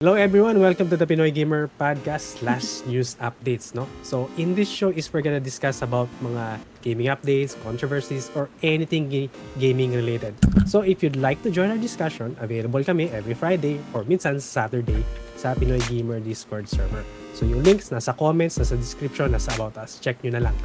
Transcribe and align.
Hello 0.00 0.16
everyone, 0.16 0.56
welcome 0.64 0.88
to 0.88 0.96
the 0.96 1.04
Pinoy 1.04 1.28
Gamer 1.28 1.68
Podcast 1.76 2.40
slash 2.40 2.80
news 2.88 3.20
updates, 3.20 3.76
no? 3.76 3.84
So 4.00 4.32
in 4.40 4.56
this 4.56 4.64
show 4.64 4.88
is 4.88 5.12
we're 5.12 5.20
gonna 5.20 5.44
discuss 5.44 5.84
about 5.84 6.08
mga 6.24 6.56
gaming 6.80 7.12
updates, 7.12 7.52
controversies, 7.60 8.32
or 8.32 8.48
anything 8.64 9.12
ga- 9.12 9.28
gaming 9.60 9.92
related. 9.92 10.32
So 10.64 10.80
if 10.80 11.04
you'd 11.04 11.20
like 11.20 11.44
to 11.44 11.52
join 11.52 11.68
our 11.68 11.76
discussion, 11.76 12.32
available 12.40 12.80
kami 12.80 13.12
every 13.12 13.36
Friday 13.36 13.76
or 13.92 14.08
minsan 14.08 14.40
Saturday 14.40 15.04
sa 15.36 15.52
Pinoy 15.52 15.84
Gamer 15.92 16.16
Discord 16.24 16.64
server. 16.64 17.04
So 17.36 17.44
yung 17.44 17.60
links 17.60 17.92
nasa 17.92 18.16
comments, 18.16 18.56
nasa 18.56 18.80
description, 18.80 19.36
nasa 19.36 19.52
about 19.52 19.76
us. 19.76 20.00
Check 20.00 20.24
nyo 20.24 20.40
na 20.40 20.48
lang. 20.48 20.56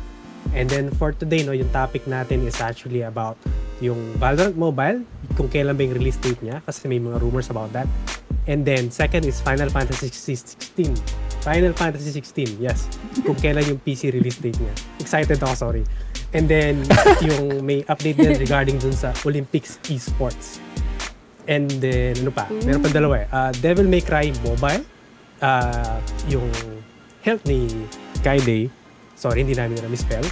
And 0.55 0.71
then 0.71 0.95
for 0.95 1.11
today, 1.11 1.43
no, 1.43 1.52
yung 1.52 1.75
topic 1.75 2.07
natin 2.07 2.47
is 2.47 2.63
actually 2.63 3.04
about 3.04 3.36
yung 3.83 3.99
Valorant 4.15 4.55
Mobile, 4.55 5.04
kung 5.36 5.52
kailan 5.52 5.75
ba 5.75 5.83
yung 5.83 5.95
release 5.99 6.23
date 6.23 6.39
niya, 6.39 6.63
kasi 6.63 6.88
may 6.88 7.04
mga 7.04 7.20
rumors 7.20 7.52
about 7.52 7.75
that. 7.75 7.91
And 8.46 8.62
then, 8.62 8.93
second 8.93 9.25
is 9.25 9.41
Final 9.41 9.70
Fantasy 9.70 10.09
16. 10.09 10.95
Final 11.41 11.73
Fantasy 11.73 12.13
16, 12.13 12.62
yes. 12.62 12.86
Kung 13.26 13.38
kailan 13.38 13.66
yung 13.66 13.81
PC 13.81 14.13
release 14.13 14.38
date 14.38 14.58
niya. 14.62 14.73
Excited 15.02 15.41
ako, 15.41 15.53
sorry. 15.53 15.84
And 16.34 16.45
then, 16.45 16.86
yung 17.27 17.66
may 17.66 17.81
update 17.89 18.22
din 18.22 18.38
regarding 18.38 18.77
dun 18.77 18.94
sa 18.94 19.13
Olympics 19.26 19.81
esports. 19.89 20.62
And 21.50 21.70
then, 21.81 22.17
ano 22.22 22.34
pa? 22.34 22.50
Meron 22.66 22.81
pa 22.81 22.89
dalawa 22.89 23.26
eh. 23.26 23.27
Uh, 23.30 23.52
Devil 23.62 23.89
May 23.89 24.02
Cry 24.02 24.30
Mobile. 24.45 24.86
Uh, 25.41 25.98
yung 26.30 26.50
health 27.25 27.41
ni 27.50 27.66
Skyday. 28.22 28.70
Sorry, 29.17 29.41
hindi 29.41 29.58
namin 29.58 29.81
na 29.81 29.89
misspell. 29.89 30.25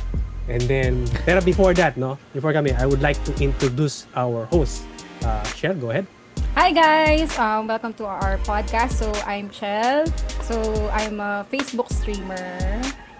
And 0.45 0.61
then, 0.69 1.07
pero 1.25 1.41
before 1.41 1.73
that, 1.81 1.97
no? 1.97 2.21
Before 2.35 2.53
kami, 2.53 2.77
I 2.77 2.85
would 2.85 3.01
like 3.01 3.17
to 3.25 3.31
introduce 3.41 4.05
our 4.13 4.45
host. 4.53 4.85
Uh, 5.23 5.41
Shell, 5.55 5.79
go 5.81 5.89
ahead. 5.89 6.05
Hi 6.53 6.69
guys! 6.69 7.33
Um, 7.41 7.65
welcome 7.65 7.97
to 7.97 8.05
our 8.05 8.37
podcast. 8.45 9.01
So, 9.01 9.09
I'm 9.25 9.49
Chel. 9.49 10.05
So, 10.45 10.61
I'm 10.93 11.17
a 11.17 11.41
Facebook 11.49 11.89
streamer 11.89 12.45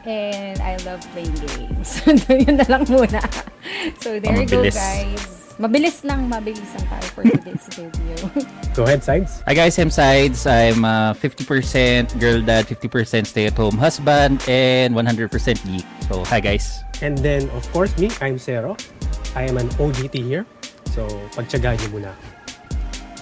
and 0.06 0.62
I 0.62 0.78
love 0.86 1.02
playing 1.17 1.34
games. 1.42 1.98
Yun 2.30 2.61
na 2.61 2.66
lang 2.70 2.86
muna. 2.86 3.26
So, 3.98 4.22
there 4.22 4.38
you 4.38 4.45
go 4.45 4.61
guys. 4.70 5.50
Mabilis 5.58 6.06
lang, 6.06 6.30
mabilis 6.30 6.70
lang 6.78 6.86
tayo 6.86 7.08
for 7.17 7.26
today's 7.26 7.66
video. 7.73 8.17
Go 8.78 8.86
ahead, 8.86 9.02
Sides. 9.02 9.42
Hi 9.50 9.58
guys, 9.58 9.81
I'm 9.81 9.89
Sides. 9.89 10.45
I'm 10.45 10.86
uh, 10.86 11.17
50% 11.17 12.22
girl 12.22 12.38
dad, 12.38 12.70
50% 12.70 13.26
stay-at-home 13.26 13.81
husband, 13.81 14.45
and 14.45 14.94
100% 14.94 15.34
geek. 15.66 15.86
So, 16.06 16.22
hi 16.30 16.38
guys. 16.38 16.86
And 17.02 17.17
then, 17.17 17.50
of 17.58 17.66
course, 17.73 17.98
me, 17.98 18.14
I'm 18.22 18.38
Zero. 18.38 18.78
I 19.34 19.50
am 19.50 19.58
an 19.58 19.73
OGT 19.81 20.22
here. 20.22 20.45
So, 20.94 21.09
pagtsagaan 21.34 21.81
niyo 21.81 21.98
muna. 21.98 22.14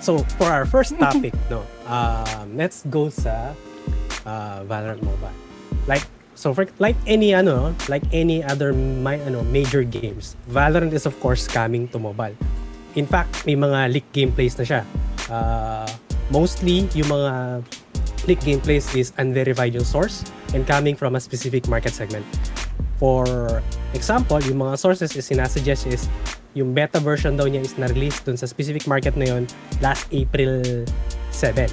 So, 0.01 0.25
for 0.41 0.49
our 0.49 0.65
first 0.65 0.97
topic, 0.97 1.37
no, 1.45 1.61
um, 1.85 2.57
let's 2.57 2.81
go 2.89 3.13
sa 3.13 3.53
uh, 4.25 4.65
Valorant 4.65 5.05
Mobile. 5.05 5.37
Like, 5.85 6.01
so 6.33 6.57
for 6.57 6.65
like 6.81 6.97
any 7.05 7.37
ano, 7.37 7.77
like 7.85 8.01
any 8.09 8.41
other 8.41 8.73
my 8.73 9.21
ano 9.29 9.45
major 9.53 9.85
games, 9.85 10.33
Valorant 10.49 10.89
is 10.97 11.05
of 11.05 11.13
course 11.21 11.45
coming 11.45 11.85
to 11.93 12.01
mobile. 12.01 12.33
In 12.97 13.05
fact, 13.05 13.45
may 13.45 13.53
mga 13.53 13.93
leak 13.93 14.07
gameplays 14.09 14.57
na 14.57 14.65
siya. 14.65 14.81
Uh, 15.29 15.85
mostly, 16.33 16.89
yung 16.97 17.13
mga 17.13 17.61
leak 18.25 18.41
gameplays 18.41 18.89
is 18.97 19.13
unverified 19.21 19.77
yung 19.77 19.85
source 19.85 20.25
and 20.57 20.65
coming 20.65 20.97
from 20.97 21.13
a 21.13 21.21
specific 21.21 21.69
market 21.69 21.93
segment. 21.93 22.25
For 22.97 23.61
example, 23.93 24.41
yung 24.49 24.65
mga 24.65 24.81
sources 24.81 25.13
is 25.13 25.29
sinasuggest 25.29 25.85
is 25.89 26.09
yung 26.53 26.75
beta 26.75 26.99
version 26.99 27.39
daw 27.39 27.47
niya 27.47 27.63
is 27.63 27.75
na-release 27.79 28.19
dun 28.23 28.35
sa 28.35 28.43
specific 28.43 28.83
market 28.87 29.15
na 29.15 29.27
yun 29.27 29.43
last 29.79 30.07
April 30.11 30.83
7. 31.31 31.67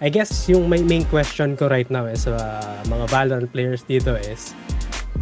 I 0.00 0.08
guess 0.08 0.48
yung 0.48 0.66
may 0.66 0.80
main 0.80 1.04
question 1.06 1.54
ko 1.54 1.68
right 1.68 1.88
now 1.92 2.08
is 2.08 2.24
uh, 2.24 2.36
mga 2.88 3.04
Valorant 3.12 3.48
players 3.52 3.84
dito 3.84 4.16
is 4.16 4.56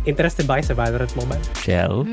interested 0.07 0.47
ba 0.47 0.57
kayo 0.61 0.73
sa 0.73 0.77
Valorant 0.79 1.13
Mobile? 1.19 1.45
Shell. 1.61 2.07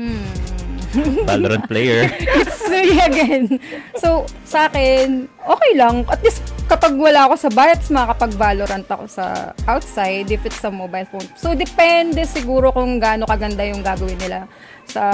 Valorant 1.28 1.64
player. 1.68 2.08
It's 2.40 2.64
me 2.68 2.96
again. 3.00 3.60
So, 4.00 4.24
sa 4.48 4.68
akin, 4.70 5.28
okay 5.28 5.72
lang. 5.76 6.08
At 6.08 6.20
least, 6.24 6.40
kapag 6.66 6.96
wala 6.96 7.28
ako 7.28 7.34
sa 7.36 7.50
bahay, 7.52 7.76
at 7.76 7.84
makakapag-Valorant 7.84 8.86
ako 8.88 9.04
sa 9.08 9.52
outside 9.68 10.28
if 10.32 10.42
it's 10.46 10.58
sa 10.60 10.72
mobile 10.72 11.06
phone. 11.08 11.28
So, 11.36 11.52
depende 11.52 12.24
siguro 12.24 12.72
kung 12.72 12.96
gaano 12.96 13.28
kaganda 13.28 13.62
yung 13.66 13.84
gagawin 13.84 14.16
nila 14.16 14.48
sa 14.88 15.04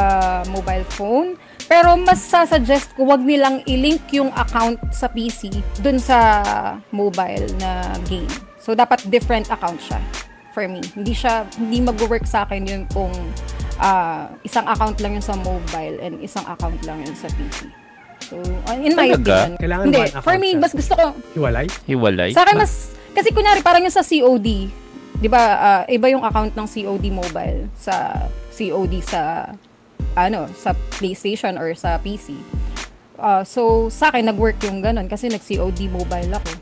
mobile 0.53 0.87
phone. 0.95 1.35
Pero 1.73 1.97
mas 1.97 2.21
sasuggest 2.21 2.93
ko, 2.93 3.09
wag 3.09 3.25
nilang 3.25 3.65
i-link 3.65 4.05
yung 4.13 4.29
account 4.37 4.77
sa 4.93 5.09
PC 5.09 5.49
dun 5.81 5.97
sa 5.97 6.45
mobile 6.93 7.49
na 7.57 7.97
game. 8.05 8.29
So, 8.61 8.77
dapat 8.77 9.09
different 9.09 9.49
account 9.49 9.81
siya 9.81 9.97
for 10.53 10.69
me. 10.69 10.85
Hindi 10.93 11.17
siya, 11.17 11.49
hindi 11.57 11.81
mag-work 11.81 12.29
sa 12.29 12.45
akin 12.45 12.69
yun 12.69 12.83
kung 12.93 13.09
ah, 13.81 14.29
isang 14.45 14.69
account 14.69 15.01
lang 15.01 15.17
yun 15.17 15.25
sa 15.25 15.33
mobile 15.33 15.97
and 16.05 16.21
isang 16.21 16.45
account 16.45 16.77
lang 16.85 17.01
yun 17.01 17.17
sa 17.17 17.33
PC. 17.33 17.65
So, 18.29 18.37
uh, 18.69 18.77
in 18.77 18.93
my 18.93 19.09
Talaga? 19.17 19.49
opinion. 19.49 19.53
Kailangan 19.57 19.85
hindi, 19.89 20.03
for 20.21 20.37
me, 20.37 20.51
mas 20.61 20.77
gusto 20.77 20.93
ko, 20.93 21.17
Hiwalay? 21.33 21.67
Hiwalay. 21.89 22.31
sa 22.37 22.45
akin 22.45 22.61
mas, 22.61 22.93
kasi 23.17 23.33
kunyari 23.33 23.65
parang 23.65 23.81
yung 23.81 23.97
sa 23.97 24.05
COD, 24.05 24.69
di 25.25 25.29
ba, 25.33 25.43
ah, 25.57 25.83
iba 25.89 26.05
yung 26.13 26.21
account 26.21 26.53
ng 26.53 26.69
COD 26.69 27.05
mobile 27.09 27.73
sa 27.81 28.29
COD 28.53 29.01
sa, 29.01 29.49
ano, 30.15 30.49
sa 30.55 30.77
PlayStation 30.99 31.57
or 31.57 31.73
sa 31.73 31.99
PC. 32.01 32.37
Ah, 33.23 33.47
so, 33.47 33.87
sa 33.87 34.11
akin, 34.11 34.27
nag-work 34.27 34.59
yung 34.67 34.83
ganun 34.83 35.07
kasi 35.07 35.31
nag-COD 35.31 35.87
mobile 35.89 36.33
ako. 36.37 36.53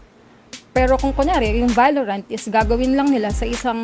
Pero 0.71 0.95
kung 1.01 1.11
kunyari, 1.11 1.59
yung 1.59 1.73
Valorant 1.73 2.23
is 2.31 2.47
gagawin 2.47 2.95
lang 2.95 3.11
nila 3.11 3.35
sa 3.35 3.43
isang 3.49 3.81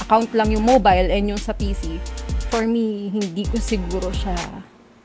account 0.00 0.32
lang 0.32 0.48
yung 0.50 0.64
mobile 0.64 1.12
and 1.12 1.28
yung 1.28 1.40
sa 1.40 1.52
PC. 1.52 2.00
For 2.48 2.64
me, 2.64 3.12
hindi 3.12 3.44
ko 3.46 3.60
siguro 3.60 4.08
siya 4.10 4.34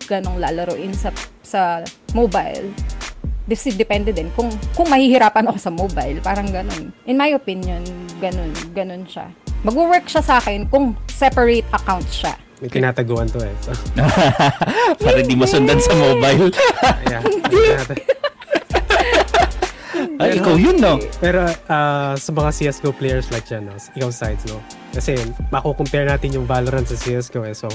ganong 0.06 0.38
lalaroin 0.38 0.94
sa 0.94 1.12
sa 1.42 1.82
mobile. 2.14 2.72
This 3.46 3.70
depende 3.78 4.10
din 4.10 4.34
kung 4.34 4.50
kung 4.74 4.90
mahihirapan 4.90 5.46
ako 5.46 5.58
sa 5.62 5.70
mobile, 5.70 6.18
parang 6.26 6.50
ganun. 6.50 6.90
In 7.06 7.18
my 7.18 7.30
opinion, 7.38 7.86
ganun, 8.18 8.50
ganun 8.74 9.06
siya. 9.06 9.30
Magwo-work 9.62 10.10
siya 10.10 10.24
sa 10.26 10.42
akin 10.42 10.66
kung 10.70 10.98
separate 11.10 11.66
account 11.70 12.10
siya. 12.10 12.34
May 12.64 12.70
tinataguan 12.72 13.28
to 13.28 13.44
eh. 13.44 13.52
So, 13.60 13.72
Para 15.04 15.20
di 15.20 15.36
masundan 15.36 15.80
sa 15.84 15.92
mobile. 15.96 16.52
yeah. 17.12 17.24
Ay, 20.16 20.40
ikaw 20.40 20.56
yun, 20.56 20.80
no? 20.80 20.96
Pero 21.20 21.44
uh, 21.44 22.14
sa 22.16 22.32
mga 22.32 22.50
CSGO 22.56 22.96
players 22.96 23.28
like 23.36 23.52
yan, 23.52 23.68
no? 23.68 23.76
ikaw 23.76 24.08
sides, 24.08 24.48
no? 24.48 24.64
Kasi 24.96 25.20
mako-compare 25.52 26.08
natin 26.08 26.40
yung 26.40 26.48
Valorant 26.48 26.88
sa 26.88 26.96
CSGO 26.96 27.44
eh. 27.44 27.52
So, 27.52 27.68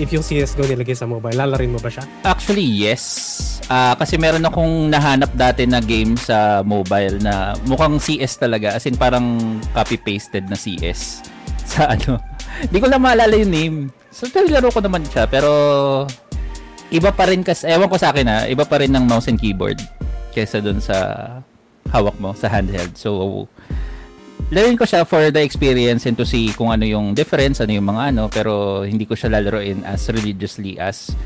if 0.00 0.08
yung 0.08 0.24
CSGO 0.24 0.64
nilagay 0.72 0.96
sa 0.96 1.04
mobile, 1.04 1.36
lalarin 1.36 1.76
mo 1.76 1.80
ba 1.80 1.92
siya? 1.92 2.08
Actually, 2.24 2.64
yes. 2.64 3.04
Ah, 3.68 3.92
kasi 3.96 4.16
meron 4.16 4.44
akong 4.44 4.88
nahanap 4.88 5.36
dati 5.36 5.68
na 5.68 5.84
game 5.84 6.16
sa 6.16 6.64
mobile 6.64 7.20
na 7.20 7.52
mukhang 7.68 8.00
CS 8.00 8.40
talaga. 8.40 8.72
As 8.72 8.88
in, 8.88 8.96
parang 8.96 9.60
copy-pasted 9.76 10.48
na 10.48 10.56
CS. 10.56 11.20
Sa 11.68 11.92
ano. 11.92 12.16
Hindi 12.64 12.78
ko 12.80 12.88
lang 12.88 13.04
maalala 13.04 13.36
yung 13.36 13.52
name. 13.52 13.78
So, 14.12 14.28
laro 14.28 14.68
ko 14.68 14.84
naman 14.84 15.08
siya. 15.08 15.24
Pero, 15.26 15.50
iba 16.92 17.10
pa 17.10 17.24
rin 17.26 17.40
kasi, 17.40 17.64
ewan 17.72 17.88
ko 17.88 17.96
sa 17.96 18.12
akin 18.12 18.28
ha, 18.28 18.38
iba 18.44 18.68
pa 18.68 18.78
rin 18.78 18.92
ng 18.92 19.08
mouse 19.08 19.32
and 19.32 19.40
keyboard 19.40 19.80
kaysa 20.36 20.60
dun 20.60 20.78
sa 20.78 20.96
hawak 21.88 22.16
mo, 22.20 22.36
sa 22.36 22.52
handheld. 22.52 22.92
So, 22.94 23.48
laruin 24.52 24.76
ko 24.76 24.84
siya 24.84 25.08
for 25.08 25.32
the 25.32 25.40
experience 25.40 26.04
and 26.04 26.16
to 26.20 26.28
see 26.28 26.52
kung 26.52 26.68
ano 26.68 26.84
yung 26.84 27.16
difference, 27.16 27.64
ano 27.64 27.72
yung 27.72 27.88
mga 27.88 28.12
ano, 28.12 28.28
pero 28.28 28.84
hindi 28.84 29.08
ko 29.08 29.16
siya 29.16 29.32
lalaroin 29.32 29.80
as 29.88 30.04
religiously 30.12 30.76
as 30.76 31.16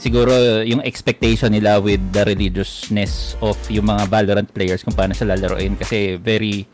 siguro 0.00 0.64
yung 0.64 0.80
expectation 0.80 1.52
nila 1.52 1.76
with 1.76 2.00
the 2.16 2.24
religiousness 2.24 3.36
of 3.44 3.60
yung 3.68 3.84
mga 3.84 4.08
Valorant 4.08 4.48
players 4.48 4.80
kung 4.80 4.96
paano 4.96 5.12
siya 5.12 5.36
lalaroin 5.36 5.76
kasi 5.76 6.16
very 6.16 6.64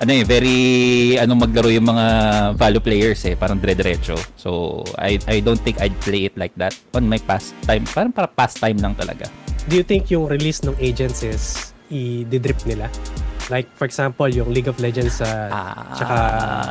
ano 0.00 0.10
eh, 0.16 0.24
very 0.24 0.58
ano 1.20 1.36
maglaro 1.36 1.68
yung 1.68 1.84
mga 1.84 2.06
Valo 2.56 2.80
players 2.80 3.20
eh, 3.28 3.36
parang 3.36 3.60
dire-diretso. 3.60 4.16
So, 4.32 4.80
I 4.96 5.20
I 5.28 5.44
don't 5.44 5.60
think 5.60 5.76
I'd 5.76 5.96
play 6.00 6.24
it 6.24 6.34
like 6.40 6.56
that 6.56 6.72
on 6.96 7.04
my 7.04 7.20
pastime. 7.20 7.84
Parang 7.84 8.08
para 8.08 8.24
pastime 8.24 8.80
lang 8.80 8.96
talaga. 8.96 9.28
Do 9.68 9.76
you 9.76 9.84
think 9.84 10.08
yung 10.08 10.24
release 10.24 10.64
ng 10.64 10.72
agents 10.80 11.20
is 11.20 11.42
i-drip 11.92 12.56
nila? 12.64 12.88
Like, 13.52 13.68
for 13.76 13.84
example, 13.84 14.30
yung 14.30 14.48
League 14.54 14.70
of 14.70 14.80
Legends 14.80 15.20
sa 15.20 15.28
Ah, 15.52 15.92
tsaka 15.92 16.16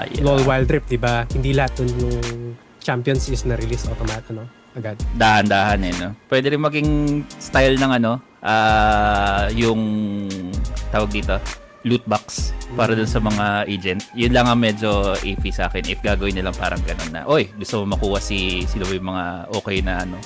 yeah. 0.09 0.23
LoL 0.25 0.41
Wild 0.47 0.71
Rift, 0.71 0.89
di 0.89 0.97
ba? 0.97 1.27
Hindi 1.29 1.53
lahat 1.53 1.77
dun 1.77 1.91
yung 2.01 2.17
champions 2.81 3.29
is 3.29 3.45
na-release 3.45 3.85
automatic, 3.91 4.31
ano? 4.33 4.47
Agad. 4.73 4.95
dahan-dahan 5.17 5.81
eh, 5.81 5.93
no? 5.97 6.09
Pwede 6.29 6.53
rin 6.53 6.61
maging 6.61 6.89
style 7.35 7.75
ng 7.77 7.91
ano, 7.99 8.21
ah 8.39 9.49
yung 9.51 9.81
tawag 10.89 11.09
dito, 11.11 11.35
loot 11.87 12.03
box 12.07 12.51
para 12.75 12.91
dun 12.95 13.07
sa 13.07 13.23
mga 13.23 13.69
agent. 13.69 14.01
Yun 14.15 14.35
lang 14.35 14.47
ang 14.47 14.59
medyo 14.59 15.15
iffy 15.23 15.51
sa 15.51 15.71
akin 15.71 15.87
if 15.87 15.99
gagawin 16.03 16.35
nilang 16.35 16.55
parang 16.55 16.81
ganun 16.83 17.11
na, 17.11 17.23
oy, 17.25 17.47
gusto 17.55 17.83
mo 17.83 17.95
makuha 17.95 18.19
si 18.19 18.67
sino 18.67 18.83
ba 18.83 18.93
yung 18.93 19.09
mga 19.09 19.25
okay 19.55 19.77
na 19.79 20.03
ano 20.03 20.17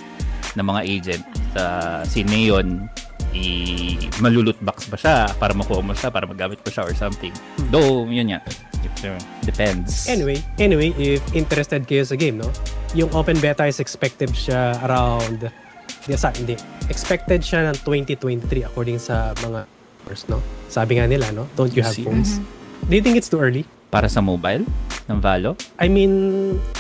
na 0.54 0.62
mga 0.62 0.82
agent 0.86 1.26
sa 1.54 1.64
si 2.06 2.22
Neon 2.22 2.86
i 3.34 3.98
malulot 4.22 4.58
box 4.62 4.86
ba 4.94 4.98
siya 4.98 5.26
para 5.42 5.58
makuha 5.58 5.82
mo 5.82 5.98
siya 5.98 6.14
para 6.14 6.30
magamit 6.30 6.62
ko 6.62 6.70
siya 6.70 6.86
or 6.86 6.94
something. 6.94 7.34
Though, 7.74 8.06
yun 8.06 8.30
nga. 8.34 8.42
Depends. 9.44 10.06
Anyway, 10.06 10.38
anyway, 10.62 10.94
if 11.02 11.24
interested 11.34 11.84
kayo 11.90 12.06
sa 12.06 12.14
game, 12.14 12.38
no? 12.38 12.48
Yung 12.94 13.10
open 13.18 13.42
beta 13.42 13.66
is 13.66 13.82
expected 13.82 14.30
siya 14.32 14.78
around 14.86 15.50
Hindi, 16.04 16.20
sa, 16.20 16.30
hindi. 16.36 16.56
Expected 16.92 17.40
siya 17.40 17.72
ng 17.72 17.80
2023 17.88 18.68
according 18.68 19.00
sa 19.00 19.32
mga 19.40 19.64
first, 20.06 20.28
no? 20.28 20.44
Sabi 20.68 21.00
nga 21.00 21.08
nila, 21.08 21.32
no? 21.32 21.48
Don't 21.56 21.72
you 21.74 21.84
have 21.84 21.96
See. 21.96 22.06
phones? 22.06 22.40
Do 22.88 22.94
you 22.94 23.04
think 23.04 23.16
it's 23.16 23.32
too 23.32 23.40
early? 23.40 23.64
Para 23.90 24.12
sa 24.12 24.20
mobile 24.20 24.68
ng 25.08 25.18
Valo? 25.24 25.56
I 25.80 25.88
mean, 25.88 26.14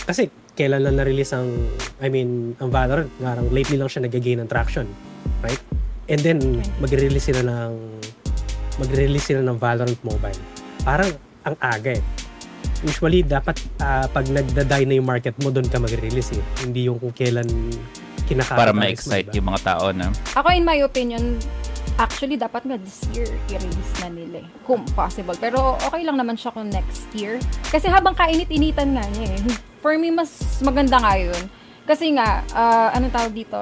kasi 0.04 0.28
kailan 0.54 0.86
lang 0.86 1.02
na-release 1.02 1.34
ang, 1.34 1.50
I 1.98 2.10
mean, 2.10 2.54
ang 2.62 2.70
Valorant. 2.70 3.10
Ngarang 3.18 3.50
lately 3.50 3.78
lang 3.78 3.90
siya 3.90 4.06
nag-gain 4.06 4.42
ng 4.44 4.50
traction. 4.50 4.86
Right? 5.42 5.60
And 6.12 6.22
then, 6.22 6.40
magre-release 6.78 7.34
sila 7.34 7.42
ng, 7.42 7.72
magre-release 8.78 9.34
sila 9.34 9.42
ng 9.42 9.58
Valorant 9.58 10.00
Mobile. 10.06 10.40
Parang, 10.86 11.10
ang 11.44 11.56
aga 11.60 11.98
eh. 11.98 12.04
Usually, 12.84 13.24
dapat 13.24 13.56
ah, 13.80 14.06
pag 14.12 14.28
nagda-die 14.28 14.86
na 14.88 14.94
yung 15.00 15.08
market 15.08 15.34
mo, 15.42 15.50
doon 15.50 15.68
ka 15.68 15.80
magre-release 15.80 16.36
eh. 16.38 16.44
Hindi 16.62 16.92
yung 16.92 17.00
kung 17.00 17.16
kailan 17.16 17.48
kinakaya. 18.28 18.60
Para 18.60 18.74
ma-excite 18.76 19.31
yung 19.36 19.48
mga 19.52 19.62
tao 19.64 19.92
na 19.92 20.12
Ako, 20.36 20.48
in 20.54 20.64
my 20.64 20.80
opinion, 20.84 21.40
actually, 21.98 22.36
dapat 22.38 22.66
nga 22.66 22.78
this 22.80 23.06
year 23.13 23.30
i-release 23.50 23.94
na 24.01 24.10
nila 24.10 24.38
eh. 24.44 24.48
Kung 24.66 24.86
possible. 24.98 25.38
Pero 25.38 25.78
okay 25.81 26.01
lang 26.06 26.18
naman 26.18 26.38
siya 26.38 26.54
kung 26.54 26.69
next 26.69 27.10
year. 27.13 27.38
Kasi 27.69 27.90
habang 27.90 28.13
kainit-initan 28.13 28.95
nga 28.95 29.06
niya 29.13 29.38
eh. 29.38 29.42
For 29.84 29.98
me, 30.00 30.10
mas 30.10 30.62
maganda 30.63 30.98
nga 31.01 31.13
yun. 31.19 31.44
Kasi 31.84 32.16
nga, 32.16 32.42
ah, 32.56 32.95
anong 32.95 33.12
tawag 33.12 33.34
dito? 33.36 33.60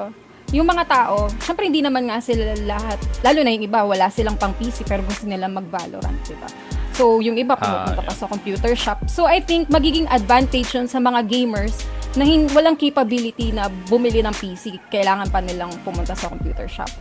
Yung 0.52 0.68
mga 0.68 0.84
tao, 0.84 1.32
syempre 1.40 1.72
hindi 1.72 1.80
naman 1.80 2.12
nga 2.12 2.20
sila 2.20 2.52
lahat, 2.68 3.00
lalo 3.24 3.40
na 3.40 3.56
yung 3.56 3.66
iba, 3.72 3.88
wala 3.88 4.12
silang 4.12 4.36
pang 4.36 4.52
PC 4.52 4.84
pero 4.84 5.00
gusto 5.00 5.24
nila 5.24 5.48
mag-Valorant, 5.48 6.20
di 6.28 6.36
ba? 6.36 6.48
So, 6.92 7.24
yung 7.24 7.40
iba 7.40 7.56
pumupunta 7.56 8.04
pa 8.04 8.12
sa 8.12 8.28
computer 8.28 8.76
shop. 8.76 9.08
So, 9.08 9.24
I 9.24 9.40
think 9.40 9.72
magiging 9.72 10.12
advantage 10.12 10.76
yun 10.76 10.92
sa 10.92 11.00
mga 11.00 11.24
gamers 11.24 11.88
na 12.20 12.28
hin- 12.28 12.52
walang 12.52 12.76
capability 12.76 13.56
na 13.56 13.72
bumili 13.88 14.20
ng 14.20 14.36
PC. 14.36 14.76
Kailangan 14.92 15.32
pa 15.32 15.40
nilang 15.40 15.72
pumunta 15.88 16.12
sa 16.12 16.28
computer 16.28 16.68
shop. 16.68 16.92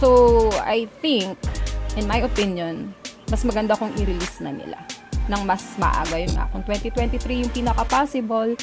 So, 0.00 0.48
I 0.64 0.88
think, 1.04 1.36
in 2.00 2.08
my 2.08 2.24
opinion, 2.24 2.96
mas 3.28 3.44
maganda 3.44 3.76
kung 3.76 3.92
i-release 4.00 4.40
na 4.40 4.48
nila 4.48 4.80
ng 5.28 5.44
mas 5.44 5.76
maaga 5.76 6.16
yun 6.16 6.32
nga. 6.32 6.48
Kung 6.50 6.64
2023 6.64 7.44
yung 7.44 7.52
pinaka-possible, 7.52 8.56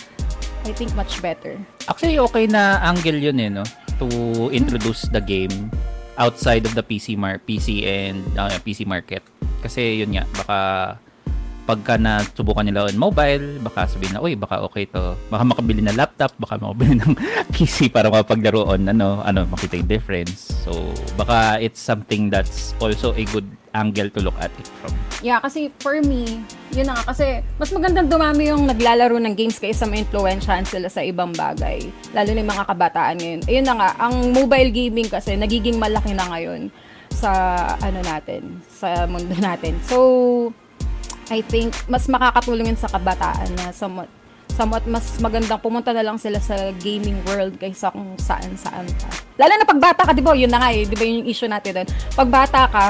I 0.65 0.71
think 0.73 0.91
much 0.97 1.21
better. 1.21 1.61
Actually, 1.85 2.17
okay 2.17 2.49
na 2.49 2.81
angle 2.81 3.21
yun 3.21 3.37
eh, 3.37 3.53
no? 3.53 3.63
To 4.01 4.09
introduce 4.49 5.05
the 5.13 5.21
game 5.21 5.69
outside 6.17 6.65
of 6.65 6.73
the 6.73 6.81
PC 6.81 7.13
mar 7.13 7.37
PC 7.37 7.85
and 7.85 8.25
uh, 8.33 8.49
PC 8.65 8.89
market. 8.89 9.21
Kasi 9.61 10.01
yun 10.01 10.17
nga, 10.17 10.25
baka 10.41 10.57
pagka 11.67 11.99
na 11.99 12.23
subukan 12.31 12.63
nila 12.63 12.87
on 12.87 12.95
mobile, 12.95 13.59
baka 13.59 13.91
sabihin 13.91 14.15
na, 14.15 14.23
uy, 14.23 14.39
baka 14.39 14.63
okay 14.63 14.87
to. 14.87 15.19
Baka 15.27 15.43
makabili 15.43 15.83
na 15.83 15.91
laptop, 15.91 16.31
baka 16.39 16.55
makabili 16.55 16.95
ng 16.95 17.11
PC 17.53 17.91
para 17.91 18.07
makapaglaro 18.07 18.71
on, 18.71 18.87
ano, 18.87 19.19
ano, 19.27 19.43
makita 19.51 19.75
yung 19.75 19.91
difference. 19.91 20.55
So, 20.63 20.71
baka 21.19 21.59
it's 21.59 21.83
something 21.83 22.31
that's 22.31 22.71
also 22.79 23.11
a 23.11 23.27
good 23.27 23.43
angle 23.75 24.07
to 24.15 24.23
look 24.23 24.39
at 24.39 24.49
it 24.55 24.71
from. 24.79 24.95
Yeah, 25.19 25.43
kasi 25.43 25.69
for 25.83 25.99
me, 25.99 26.41
yun 26.71 26.87
na 26.87 26.95
nga, 26.97 27.11
kasi 27.13 27.43
mas 27.59 27.69
magandang 27.75 28.07
dumami 28.07 28.47
yung 28.47 28.63
naglalaro 28.63 29.19
ng 29.19 29.35
games 29.35 29.59
kaysa 29.59 29.83
ma-influensyahan 29.85 30.63
sila 30.63 30.87
sa 30.87 31.03
ibang 31.03 31.35
bagay. 31.35 31.83
Lalo 32.15 32.29
na 32.31 32.41
yung 32.41 32.51
mga 32.55 32.65
kabataan 32.65 33.15
ngayon. 33.19 33.41
Ayun 33.45 33.65
na 33.67 33.75
nga, 33.75 33.89
ang 33.99 34.15
mobile 34.31 34.71
gaming 34.71 35.11
kasi 35.11 35.35
nagiging 35.35 35.77
malaki 35.77 36.15
na 36.15 36.25
ngayon 36.31 36.71
sa 37.11 37.31
ano 37.81 37.99
natin, 38.01 38.61
sa 38.71 39.03
mundo 39.09 39.35
natin. 39.37 39.75
So, 39.85 39.97
I 41.29 41.43
think 41.43 41.75
mas 41.91 42.07
makakatulong 42.07 42.71
yun 42.71 42.79
sa 42.79 42.87
kabataan 42.87 43.49
na 43.59 43.75
somewhat, 43.75 44.07
somewhat 44.55 44.83
mas 44.87 45.19
magandang 45.19 45.59
pumunta 45.59 45.91
na 45.91 46.03
lang 46.03 46.15
sila 46.15 46.39
sa 46.39 46.71
gaming 46.79 47.19
world 47.27 47.59
kaysa 47.59 47.91
kung 47.91 48.15
saan-saan 48.15 48.87
pa. 48.97 49.09
Lalo 49.35 49.53
na 49.55 49.67
pag 49.67 49.81
bata 49.81 50.01
ka, 50.07 50.11
di 50.15 50.23
ba? 50.23 50.33
Yun 50.33 50.51
na 50.51 50.59
nga 50.63 50.69
eh, 50.71 50.87
di 50.87 50.95
ba 50.95 51.03
yung 51.03 51.27
issue 51.27 51.51
natin 51.51 51.83
doon. 51.83 51.89
Pag 52.15 52.29
bata 52.31 52.61
ka, 52.71 52.85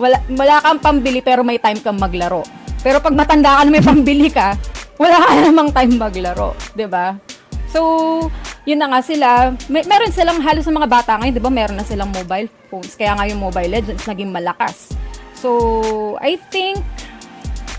wala, 0.00 0.16
wala 0.32 0.54
kang 0.64 0.80
pambili 0.80 1.20
pero 1.20 1.44
may 1.44 1.60
time 1.60 1.80
kang 1.84 2.00
maglaro. 2.00 2.42
Pero 2.80 3.02
pag 3.04 3.12
matanda 3.12 3.60
ka 3.60 3.62
na 3.66 3.70
may 3.74 3.84
pambili 3.84 4.28
ka, 4.32 4.56
wala 4.96 5.16
ka 5.20 5.32
namang 5.44 5.70
time 5.70 5.94
maglaro. 5.98 6.56
'di 6.72 6.86
ba? 6.88 7.14
So, 7.68 7.80
yun 8.64 8.80
na 8.80 8.88
nga 8.88 9.00
sila. 9.04 9.52
May, 9.68 9.84
meron 9.84 10.08
silang 10.08 10.40
halos 10.40 10.64
sa 10.64 10.72
mga 10.72 10.88
bata 10.88 11.20
ngayon, 11.20 11.36
di 11.36 11.42
ba? 11.44 11.52
Meron 11.52 11.76
na 11.76 11.84
silang 11.84 12.08
mobile 12.08 12.48
phones. 12.72 12.96
Kaya 12.96 13.12
nga 13.16 13.28
yung 13.28 13.40
Mobile 13.40 13.68
Legends 13.68 14.08
naging 14.08 14.32
malakas. 14.32 14.92
So, 15.36 16.16
I 16.18 16.40
think, 16.48 16.80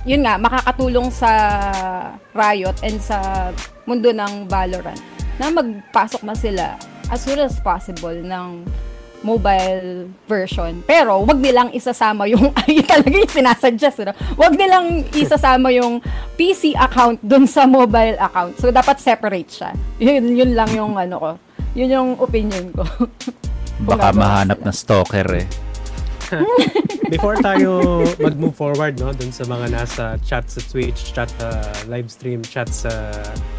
yun 0.10 0.26
nga, 0.26 0.42
makakatulong 0.42 1.14
sa 1.14 1.30
Riot 2.34 2.74
and 2.82 2.98
sa 2.98 3.50
mundo 3.86 4.10
ng 4.10 4.50
Valorant 4.50 4.98
na 5.38 5.54
magpasok 5.54 6.26
na 6.26 6.34
sila 6.34 6.66
as 7.14 7.22
soon 7.22 7.38
as 7.38 7.62
possible 7.62 8.18
ng 8.18 8.66
mobile 9.22 10.10
version. 10.26 10.82
Pero, 10.88 11.22
wag 11.28 11.38
nilang 11.38 11.70
isasama 11.76 12.26
yung, 12.26 12.50
ay 12.66 12.82
talaga 12.88 13.14
yung 13.14 13.30
sinasuggest, 13.30 14.02
no? 14.08 14.16
Wag 14.40 14.56
nilang 14.58 15.06
isasama 15.14 15.70
yung 15.76 16.02
PC 16.40 16.74
account 16.74 17.20
dun 17.22 17.46
sa 17.46 17.70
mobile 17.70 18.18
account. 18.18 18.58
So, 18.58 18.74
dapat 18.74 18.98
separate 18.98 19.52
siya. 19.52 19.76
Yun, 20.02 20.34
yun 20.34 20.52
lang 20.56 20.72
yung 20.74 20.96
ano 20.98 21.16
ko. 21.20 21.32
Yun 21.78 21.90
yung 21.92 22.10
opinion 22.18 22.72
ko. 22.74 22.88
Baka 23.88 24.10
gagawa 24.10 24.24
mahanap 24.24 24.58
sila. 24.60 24.66
na 24.66 24.74
stalker 24.74 25.28
eh. 25.36 25.69
Before 27.14 27.36
tayo 27.42 28.06
mag-move 28.22 28.54
forward, 28.54 29.00
no, 29.02 29.10
dun 29.14 29.34
sa 29.34 29.46
mga 29.50 29.74
nasa 29.74 30.04
chat 30.22 30.46
sa 30.46 30.62
Twitch, 30.62 31.14
chat 31.14 31.30
sa 31.42 31.50
live 31.90 32.10
stream, 32.10 32.46
chat 32.46 32.70
sa 32.70 33.12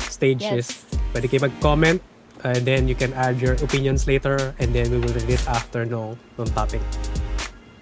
stages, 0.07 0.87
Yes. 0.87 0.87
pwede 1.11 1.27
kayo 1.27 1.51
mag-comment 1.51 1.99
and 2.45 2.63
then 2.65 2.89
you 2.89 2.95
can 2.95 3.13
add 3.15 3.37
your 3.43 3.59
opinions 3.61 4.07
later 4.07 4.55
and 4.63 4.73
then 4.73 4.89
we 4.89 4.99
will 5.03 5.13
read 5.13 5.29
it 5.29 5.43
after 5.51 5.85
no, 5.85 6.17
no 6.39 6.45
topic. 6.57 6.81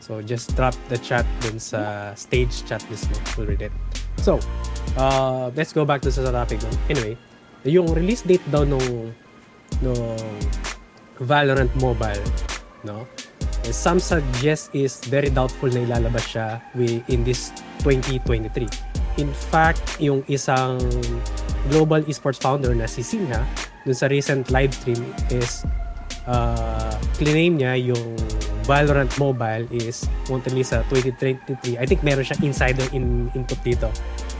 So 0.00 0.24
just 0.24 0.56
drop 0.56 0.72
the 0.88 0.96
chat 0.96 1.28
dun 1.44 1.60
sa 1.60 2.12
stage 2.16 2.64
chat 2.64 2.80
mismo. 2.88 3.12
We'll 3.36 3.46
read 3.46 3.60
it. 3.60 3.72
So, 4.24 4.40
uh, 4.96 5.52
let's 5.52 5.76
go 5.76 5.84
back 5.84 6.00
to 6.02 6.10
sa 6.10 6.24
topic. 6.32 6.64
No? 6.64 6.72
Anyway, 6.88 7.14
yung 7.68 7.92
release 7.92 8.24
date 8.24 8.42
daw 8.48 8.64
nung, 8.64 9.12
nung 9.84 10.16
Valorant 11.20 11.70
Mobile, 11.76 12.24
no? 12.88 13.04
Some 13.68 14.00
suggest 14.00 14.72
is 14.72 15.00
very 15.06 15.28
doubtful 15.28 15.68
na 15.68 15.84
ilalabas 15.84 16.24
siya 16.30 16.62
in 17.08 17.24
this 17.24 17.50
2023. 17.84 18.64
In 19.18 19.30
fact, 19.50 19.82
yung 19.98 20.22
isang 20.30 20.78
global 21.68 22.00
esports 22.06 22.38
founder 22.38 22.72
na 22.72 22.86
si 22.86 23.02
Sinha, 23.02 23.42
dun 23.82 23.96
sa 23.96 24.06
recent 24.06 24.48
live 24.54 24.70
stream 24.72 25.02
is 25.28 25.66
uh, 26.28 26.94
claim 27.18 27.58
niya 27.58 27.74
yung 27.76 28.14
Valorant 28.68 29.08
Mobile 29.16 29.64
is 29.72 30.04
won't 30.28 30.44
release 30.44 30.76
sa 30.76 30.84
2023. 30.92 31.80
I 31.80 31.84
think 31.88 32.04
meron 32.04 32.20
siya 32.20 32.36
insider 32.44 32.84
in, 32.92 33.32
input 33.32 33.56
dito. 33.64 33.88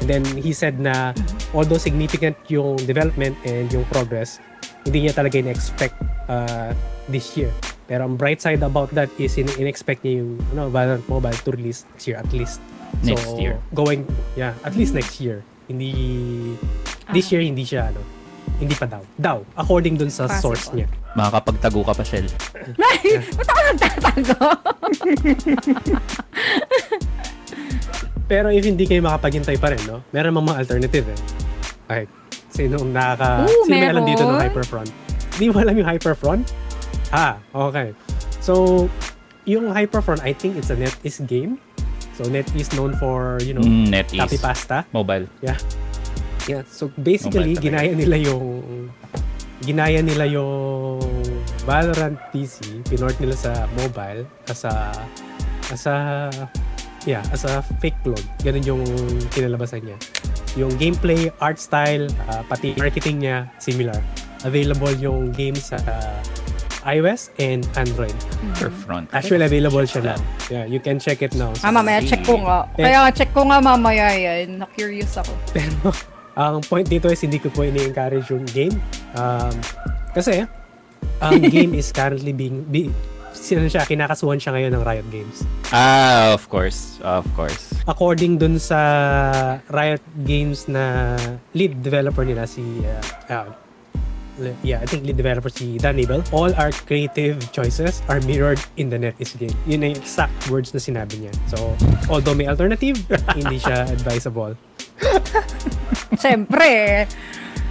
And 0.04 0.07
then 0.07 0.23
he 0.37 0.52
said 0.52 0.76
na 0.76 1.16
although 1.57 1.81
significant 1.81 2.37
yung 2.52 2.76
development 2.85 3.40
and 3.49 3.73
yung 3.73 3.88
progress, 3.88 4.37
hindi 4.85 5.09
niya 5.09 5.16
talaga 5.16 5.40
in-expect 5.40 5.97
uh, 6.28 6.76
this 7.09 7.40
year. 7.40 7.49
Pero 7.88 8.04
ang 8.04 8.21
bright 8.21 8.45
side 8.45 8.61
about 8.61 8.92
that 8.92 9.09
is 9.16 9.40
in- 9.40 9.49
in-expect 9.57 10.04
niya 10.04 10.21
yung 10.21 10.37
ano, 10.52 10.68
Valorant 10.68 11.09
Mobile 11.09 11.38
to 11.40 11.57
release 11.57 11.88
next 11.88 12.04
year 12.04 12.21
at 12.21 12.28
least. 12.37 12.61
Next 13.00 13.33
so, 13.33 13.40
year. 13.40 13.57
Going, 13.73 14.04
yeah, 14.37 14.52
at 14.61 14.76
least 14.76 14.92
next 14.92 15.16
year. 15.25 15.40
Hindi, 15.73 15.92
this 17.16 17.33
year 17.33 17.40
hindi 17.40 17.64
siya, 17.64 17.88
ano, 17.88 18.04
hindi 18.61 18.76
pa 18.76 18.85
daw. 18.85 19.00
Daw, 19.16 19.40
according 19.57 19.97
dun 19.97 20.12
sa 20.12 20.28
Possible. 20.28 20.52
source 20.52 20.68
niya. 20.76 20.85
Makakapagtago 21.16 21.80
ka 21.80 21.92
pa, 21.97 22.04
Shell. 22.04 22.28
Ay, 22.92 23.25
ba't 23.33 23.49
ako 23.49 23.61
nagtatago? 23.64 24.37
Pero 28.28 28.52
if 28.52 28.68
hindi 28.68 28.85
kayo 28.85 29.00
makapaghintay 29.00 29.57
pa 29.57 29.73
rin, 29.73 29.80
no? 29.88 30.04
Meron 30.12 30.37
mga 30.45 30.61
alternative 30.61 31.09
eh. 31.09 31.18
Okay. 31.88 32.04
Sinong 32.52 32.92
nakaka... 32.92 33.49
Ooh, 33.49 33.64
sino 33.64 33.80
may 33.80 33.88
alam 33.88 34.04
dito 34.04 34.28
ng 34.28 34.37
meron? 34.37 34.45
Hyperfront? 34.52 34.90
Hindi 35.40 35.47
mo 35.49 35.57
alam 35.64 35.73
yung 35.73 35.88
Hyperfront? 35.88 36.45
Ah, 37.11 37.41
okay. 37.55 37.97
So, 38.41 38.87
yung 39.45 39.73
Hyperfront, 39.73 40.21
I 40.21 40.33
think 40.33 40.57
it's 40.57 40.69
a 40.69 40.77
NetEase 40.77 41.25
game. 41.25 41.57
So, 42.12 42.27
NetEase 42.27 42.75
known 42.75 42.99
for, 42.99 43.38
you 43.41 43.55
know, 43.55 43.62
Mm, 43.62 43.88
NetEase. 43.88 44.43
pasta. 44.43 44.85
Mobile. 44.93 45.25
Yeah. 45.41 45.57
So, 46.69 46.88
basically, 46.97 47.55
Mobile 47.57 47.65
ginaya 47.65 47.93
nila 47.93 48.17
yung... 48.19 48.45
Ginaya 49.59 50.00
nila 50.00 50.25
yung 50.25 51.03
Valorant 51.67 52.17
PC, 52.31 52.81
pinort 52.87 53.19
nila 53.19 53.35
sa 53.35 53.67
mobile 53.77 54.23
as 54.47 54.62
a 54.65 54.95
as 55.69 55.85
a 55.85 56.31
yeah, 57.05 57.21
as 57.35 57.43
a 57.45 57.61
fake 57.83 57.99
clone. 58.00 58.23
Ganun 58.41 58.65
yung 58.65 58.83
kinalabasan 59.35 59.83
niya. 59.85 59.99
Yung 60.57 60.73
gameplay, 60.79 61.29
art 61.43 61.59
style, 61.59 62.07
ah, 62.31 62.41
pati 62.47 62.73
marketing 62.79 63.21
niya, 63.21 63.50
similar. 63.59 63.99
Available 64.47 64.95
yung 64.97 65.35
game 65.35 65.59
sa 65.59 65.77
iOS 66.87 67.30
and 67.38 67.66
Android. 67.75 68.14
For 68.58 68.70
front. 68.70 69.11
Actually, 69.11 69.47
available 69.47 69.82
siya 69.82 70.14
now. 70.14 70.20
Yeah, 70.50 70.64
you 70.66 70.78
can 70.78 70.99
check 70.99 71.23
it 71.23 71.35
now. 71.35 71.54
Ah, 71.62 71.75
mamaya 71.75 72.02
check 72.04 72.23
ko 72.23 72.38
nga. 72.42 72.68
Kaya 72.76 73.06
nga, 73.06 73.11
check 73.11 73.30
ko 73.35 73.42
nga 73.47 73.58
mamaya 73.58 74.14
yan. 74.14 74.62
Na-curious 74.62 75.18
ako. 75.18 75.32
Pero 75.54 75.90
ang 76.38 76.62
point 76.62 76.87
dito 76.87 77.11
is 77.11 77.18
hindi 77.18 77.42
ko 77.42 77.50
po 77.50 77.66
ini-encourage 77.66 78.30
yung 78.30 78.47
game. 78.54 78.76
Um, 79.18 79.54
kasi 80.14 80.47
ang 81.18 81.42
game 81.54 81.75
is 81.75 81.90
currently 81.90 82.30
being 82.30 82.62
be, 82.70 82.94
sino 83.35 83.66
siya, 83.66 83.82
kinakasuhan 83.87 84.38
siya 84.38 84.54
ngayon 84.54 84.73
ng 84.78 84.82
Riot 84.87 85.08
Games. 85.11 85.42
Ah, 85.75 86.30
of 86.30 86.47
course. 86.47 87.02
Of 87.02 87.26
course. 87.35 87.75
According 87.90 88.38
dun 88.38 88.62
sa 88.62 88.78
Riot 89.70 90.02
Games 90.23 90.70
na 90.70 91.16
lead 91.54 91.82
developer 91.82 92.23
nila 92.23 92.47
si 92.47 92.62
uh, 92.87 93.02
uh, 93.35 93.49
yeah, 94.62 94.80
I 94.80 94.87
think 94.87 95.04
lead 95.04 95.16
developer 95.16 95.49
si 95.50 95.78
Dan 95.78 95.99
Abel. 95.99 96.23
All 96.33 96.54
our 96.54 96.71
creative 96.87 97.38
choices 97.52 98.02
are 98.09 98.21
mirrored 98.23 98.61
in 98.76 98.90
the 98.90 98.99
net 98.99 99.14
is 99.18 99.35
game. 99.35 99.54
Yun 99.66 99.85
ang 99.85 99.95
exact 99.99 100.35
words 100.50 100.73
na 100.73 100.80
sinabi 100.80 101.26
niya. 101.26 101.33
So, 101.50 101.75
although 102.09 102.35
may 102.35 102.47
alternative, 102.47 102.99
hindi 103.38 103.59
siya 103.59 103.90
advisable. 103.90 104.54
Siyempre, 106.23 107.07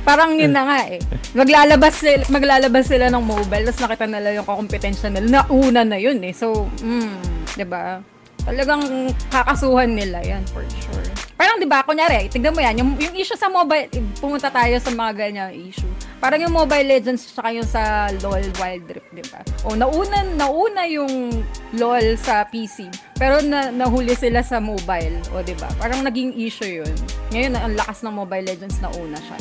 parang 0.08 0.40
yun 0.40 0.56
na 0.56 0.64
nga 0.64 0.80
eh. 0.88 1.00
Maglalabas 1.36 2.00
sila, 2.00 2.24
maglalabas 2.32 2.86
sila 2.88 3.12
ng 3.12 3.24
mobile, 3.24 3.64
tapos 3.72 3.82
nakita 3.84 4.06
nila 4.08 4.30
yung 4.36 4.48
kakompetensya 4.48 5.08
nila. 5.12 5.44
Nauna 5.44 5.84
na 5.84 6.00
yun 6.00 6.20
eh. 6.24 6.32
So, 6.32 6.72
mm, 6.80 7.16
'di 7.56 7.66
ba? 7.68 8.00
Talagang 8.48 9.12
kakasuhan 9.28 9.92
nila 9.92 10.24
yan 10.24 10.40
for 10.56 10.64
sure. 10.80 11.04
Parang 11.36 11.60
'di 11.60 11.68
ba, 11.68 11.84
kunyari, 11.84 12.32
tignan 12.32 12.56
mo 12.56 12.64
yan, 12.64 12.80
yung, 12.80 12.96
yung 12.96 13.14
issue 13.20 13.36
sa 13.36 13.52
mobile, 13.52 13.92
pumunta 14.24 14.48
tayo 14.48 14.80
sa 14.80 14.88
mga 14.90 15.12
ganyan 15.14 15.52
issue. 15.52 15.92
Parang 16.18 16.42
yung 16.42 16.56
Mobile 16.56 16.98
Legends 16.98 17.30
tsaka 17.30 17.54
yung 17.54 17.68
sa 17.68 18.10
LoL 18.26 18.50
Wild 18.58 18.90
Rift, 18.90 19.14
'di 19.14 19.22
ba? 19.30 19.46
O 19.70 19.78
nauna 19.78 20.26
nauna 20.34 20.90
yung 20.90 21.30
LoL 21.78 22.18
sa 22.18 22.42
PC, 22.48 22.90
pero 23.22 23.38
na, 23.46 23.70
nahuli 23.70 24.18
sila 24.18 24.42
sa 24.42 24.58
mobile, 24.58 25.22
o 25.30 25.46
'di 25.46 25.54
ba? 25.62 25.70
Parang 25.78 26.02
naging 26.02 26.34
issue 26.42 26.82
'yun. 26.82 26.96
Ngayon 27.30 27.54
ang 27.54 27.76
lakas 27.78 28.02
ng 28.02 28.16
Mobile 28.16 28.50
Legends 28.50 28.82
nauna 28.82 29.20
siya. 29.22 29.40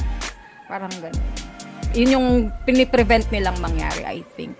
Parang 0.68 0.92
ganun. 1.00 1.28
Yun 1.96 2.10
yung 2.12 2.28
piniprevent 2.68 3.30
nilang 3.32 3.56
mangyari, 3.62 4.04
I 4.04 4.20
think, 4.36 4.52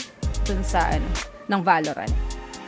dun 0.48 0.64
sa 0.64 0.88
ano, 0.88 1.04
ng 1.52 1.60
Valorant. 1.60 2.14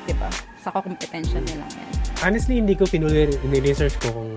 'Di 0.04 0.12
ba? 0.18 0.28
Sa 0.68 0.84
kompetensya 0.84 1.40
nilang 1.40 1.72
yan. 1.72 1.88
Honestly, 2.20 2.60
hindi 2.60 2.76
ko 2.76 2.84
pinuli 2.84 3.24
research 3.64 3.96
ko 4.04 4.12
kung 4.12 4.32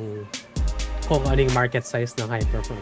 kung 1.11 1.27
ano 1.27 1.43
yung 1.43 1.51
market 1.51 1.83
size 1.83 2.15
ng 2.23 2.31
Hyperphone. 2.31 2.79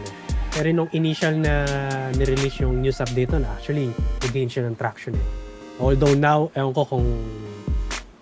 Pero 0.54 0.70
nung 0.70 0.86
initial 0.94 1.34
na 1.34 1.66
nirelease 2.14 2.62
yung 2.62 2.78
news 2.78 3.02
update 3.02 3.34
nun, 3.34 3.42
actually, 3.42 3.90
nag-gain 4.22 4.46
siya 4.46 4.70
ng 4.70 4.78
traction 4.78 5.18
eh. 5.18 5.26
Although 5.82 6.14
now, 6.14 6.46
ewan 6.54 6.70
ko 6.70 6.86
kung 6.86 7.06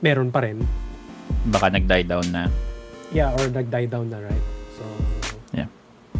meron 0.00 0.32
pa 0.32 0.48
rin. 0.48 0.64
Baka 1.52 1.76
nag-die 1.76 2.08
down 2.08 2.24
na. 2.32 2.48
Yeah, 3.12 3.36
or 3.36 3.52
nag-die 3.52 3.84
down 3.84 4.08
na, 4.08 4.24
right? 4.24 4.44
So, 4.80 4.84
Yeah. 5.52 5.68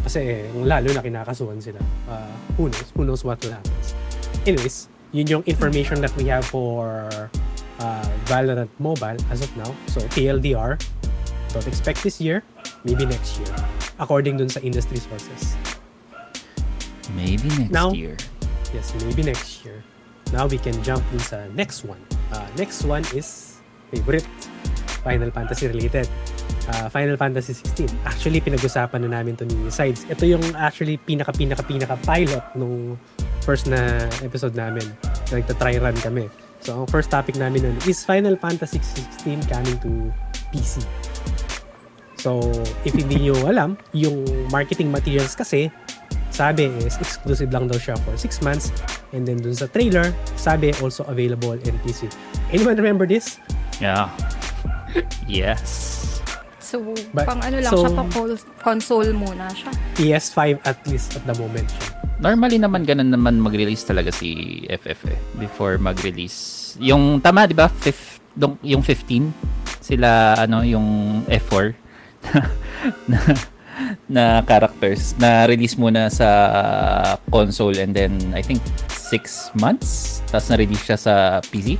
Kasi 0.05 0.45
eh, 0.45 0.53
lalo 0.53 0.93
na 0.93 1.01
kinakasuhan 1.01 1.57
sila. 1.57 1.81
Uh, 2.05 2.29
who 2.61 2.69
knows? 2.69 2.89
Who 2.93 3.01
knows 3.09 3.25
what 3.25 3.41
will 3.41 3.57
happen? 3.57 3.73
Anyways, 4.45 4.85
yun 5.17 5.25
yung 5.25 5.43
information 5.49 5.97
that 6.05 6.13
we 6.13 6.29
have 6.29 6.45
for 6.45 7.09
uh, 7.79 8.05
Valorant 8.25 8.69
Mobile 8.79 9.17
as 9.31 9.41
of 9.41 9.51
now. 9.57 9.71
So, 9.87 10.01
TLDR, 10.13 10.79
don't 11.53 11.67
expect 11.67 12.03
this 12.03 12.21
year, 12.21 12.43
maybe 12.83 13.05
next 13.05 13.39
year. 13.39 13.51
According 13.99 14.37
dun 14.37 14.49
sa 14.49 14.59
industry 14.61 14.99
sources. 14.99 15.55
Maybe 17.15 17.49
next 17.57 17.73
Now- 17.73 17.91
year. 17.91 18.15
Yes, 18.69 18.93
maybe 19.01 19.25
next 19.25 19.65
year. 19.65 19.81
Now 20.29 20.45
we 20.45 20.61
can 20.61 20.77
jump 20.85 21.01
dun 21.09 21.19
sa 21.25 21.49
next 21.57 21.81
one. 21.83 21.99
Uh, 22.29 22.45
next 22.53 22.85
one 22.85 23.01
is 23.17 23.57
favorite. 23.89 24.27
Final 25.01 25.31
Fantasy 25.33 25.65
related. 25.67 26.05
Uh, 26.69 26.85
Final 26.93 27.17
Fantasy 27.17 27.57
16. 27.57 27.89
Actually, 28.05 28.37
pinag-usapan 28.45 29.09
na 29.09 29.19
namin 29.19 29.33
to 29.33 29.47
ni 29.47 29.73
Sides. 29.73 30.05
Ito 30.05 30.21
yung 30.29 30.43
actually 30.53 31.01
pinaka 31.01 31.33
pinaka 31.33 31.65
pinaka 31.65 31.97
pilot 32.05 32.45
nung 32.53 32.93
first 33.41 33.65
na 33.65 34.05
episode 34.21 34.53
namin. 34.53 34.85
Na 35.33 35.41
Nagta-try 35.41 35.81
run 35.81 35.97
kami. 35.97 36.29
So, 36.59 36.83
ang 36.83 36.87
first 36.91 37.07
topic 37.09 37.39
namin 37.39 37.63
nun 37.63 37.77
is 37.87 38.03
Final 38.03 38.35
Fantasy 38.35 38.79
16 38.83 39.47
coming 39.47 39.77
to 39.79 40.11
PC. 40.51 40.83
So, 42.19 42.43
if 42.83 42.91
hindi 42.91 43.31
nyo 43.31 43.35
alam, 43.47 43.79
yung 43.95 44.27
marketing 44.51 44.91
materials 44.91 45.39
kasi, 45.39 45.71
sabi 46.35 46.67
is 46.83 46.99
exclusive 46.99 47.47
lang 47.51 47.71
daw 47.71 47.79
siya 47.79 47.95
for 48.03 48.11
6 48.15 48.43
months. 48.43 48.75
And 49.15 49.23
then 49.23 49.39
dun 49.39 49.55
sa 49.55 49.71
trailer, 49.71 50.11
sabi 50.35 50.75
also 50.83 51.07
available 51.07 51.55
in 51.55 51.75
PC. 51.79 52.11
Anyone 52.51 52.75
remember 52.75 53.07
this? 53.07 53.39
Yeah. 53.79 54.11
yes. 55.27 55.95
So, 56.59 56.93
But- 57.15 57.25
pang 57.25 57.41
ano 57.41 57.63
lang 57.63 57.71
so- 57.71 57.87
siya, 57.87 57.91
pang 57.95 58.11
col- 58.11 58.45
console 58.61 59.15
muna 59.15 59.47
siya. 59.55 59.71
PS5 59.95 60.59
at 60.67 60.77
least 60.85 61.15
at 61.15 61.23
the 61.23 61.33
moment 61.39 61.71
siya. 61.71 61.98
Normally 62.19 62.59
naman 62.59 62.83
ganun 62.83 63.15
naman 63.15 63.39
mag-release 63.39 63.87
talaga 63.87 64.11
si 64.11 64.61
FF 64.67 65.07
eh, 65.07 65.19
before 65.39 65.79
mag-release. 65.79 66.75
Yung 66.83 67.23
tama 67.23 67.47
'di 67.47 67.55
ba? 67.55 67.71
Fif, 67.71 68.19
dong, 68.35 68.59
yung 68.59 68.83
15 68.83 69.31
sila 69.79 70.35
ano 70.35 70.61
yung 70.67 71.21
F4 71.31 71.71
na, 73.11 73.19
na 74.11 74.23
characters 74.43 75.15
na 75.15 75.47
release 75.47 75.79
muna 75.79 76.11
sa 76.11 76.29
console 77.31 77.79
and 77.79 77.95
then 77.95 78.19
I 78.35 78.43
think 78.43 78.59
6 78.91 79.55
months 79.55 80.19
tapos 80.27 80.51
na-release 80.51 80.83
siya 80.83 80.97
sa 80.99 81.13
PC. 81.47 81.79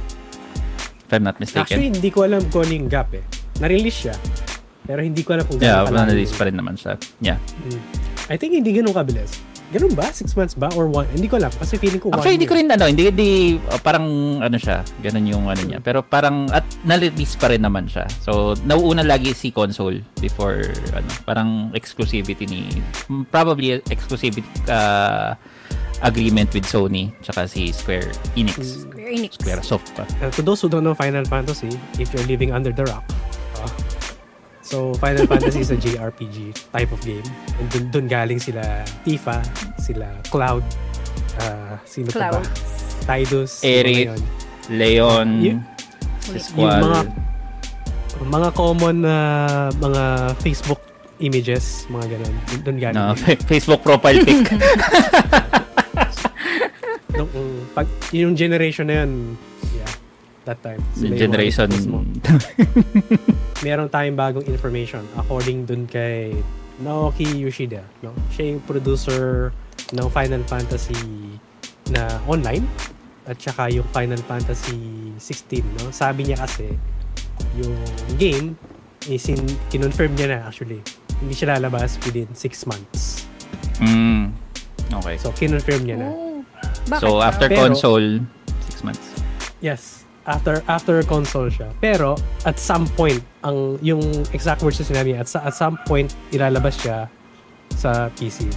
If 1.04 1.12
I'm 1.12 1.28
not 1.28 1.42
mistaken. 1.42 1.68
Actually, 1.68 1.90
hindi 1.92 2.10
ko 2.14 2.24
alam 2.24 2.48
kung 2.48 2.64
ano 2.64 2.74
yung 2.80 2.88
gap 2.88 3.12
eh. 3.12 3.26
Na-release 3.60 4.08
siya. 4.08 4.16
Pero 4.88 5.04
hindi 5.04 5.22
ko 5.26 5.36
alam 5.36 5.46
kung 5.46 5.60
yeah, 5.60 5.84
gano'n 5.84 6.08
na-release 6.08 6.34
pa 6.38 6.48
rin 6.48 6.56
naman 6.56 6.80
siya. 6.80 6.96
Yeah. 7.20 7.42
Mm. 7.68 7.82
I 8.30 8.36
think 8.38 8.56
hindi 8.56 8.72
ganun 8.72 8.94
kabilis. 8.94 9.49
Ganun 9.70 9.94
ba? 9.94 10.10
Six 10.10 10.34
months 10.34 10.58
ba? 10.58 10.74
Or 10.74 10.90
one? 10.90 11.06
Hindi 11.14 11.30
ko 11.30 11.38
alam. 11.38 11.54
Kasi 11.54 11.78
feeling 11.78 12.02
ko 12.02 12.10
one 12.10 12.18
Actually, 12.18 12.42
hindi 12.42 12.50
ko 12.50 12.56
rin 12.58 12.68
ano, 12.74 12.86
hindi, 12.90 13.04
hindi 13.06 13.32
uh, 13.70 13.78
parang 13.78 14.40
ano 14.42 14.58
siya, 14.58 14.82
ganun 15.06 15.26
yung 15.30 15.46
ano 15.46 15.62
niya. 15.62 15.78
Pero 15.78 16.02
parang 16.02 16.50
at 16.50 16.66
na-release 16.82 17.38
pa 17.38 17.54
rin 17.54 17.62
naman 17.62 17.86
siya. 17.86 18.10
So, 18.26 18.58
nauuna 18.66 19.06
lagi 19.06 19.38
si 19.38 19.54
console 19.54 20.02
before 20.18 20.66
ano, 20.98 21.10
parang 21.22 21.70
exclusivity 21.78 22.50
ni 22.50 22.66
probably 23.30 23.78
exclusivity 23.94 24.46
uh, 24.66 25.38
agreement 26.02 26.50
with 26.56 26.66
Sony 26.66 27.12
tsaka 27.22 27.46
si 27.46 27.70
Square 27.70 28.10
Enix. 28.34 28.90
Square 28.90 29.12
Enix. 29.14 29.32
Square 29.38 29.62
Soft 29.62 29.88
pa. 29.94 30.04
Uh, 30.18 30.32
to 30.34 30.42
those 30.42 30.62
who 30.66 30.70
don't 30.72 30.84
know 30.84 30.98
Final 30.98 31.26
Fantasy, 31.30 31.70
if 32.02 32.10
you're 32.10 32.26
living 32.26 32.50
under 32.50 32.72
the 32.74 32.86
rock, 32.90 33.06
uh, 33.62 33.70
so 34.70 34.94
Final 35.02 35.26
Fantasy 35.26 35.66
is 35.66 35.74
a 35.74 35.78
JRPG 35.78 36.70
type 36.70 36.94
of 36.94 37.02
game. 37.02 37.26
And 37.58 37.66
dun, 37.74 37.84
dun 37.90 38.06
galing 38.06 38.38
sila 38.38 38.86
Tifa, 39.02 39.42
sila 39.82 40.06
Cloud, 40.30 40.62
uh, 41.42 41.82
sino 41.90 42.14
pa 42.14 42.30
ba? 42.30 42.46
Cloud. 42.46 42.46
Tidus, 43.10 43.66
Aerith. 43.66 44.22
Leon, 44.70 45.42
Y-. 45.42 45.58
Squall. 46.38 46.78
Yung 46.78 46.86
mga 46.86 47.02
mga 48.30 48.50
common 48.54 48.96
na 49.02 49.16
mga 49.82 50.36
Facebook 50.46 50.78
images, 51.18 51.90
mga 51.90 52.16
ganun. 52.16 52.36
Dun, 52.46 52.60
dun 52.62 52.78
galing. 52.78 52.96
no, 52.96 53.18
yun. 53.18 53.38
Facebook 53.52 53.82
profile 53.82 54.22
pic. 54.24 54.46
Nung, 57.18 57.30
um, 57.36 57.66
pag, 57.76 57.88
yung 58.16 58.38
generation 58.38 58.88
na 58.88 59.04
yun, 59.04 59.36
yeah, 59.76 59.90
that 60.50 60.60
time. 60.66 60.82
sila 60.98 61.14
yung 61.14 61.22
generation 61.22 61.70
mismo. 61.70 62.02
meron 63.66 63.86
tayong 63.88 64.18
bagong 64.18 64.46
information 64.50 65.06
according 65.16 65.70
dun 65.70 65.86
kay 65.86 66.34
Naoki 66.82 67.28
Yoshida. 67.38 67.84
No? 68.02 68.16
Siya 68.34 68.56
yung 68.56 68.62
producer 68.66 69.52
ng 69.94 70.08
Final 70.10 70.42
Fantasy 70.48 70.98
na 71.92 72.08
online 72.26 72.64
at 73.28 73.38
saka 73.38 73.70
yung 73.70 73.86
Final 73.94 74.20
Fantasy 74.26 75.14
16. 75.20 75.62
No? 75.84 75.92
Sabi 75.92 76.32
niya 76.32 76.42
kasi 76.42 76.72
yung 77.60 77.76
game 78.18 78.56
is 79.08 79.28
in, 79.28 79.40
kinonfirm 79.70 80.16
niya 80.16 80.28
na 80.34 80.38
actually. 80.48 80.80
Hindi 81.20 81.36
siya 81.36 81.60
lalabas 81.60 82.00
within 82.08 82.32
6 82.32 82.72
months. 82.72 83.28
mm, 83.84 84.32
okay. 85.04 85.16
So, 85.20 85.36
kinonfirm 85.36 85.84
niya 85.84 85.98
na. 86.00 86.10
Oh, 86.16 86.40
bakit 86.88 87.04
So, 87.04 87.20
after 87.20 87.48
Pero- 87.52 87.60
console, 87.68 88.24
6 88.72 88.88
months. 88.88 89.08
Yes. 89.60 90.08
After 90.28 90.62
after 90.68 91.02
console 91.08 91.50
siya. 91.50 91.72
Pero 91.80 92.20
at 92.44 92.60
some 92.60 92.88
point 92.94 93.24
ang 93.44 93.80
yung 93.80 94.04
exact 94.36 94.62
words 94.62 94.78
na 94.84 94.86
sinabi 94.86 95.16
niya, 95.16 95.24
at, 95.24 95.30
sa, 95.32 95.40
at 95.48 95.56
some 95.56 95.80
point 95.88 96.12
ilalabas 96.36 96.76
siya 96.80 97.08
sa 97.76 98.12
PC. 98.20 98.52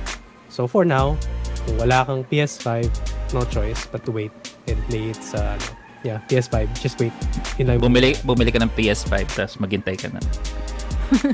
So 0.52 0.66
for 0.68 0.84
now, 0.84 1.16
kung 1.64 1.76
wala 1.80 2.04
kang 2.04 2.26
PS5, 2.28 2.90
no 3.32 3.46
choice 3.48 3.88
but 3.88 4.04
to 4.04 4.12
wait 4.12 4.34
and 4.68 4.76
play 4.90 5.14
it 5.14 5.20
sa 5.22 5.56
ano. 5.56 5.68
Yeah, 6.02 6.18
PS5. 6.26 6.66
Just 6.82 6.98
wait. 6.98 7.14
In 7.62 7.70
line. 7.70 7.78
Bumili, 7.78 8.18
bumili 8.26 8.50
ka 8.50 8.58
ng 8.58 8.74
PS5 8.74 9.14
tapos 9.38 9.54
maghintay 9.62 9.94
ka 9.94 10.10
na. 10.10 10.18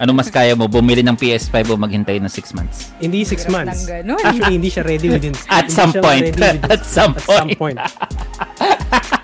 Ano 0.02 0.12
mas 0.12 0.28
kaya 0.28 0.52
mo? 0.58 0.66
Bumili 0.66 1.00
ng 1.06 1.14
PS5 1.14 1.72
o 1.72 1.74
maghintay 1.78 2.18
ng 2.18 2.28
6 2.28 2.58
months? 2.58 2.92
Hindi 2.98 3.22
6 3.24 3.46
Hirap 3.46 3.54
months. 3.54 3.86
Actually, 4.26 4.54
hindi 4.58 4.68
siya 4.68 4.82
ready 4.84 5.08
within... 5.08 5.34
At 5.48 5.70
some 5.70 5.94
point. 5.94 6.34
within- 6.34 6.60
At 6.74 6.82
some 6.82 7.14
At 7.14 7.24
some 7.24 7.50
point. 7.54 7.78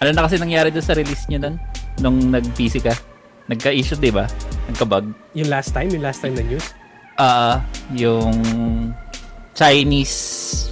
Ano 0.00 0.08
na 0.12 0.24
kasi 0.24 0.40
nangyari 0.40 0.72
doon 0.72 0.86
sa 0.86 0.96
release 0.96 1.28
nyo 1.28 1.38
nun? 1.40 1.56
Nung 2.00 2.18
nag-PC 2.32 2.80
ka? 2.80 2.94
Nagka-issue, 3.46 4.00
di 4.00 4.10
ba? 4.10 4.26
Nagka-bug? 4.72 5.12
Yung 5.36 5.48
last 5.48 5.70
time, 5.76 5.92
yung 5.92 6.02
last 6.02 6.24
time 6.24 6.34
na 6.34 6.42
news. 6.42 6.66
Ah, 7.16 7.64
yung 7.94 8.32
Chinese 9.56 10.16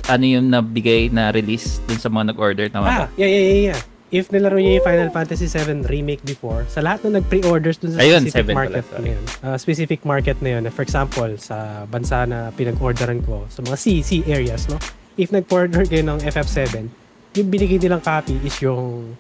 ano 0.05 0.25
yung 0.29 0.53
nabigay 0.53 1.09
na 1.09 1.33
release 1.33 1.81
dun 1.89 1.97
sa 1.97 2.13
mga 2.13 2.37
nag-order 2.37 2.67
tama 2.69 2.87
ba? 2.89 2.93
Ah, 2.93 3.09
yeah, 3.17 3.29
yeah, 3.29 3.45
yeah, 3.49 3.63
yeah. 3.73 3.81
If 4.15 4.31
nilaro 4.31 4.61
niyo 4.61 4.79
yung 4.79 4.87
Final 4.87 5.11
Fantasy 5.11 5.49
7 5.51 5.91
Remake 5.91 6.23
before, 6.23 6.63
sa 6.71 6.85
lahat 6.85 7.09
na 7.09 7.19
nag-pre-orders 7.19 7.81
dun 7.83 7.97
sa 7.97 8.05
Ayun, 8.05 8.23
specific 8.23 8.47
7 8.47 8.55
pala, 8.55 8.61
market 8.61 8.85
sorry. 8.87 9.01
na 9.01 9.09
yun, 9.11 9.25
ah, 9.43 9.57
specific 9.59 10.01
market 10.07 10.37
na 10.39 10.49
yun, 10.55 10.63
for 10.71 10.85
example, 10.87 11.31
sa 11.41 11.89
bansa 11.91 12.23
na 12.29 12.53
pinag-orderan 12.55 13.25
ko, 13.27 13.49
sa 13.51 13.65
mga 13.65 13.77
C, 13.81 13.85
C 14.07 14.11
areas, 14.31 14.71
no? 14.71 14.79
If 15.19 15.35
nag-order 15.35 15.83
kayo 15.89 16.05
ng 16.07 16.23
FF7, 16.31 16.93
yung 17.35 17.49
binigay 17.51 17.79
nilang 17.79 18.01
copy 18.01 18.39
is 18.43 18.57
yung 18.63 19.15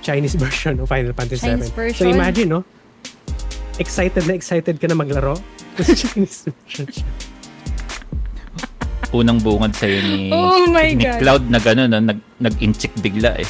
Chinese 0.00 0.34
version 0.42 0.78
of 0.80 0.88
Final 0.88 1.12
Fantasy 1.12 1.46
Chinese 1.46 1.70
7. 1.70 1.74
So 1.74 1.76
version? 1.76 2.06
imagine, 2.08 2.48
no? 2.48 2.60
Excited 3.78 4.22
na 4.26 4.34
excited 4.34 4.76
ka 4.78 4.86
na 4.86 4.94
maglaro. 4.94 5.34
Tapos 5.76 5.96
Chinese 5.96 6.46
version 6.48 6.86
siya. 6.88 7.06
Unang 9.10 9.42
bungad 9.42 9.74
sa'yo 9.74 9.98
ni, 10.06 10.30
Oh 10.30 10.70
my 10.70 10.94
ni 10.94 11.02
God. 11.02 11.18
Cloud 11.18 11.44
na 11.50 11.58
gano'n, 11.58 11.90
no? 11.90 11.98
nag, 11.98 12.18
nag-inchik 12.38 12.94
bigla 13.02 13.42
eh. 13.42 13.48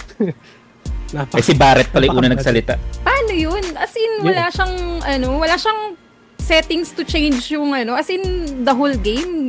Napaka- 1.13 1.37
Eh 1.37 1.45
si 1.45 1.53
Barrett 1.53 1.93
pala 1.93 2.09
yung 2.09 2.17
una 2.17 2.33
nagsalita. 2.33 2.81
Paano 3.05 3.33
yun? 3.37 3.61
As 3.77 3.93
in, 3.93 4.25
wala 4.25 4.49
siyang, 4.49 4.75
ano, 5.05 5.37
wala 5.37 5.61
siyang 5.61 6.01
settings 6.41 6.97
to 6.97 7.05
change 7.05 7.53
yung, 7.53 7.77
ano, 7.77 7.93
as 7.93 8.09
in, 8.09 8.25
the 8.65 8.73
whole 8.73 8.97
game, 8.97 9.40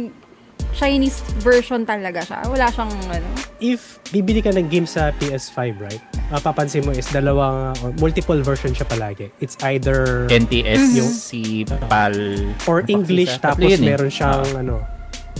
Chinese 0.81 1.21
version 1.45 1.85
talaga 1.85 2.25
siya. 2.25 2.41
Wala 2.49 2.65
siyang, 2.73 2.89
ano, 3.13 3.27
if 3.61 4.01
bibili 4.09 4.41
ka 4.41 4.49
ng 4.49 4.65
game 4.65 4.89
sa 4.89 5.13
PS5, 5.21 5.77
right? 5.77 6.01
Mapapansin 6.33 6.81
mo 6.81 6.89
is 6.89 7.05
dalawa 7.13 7.69
or 7.85 7.93
multiple 8.01 8.41
version 8.41 8.73
siya 8.73 8.89
palagi. 8.89 9.29
It's 9.37 9.53
either 9.61 10.25
NTS, 10.25 10.97
yung 10.97 11.05
si 11.05 11.69
PAL. 11.85 12.17
or 12.65 12.81
English 12.89 13.37
tapos 13.37 13.69
eh. 13.69 13.77
meron 13.77 14.09
siyang 14.09 14.41
ano 14.57 14.81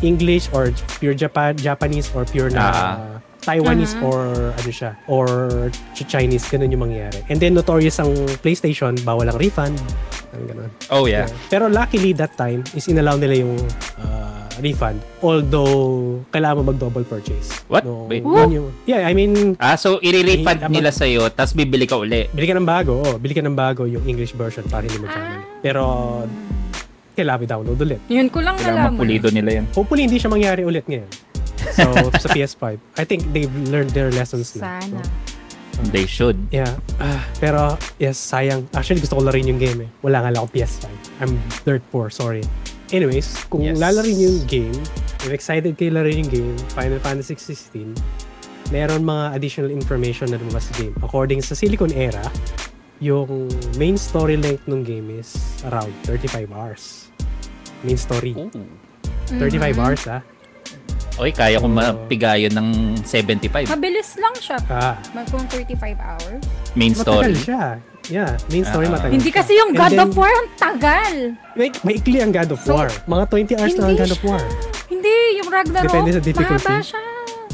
English 0.05 0.49
or 0.53 0.69
pure 1.01 1.17
Japan 1.17 1.57
Japanese 1.57 2.13
or 2.13 2.21
pure 2.25 2.53
na 2.53 2.65
Ah. 2.69 3.10
Taiwanese 3.41 3.95
Mhm. 3.95 4.05
or 4.05 4.19
ano 4.51 4.69
siya 4.69 4.91
or 5.05 5.27
Ch- 5.91 6.05
Chinese 6.07 6.45
ganun 6.45 6.69
yung 6.69 6.83
mangyayari. 6.83 7.25
And 7.25 7.37
then 7.37 7.51
notorious 7.51 7.97
ang 7.97 8.13
PlayStation 8.39 8.93
bawal 8.99 9.25
ang 9.25 9.35
refund. 9.35 9.75
Ang 10.31 10.43
ganun. 10.45 10.69
Oh 10.89 11.05
yeah. 11.05 11.25
Pero 11.47 11.65
luckily 11.67 12.13
that 12.13 12.33
time 12.33 12.61
is 12.71 12.85
inallow 12.85 13.15
nila 13.15 13.35
yung 13.37 13.57
uh, 13.97 14.29
refund 14.59 15.01
although 15.19 15.73
kailangan 16.29 16.61
mo 16.61 16.69
mag-double 16.69 17.01
purchase. 17.03 17.49
What? 17.65 17.81
No, 17.81 18.05
Wait. 18.05 18.21
yun 18.21 18.49
yung- 18.51 18.71
yeah, 18.85 19.03
I 19.03 19.11
mean 19.11 19.57
Ah, 19.57 19.73
so 19.73 19.97
i-refund 19.99 20.69
nila 20.69 20.89
sa'yo, 20.89 21.27
tapos 21.27 21.51
bibili 21.51 21.83
ka 21.83 21.97
uli. 21.97 22.29
Bili 22.29 22.45
ka 22.45 22.53
ng 22.53 22.63
bago, 22.63 23.01
oh. 23.01 23.17
Bili 23.17 23.33
ka 23.33 23.41
ng 23.41 23.53
bago 23.53 23.83
yung 23.83 24.05
English 24.05 24.31
version 24.31 24.61
para 24.65 24.83
hindi 24.83 24.97
magkamali. 24.97 25.41
Pero, 25.59 25.81
kailangan 27.11 27.41
i-download 27.43 27.79
ulit. 27.79 27.99
yun 28.07 28.27
ko 28.27 28.39
lang 28.39 28.55
Kailangan 28.55 28.75
nalaman. 28.87 28.97
mapulido 28.97 29.27
nila 29.29 29.49
yan. 29.51 29.65
Hopefully, 29.71 30.03
hindi 30.03 30.15
siya 30.15 30.29
mangyari 30.29 30.61
ulit 30.61 30.85
ngayon. 30.85 31.09
So, 31.71 31.87
sa 32.17 32.27
PS5. 32.29 32.63
I 32.97 33.03
think 33.03 33.31
they've 33.31 33.51
learned 33.67 33.91
their 33.91 34.09
lessons 34.09 34.53
na. 34.55 34.79
Sana. 34.79 35.01
So, 35.71 35.81
They 35.89 36.05
should. 36.05 36.37
yeah. 36.51 36.77
Ah, 36.99 37.23
pero, 37.39 37.77
yes, 37.97 38.19
sayang. 38.19 38.67
Actually, 38.71 38.99
gusto 38.99 39.17
ko 39.17 39.23
larin 39.23 39.47
yung 39.47 39.57
game 39.57 39.87
eh. 39.87 39.89
Wala 40.01 40.21
nga 40.21 40.29
lang 40.29 40.43
akong 40.43 40.53
PS5. 40.53 40.85
I'm 41.19 41.39
dirt 41.63 41.81
poor, 41.89 42.09
sorry. 42.09 42.43
Anyways, 42.91 43.47
kung 43.47 43.63
Yes. 43.63 43.79
lalarin 43.79 44.19
yung 44.19 44.37
game, 44.45 44.75
if 45.23 45.31
excited 45.31 45.73
kayo 45.73 45.95
larin 45.95 46.21
yung 46.21 46.29
game, 46.29 46.53
Final 46.75 46.99
Fantasy 46.99 47.39
16, 47.39 47.95
meron 48.69 49.01
mga 49.01 49.33
additional 49.33 49.71
information 49.71 50.27
na 50.27 50.37
lumabas 50.37 50.67
sa 50.67 50.75
game. 50.75 50.91
According 50.99 51.39
sa 51.39 51.55
Silicon 51.55 51.89
Era, 51.91 52.27
yung 52.99 53.47
main 53.79 53.95
story 53.95 54.35
length 54.35 54.67
ng 54.67 54.83
game 54.83 55.07
is 55.09 55.33
around 55.65 55.89
35 56.03 56.51
hours. 56.51 57.07
Main 57.81 57.97
story. 57.97 58.35
Ooh. 58.35 58.51
35 59.39 59.73
Mhm. 59.73 59.81
hours, 59.81 60.03
ah. 60.05 60.21
Okay, 61.21 61.33
kaya 61.37 61.61
kong 61.61 61.69
Oh. 61.69 61.81
mapigayon 61.85 62.49
ng 62.49 62.67
75. 63.05 63.69
Mabilis 63.69 64.17
lang 64.17 64.33
siya. 64.33 64.57
Ah, 64.65 64.97
Mag- 65.13 65.29
Kung 65.29 65.45
35 65.45 65.93
hours. 65.95 66.41
Main 66.73 66.97
story. 66.97 67.29
matagal 67.29 67.45
siya. 67.45 67.63
Yeah, 68.09 68.33
main 68.49 68.65
story 68.65 68.89
Ah. 68.89 68.93
matagal. 68.97 69.13
Hindi 69.13 69.29
siya. 69.29 69.37
kasi 69.37 69.51
yung 69.53 69.69
And 69.69 69.77
God 69.77 69.91
then, 69.93 70.01
of 70.01 70.11
War 70.17 70.33
ang 70.33 70.49
tagal. 70.57 71.13
Wait, 71.53 71.77
maikli 71.85 72.17
ang 72.17 72.33
God 72.33 72.49
of 72.49 72.59
So, 72.65 72.73
War. 72.73 72.89
Mga 73.05 73.23
20 73.29 73.53
hours 73.53 73.69
lang 73.69 73.77
ang 73.79 73.85
Hindi 73.87 74.01
God 74.01 74.09
of 74.09 74.17
siya. 74.17 74.25
War. 74.27 74.43
Hindi, 74.89 75.15
yung 75.37 75.49
Ragnarok. 75.53 75.85
Depende 75.87 76.09
sa 76.09 76.21
difficulty. 76.21 76.65
Mahaba 76.67 76.81
siya. 76.81 77.01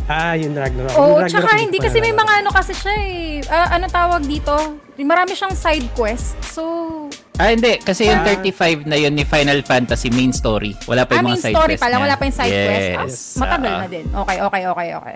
Ah, 0.07 0.33
yung 0.33 0.55
Ragnarok. 0.55 0.95
Oo, 0.95 1.03
Yung 1.03 1.19
Ragnarok, 1.19 1.43
tsaka 1.43 1.59
hindi 1.59 1.77
kasi 1.83 1.97
may 1.99 2.15
mga 2.15 2.33
ano 2.39 2.49
kasi 2.49 2.71
siya 2.71 2.93
eh. 2.97 3.43
Ah, 3.51 3.75
ano 3.75 3.91
tawag 3.91 4.23
dito? 4.23 4.55
Marami 4.97 5.35
siyang 5.35 5.51
side 5.51 5.91
quest. 5.91 6.39
So, 6.41 6.63
Ah, 7.37 7.53
hindi. 7.53 7.77
Kasi 7.77 8.09
yung 8.09 8.17
Ah. 8.19 8.33
35 8.33 8.81
na 8.83 8.97
yun 8.97 9.13
ni 9.13 9.21
Final 9.21 9.61
Fantasy 9.61 10.09
main 10.09 10.33
story. 10.33 10.73
Wala 10.83 11.05
pa 11.05 11.13
ah, 11.13 11.17
yung 11.17 11.25
main 11.27 11.33
mga 11.33 11.43
side 11.43 11.53
story 11.53 11.69
quest 11.71 11.81
pala. 11.81 11.93
niya. 11.93 12.01
Wala 12.01 12.15
pa 12.15 12.23
yung 12.25 12.33
side 12.35 12.55
quest. 12.55 12.87
Yes. 12.89 12.97
Ah, 12.97 13.39
matagal 13.39 13.69
Ah. 13.69 13.79
na 13.79 13.87
din. 13.87 14.05
Okay, 14.07 14.37
okay, 14.41 14.63
okay, 14.65 14.87
okay. 14.91 15.15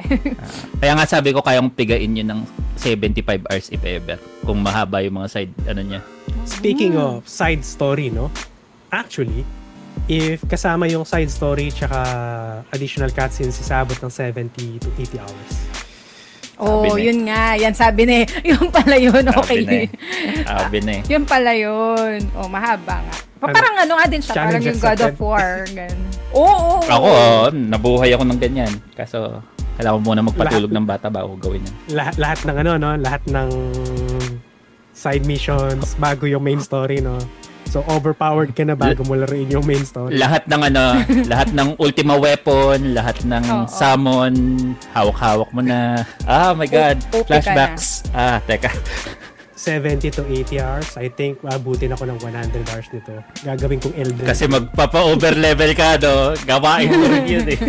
Kaya 0.78 0.94
nga 0.94 1.06
sabi 1.08 1.30
ko, 1.32 1.40
kayang 1.40 1.70
pigain 1.70 2.14
yun 2.14 2.28
ng 2.28 2.42
75 2.76 3.42
hours 3.44 3.68
if 3.70 3.82
ever. 3.84 4.16
Kung 4.42 4.62
mahaba 4.62 5.02
yung 5.02 5.18
mga 5.18 5.30
side, 5.30 5.54
ano 5.66 5.82
niya. 5.82 6.02
Speaking 6.44 6.94
of 6.96 7.26
side 7.26 7.62
story, 7.62 8.08
no? 8.08 8.30
Actually, 8.88 9.42
if 10.06 10.46
kasama 10.46 10.86
yung 10.86 11.04
side 11.04 11.30
story 11.30 11.70
tsaka 11.70 11.98
additional 12.70 13.10
cutscenes, 13.10 13.58
isabot 13.58 13.98
ng 13.98 14.10
70 14.10 14.50
to 14.78 14.90
80 14.96 15.18
hours. 15.18 15.52
Oh, 16.62 16.86
ni- 16.88 17.10
yun 17.10 17.26
nga. 17.26 17.58
Yan 17.58 17.74
sabi 17.74 18.06
ni. 18.06 18.20
Yung 18.54 18.70
pala 18.70 18.96
yun. 18.96 19.26
Okay. 19.26 19.62
Sabi 19.62 19.66
na 19.66 19.74
eh. 19.74 19.88
Sabi 20.46 20.78
na 20.80 20.92
eh. 20.94 21.02
yun 21.10 21.24
pala 21.26 21.52
yun. 21.52 22.20
Oh, 22.34 22.46
mahaba 22.46 23.02
nga. 23.02 23.16
Pa- 23.42 23.50
Ano? 23.50 23.56
Parang 23.58 23.76
ano 23.76 23.94
nga 23.98 24.06
din 24.06 24.22
siya. 24.22 24.34
Parang 24.38 24.48
Challenge 24.54 24.68
yung 24.70 24.80
God 24.80 25.00
of. 25.02 25.18
War. 25.18 25.50
Ganun. 25.68 26.02
Oo, 26.38 26.46
oo, 26.46 26.78
oo. 26.78 26.88
Ako, 26.88 27.08
oh, 27.10 27.46
nabuhay 27.52 28.14
ako 28.14 28.24
ng 28.24 28.40
ganyan. 28.40 28.72
Kaso, 28.94 29.42
kailangan 29.76 29.98
mo 29.98 30.06
muna 30.08 30.22
magpatulog 30.24 30.72
ng 30.72 30.86
bata 30.86 31.10
bago 31.10 31.36
gawin 31.36 31.66
yan. 31.66 31.76
Lahat, 31.92 32.16
lahat 32.16 32.40
ng 32.46 32.58
ano, 32.62 32.72
no? 32.78 32.90
Lahat 32.96 33.20
ng 33.28 33.50
side 34.94 35.26
missions 35.26 35.98
bago 35.98 36.24
yung 36.24 36.40
main 36.40 36.62
story, 36.62 37.02
no? 37.02 37.18
So, 37.72 37.88
overpowered 37.88 38.52
ka 38.52 38.68
na 38.68 38.76
bago 38.76 39.08
mo 39.08 39.16
laruin 39.16 39.48
yung 39.48 39.64
main 39.64 39.88
story. 39.88 40.20
Lahat 40.20 40.44
ng 40.44 40.60
ano, 40.60 41.00
lahat 41.32 41.56
ng 41.56 41.80
ultima 41.80 42.20
weapon, 42.20 42.92
lahat 42.92 43.24
ng 43.24 43.40
Oo. 43.40 43.64
summon, 43.72 44.36
hawak-hawak 44.92 45.48
mo 45.56 45.64
na. 45.64 46.04
Ah, 46.28 46.52
my 46.52 46.68
God. 46.68 47.00
O- 47.16 47.24
OP 47.24 47.32
ka 47.32 47.40
Flashbacks. 47.40 48.04
Ah, 48.12 48.44
teka. 48.44 48.76
70 49.56 50.12
to 50.12 50.28
80 50.28 50.60
hours. 50.60 50.90
I 51.00 51.08
think, 51.08 51.40
abutin 51.48 51.96
ako 51.96 52.12
ng 52.12 52.20
100 52.20 52.60
hours 52.76 52.92
nito. 52.92 53.14
Gagawin 53.40 53.80
kong 53.80 53.96
Elden. 53.96 54.26
Kasi 54.28 54.52
magpapa-over 54.52 55.38
level 55.40 55.72
ka, 55.72 55.96
no? 55.96 56.36
Gawain 56.44 56.92
mo 56.92 57.08
rin 57.08 57.24
yun 57.30 57.48
eh. 57.48 57.60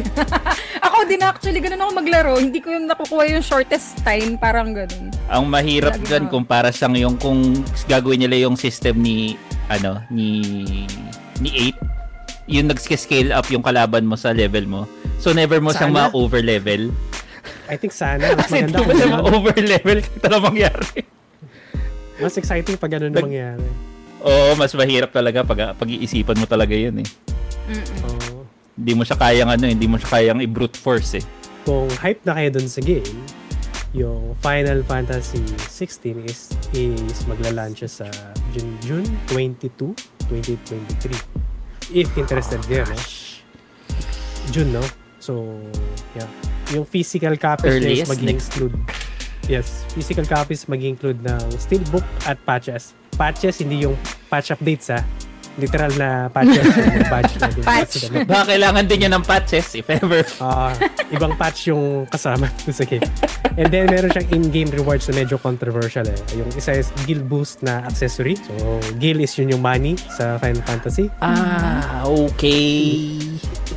Ako 0.89 1.07
din 1.07 1.23
actually, 1.23 1.63
ganun 1.63 1.79
ako 1.79 1.93
maglaro. 1.95 2.33
Hindi 2.43 2.59
ko 2.59 2.75
yung 2.75 2.91
nakukuha 2.91 3.31
yung 3.31 3.45
shortest 3.45 4.03
time. 4.03 4.35
Parang 4.35 4.75
ganun. 4.75 5.15
Ang 5.31 5.47
mahirap 5.47 5.95
Lagi 5.95 6.11
dyan 6.11 6.25
na. 6.27 6.31
kung 6.31 6.43
para 6.43 6.75
siyang 6.75 6.99
yung 6.99 7.15
kung 7.23 7.39
gagawin 7.87 8.27
nila 8.27 8.51
yung 8.51 8.59
system 8.59 8.99
ni 8.99 9.39
ano 9.69 10.03
ni 10.09 10.43
ni 11.39 11.51
8 11.75 12.51
yung 12.51 12.67
nag-scale 12.67 13.31
up 13.31 13.47
yung 13.49 13.63
kalaban 13.63 14.03
mo 14.03 14.19
sa 14.19 14.35
level 14.35 14.67
mo. 14.67 14.81
So 15.17 15.31
never 15.31 15.63
mo 15.63 15.71
siyang 15.71 15.95
ma-over 15.95 16.43
level. 16.43 16.91
I 17.71 17.79
think 17.79 17.95
sana. 17.95 18.35
Mas 18.35 18.47
Kasi 18.51 18.67
maganda 18.67 18.83
kung 18.83 18.99
siya 18.99 19.09
ma-over 19.09 19.57
level 19.57 19.99
kung 20.03 20.21
talagang 20.21 20.47
mangyari. 20.51 21.01
Mas 22.19 22.35
exciting 22.35 22.75
pag 22.77 22.91
ganun 22.93 23.15
Nag- 23.15 23.25
mangyari. 23.25 23.69
Oo, 24.23 24.55
mas 24.55 24.71
mahirap 24.75 25.11
talaga 25.11 25.43
pag 25.43 25.75
pag-iisipan 25.75 26.39
mo 26.39 26.47
talaga 26.47 26.75
yun 26.75 26.99
eh. 26.99 27.09
Mm-mm. 27.67 27.99
Oo. 28.05 28.47
Hindi 28.75 28.93
mo 28.95 29.03
siya 29.03 29.19
kayang 29.19 29.51
ano, 29.51 29.65
hindi 29.67 29.87
mo 29.87 29.99
siya 29.99 30.11
kayang 30.11 30.41
i-brute 30.43 30.79
force 30.79 31.19
eh. 31.19 31.25
kung 31.63 31.87
hype 32.03 32.23
na 32.23 32.35
kayo 32.35 32.59
dun 32.59 32.67
sa 32.67 32.83
game, 32.83 33.07
yung 33.93 34.33
Final 34.41 34.81
Fantasy 34.89 35.45
16 35.69 36.25
is 36.25 36.49
is 36.73 37.29
magla-launch 37.29 37.85
siya 37.85 37.91
sa 38.05 38.09
June, 38.57 38.73
June 38.81 39.09
22, 39.29 39.93
2023. 40.33 41.93
If 41.93 42.09
interested 42.17 42.61
kayo, 42.65 42.89
no? 42.89 42.97
June, 44.49 44.73
no? 44.73 44.85
So, 45.21 45.61
yeah. 46.17 46.29
Yung 46.73 46.89
physical 46.89 47.37
copies 47.37 47.69
is 47.69 47.85
Earliest 47.85 48.09
mag 48.09 48.21
next 48.25 48.49
include 48.57 48.77
Yes, 49.51 49.83
physical 49.91 50.23
copies 50.25 50.71
mag 50.71 50.81
include 50.81 51.19
ng 51.21 51.43
steelbook 51.59 52.07
at 52.25 52.39
patches. 52.47 52.95
Patches, 53.19 53.59
hindi 53.59 53.85
yung 53.85 53.99
patch 54.31 54.55
updates, 54.55 54.89
ha? 54.95 55.03
Literal 55.61 55.93
na 56.01 56.33
patches 56.33 56.65
yung 56.97 57.09
badge 57.09 57.35
na 57.37 57.49
din. 57.53 57.65
Patch. 57.65 57.95
Baka 58.25 58.45
kailangan 58.57 58.85
din 58.89 58.99
yan 59.05 59.13
ng 59.17 59.25
patches 59.25 59.69
if 59.77 59.89
ever. 59.93 60.25
Ah, 60.41 60.73
ibang 61.13 61.37
patch 61.37 61.69
yung 61.69 62.09
kasama 62.09 62.49
dun 62.65 62.73
sa 62.73 62.85
game. 62.89 63.05
And 63.61 63.69
then 63.69 63.93
meron 63.93 64.09
siyang 64.09 64.29
in-game 64.33 64.71
rewards 64.73 65.05
na 65.13 65.21
medyo 65.21 65.37
controversial 65.37 66.09
eh. 66.09 66.17
Yung 66.33 66.49
isa 66.57 66.73
is 66.73 66.89
Guild 67.05 67.29
Boost 67.29 67.61
na 67.61 67.85
accessory. 67.85 68.41
So, 68.41 68.81
Guild 68.97 69.21
is 69.21 69.37
yun 69.37 69.53
yung 69.53 69.61
money 69.61 70.01
sa 70.01 70.41
Final 70.41 70.65
Fantasy. 70.65 71.13
Ah, 71.21 72.01
okay. 72.09 73.21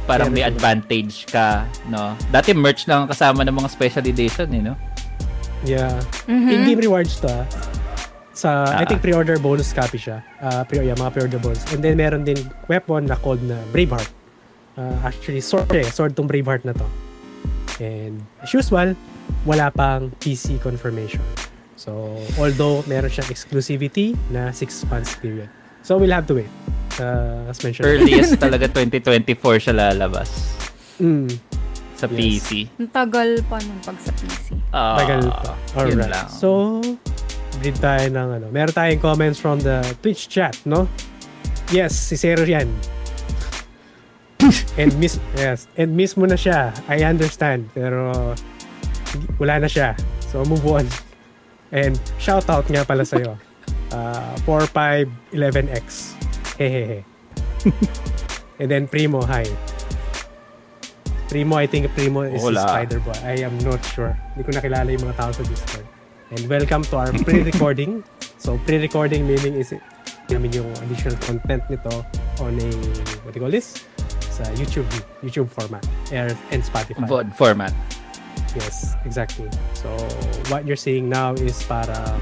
Parang 0.08 0.32
may 0.32 0.48
advantage 0.48 1.28
ka, 1.28 1.68
no? 1.92 2.16
Dati 2.32 2.56
merch 2.56 2.88
lang 2.88 3.04
ang 3.04 3.10
kasama 3.12 3.44
ng 3.44 3.52
mga 3.52 3.68
special 3.68 4.06
edition, 4.08 4.48
eh, 4.56 4.64
no? 4.64 4.76
Yeah. 5.66 5.98
Mhm. 6.30 6.50
In-game 6.52 6.82
rewards 6.88 7.20
to 7.20 7.28
ah. 7.28 7.44
Sa, 8.36 8.68
I 8.68 8.84
Ah. 8.84 8.86
think 8.86 9.00
pre-order 9.00 9.40
bonus 9.40 9.72
copy 9.72 9.96
siya. 9.96 10.20
Uh, 10.38 10.62
pre 10.62 10.84
yeah, 10.84 10.94
mga 10.94 11.08
pre-order 11.10 11.40
bonus. 11.40 11.64
And 11.72 11.80
then 11.80 11.96
meron 11.96 12.24
din 12.24 12.36
weapon 12.68 13.08
na 13.08 13.16
called 13.16 13.40
na 13.42 13.56
Braveheart. 13.72 14.12
Uh, 14.76 14.92
actually, 15.02 15.40
sword 15.40 15.72
eh. 15.72 15.88
Sword 15.88 16.14
tong 16.14 16.28
Braveheart 16.28 16.64
na 16.64 16.76
to. 16.76 16.84
And 17.78 18.20
as 18.40 18.52
usual, 18.52 18.96
wala 19.42 19.72
pang 19.72 20.12
PC 20.20 20.60
confirmation. 20.60 21.24
So, 21.76 22.12
although 22.36 22.84
meron 22.86 23.08
siyang 23.08 23.28
exclusivity 23.30 24.16
na 24.30 24.52
6 24.52 24.60
months 24.86 25.16
period. 25.16 25.48
So, 25.80 25.96
we'll 25.96 26.12
have 26.12 26.28
to 26.28 26.36
wait. 26.36 26.52
Uh, 26.96 27.48
as 27.48 27.60
mentioned. 27.62 27.84
Earliest 27.86 28.36
talaga 28.44 28.68
2024 28.68 29.32
siya 29.62 29.74
lalabas 29.74 30.28
Mm, 30.96 31.28
sa 31.94 32.08
Yes. 32.08 32.16
PC. 32.16 32.50
Ang 32.80 32.88
tagal 32.90 33.44
pa 33.48 33.60
nun 33.60 33.80
pag 33.80 34.00
sa 34.00 34.12
PC. 34.14 34.56
Ah, 34.72 34.96
tagal 34.98 35.24
pa. 35.28 35.52
Alright. 35.76 36.32
So, 36.32 36.80
read 37.66 37.78
tayo 37.82 38.06
ng 38.14 38.28
ano. 38.38 38.48
Meron 38.54 38.74
tayong 38.78 39.02
comments 39.02 39.42
from 39.42 39.58
the 39.66 39.82
Twitch 40.06 40.30
chat, 40.30 40.54
no? 40.70 40.86
Yes, 41.74 41.98
si 41.98 42.14
Zero 42.14 42.46
yan. 42.46 42.70
and 44.78 44.94
miss 45.02 45.18
yes, 45.34 45.66
and 45.74 45.98
miss 45.98 46.14
mo 46.14 46.30
na 46.30 46.38
siya. 46.38 46.70
I 46.86 47.02
understand, 47.02 47.66
pero 47.74 48.38
wala 49.42 49.66
na 49.66 49.70
siya. 49.70 49.98
So 50.30 50.46
move 50.46 50.62
on. 50.70 50.86
And 51.74 51.98
shout 52.22 52.46
out 52.54 52.70
nga 52.70 52.86
pala 52.86 53.02
sa 53.02 53.18
iyo. 53.18 53.34
Uh 53.90 54.38
4511X. 54.46 56.14
Hehehe. 56.62 57.02
and 58.62 58.70
then 58.70 58.86
Primo, 58.86 59.26
hi. 59.26 59.50
Primo, 61.26 61.58
I 61.58 61.66
think 61.66 61.90
Primo 61.98 62.22
is 62.22 62.38
si 62.38 62.46
Wala. 62.46 62.70
Spider-Boy. 62.70 63.18
I 63.26 63.42
am 63.42 63.58
not 63.66 63.82
sure. 63.82 64.14
Hindi 64.38 64.46
ko 64.46 64.52
nakilala 64.54 64.86
yung 64.94 65.10
mga 65.10 65.18
tao 65.18 65.32
sa 65.34 65.42
Discord. 65.42 65.95
And 66.32 66.48
welcome 66.50 66.84
to 66.90 66.98
our 66.98 67.12
pre-recording. 67.14 68.04
so, 68.38 68.58
pre-recording 68.66 69.28
meaning 69.28 69.56
is 69.56 69.74
namin 70.30 70.50
yung 70.54 70.70
additional 70.82 71.18
content 71.22 71.62
nito 71.70 72.02
on 72.42 72.58
a, 72.58 72.68
what 73.24 73.34
do 73.34 73.38
you 73.38 73.44
call 73.46 73.54
this? 73.54 73.86
Sa 74.34 74.44
YouTube, 74.58 74.90
YouTube 75.22 75.48
format 75.54 75.86
and, 76.12 76.34
and 76.50 76.62
Spotify. 76.66 77.06
VOD 77.06 77.30
format. 77.38 77.72
Yes, 78.58 78.96
exactly. 79.06 79.48
So, 79.78 79.92
what 80.50 80.66
you're 80.66 80.80
seeing 80.80 81.08
now 81.10 81.34
is 81.38 81.62
parang, 81.70 82.20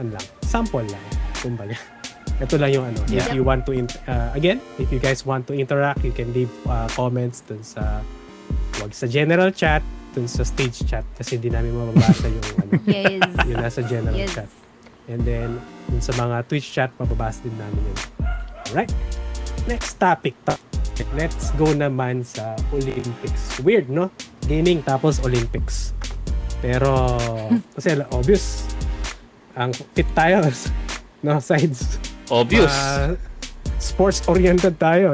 ano 0.00 0.16
lang, 0.16 0.26
sample 0.42 0.84
lang. 0.84 1.04
Kumbaga. 1.38 1.76
Ito 2.42 2.58
lang 2.60 2.70
yung 2.74 2.84
ano. 2.92 3.00
If 3.08 3.30
Yeah. 3.30 3.32
you 3.32 3.44
want 3.46 3.64
to, 3.64 3.72
in- 3.72 3.96
uh, 4.10 4.34
again, 4.34 4.60
if 4.76 4.90
you 4.92 4.98
guys 4.98 5.24
want 5.24 5.46
to 5.48 5.54
interact, 5.56 6.04
you 6.04 6.12
can 6.12 6.34
leave 6.36 6.50
uh, 6.68 6.88
comments 6.92 7.40
dun 7.46 7.62
sa, 7.62 8.02
wag 8.82 8.92
sa 8.92 9.06
general 9.08 9.48
chat, 9.54 9.80
dun 10.16 10.24
sa 10.24 10.48
stage 10.48 10.80
chat 10.88 11.04
kasi 11.12 11.36
hindi 11.36 11.52
namin 11.52 11.76
mababasa 11.76 12.24
yung 12.24 12.46
ano, 12.64 12.72
Yes. 12.88 13.20
yung 13.44 13.60
nasa 13.60 13.84
general 13.84 14.16
yes. 14.16 14.32
chat. 14.32 14.48
And 15.12 15.20
then, 15.22 15.60
dun 15.92 16.00
sa 16.00 16.16
mga 16.16 16.48
Twitch 16.48 16.72
chat, 16.72 16.88
mababasa 16.96 17.44
din 17.44 17.52
namin 17.60 17.84
yun. 17.84 17.98
Alright. 18.72 18.90
Next 19.68 20.00
topic. 20.00 20.32
to- 20.48 20.58
Let's 21.12 21.52
go 21.60 21.76
naman 21.76 22.24
sa 22.24 22.56
Olympics. 22.72 23.60
Weird, 23.60 23.92
no? 23.92 24.08
Gaming 24.48 24.80
tapos 24.80 25.20
Olympics. 25.20 25.92
Pero, 26.64 27.20
kasi 27.76 27.92
obvious, 28.08 28.64
ang 29.52 29.76
fit 29.92 30.08
tayo. 30.16 30.40
No, 31.26 31.42
sides. 31.42 31.98
Obvious. 32.30 32.70
Ah, 32.70 33.18
sports-oriented 33.82 34.78
tayo. 34.78 35.10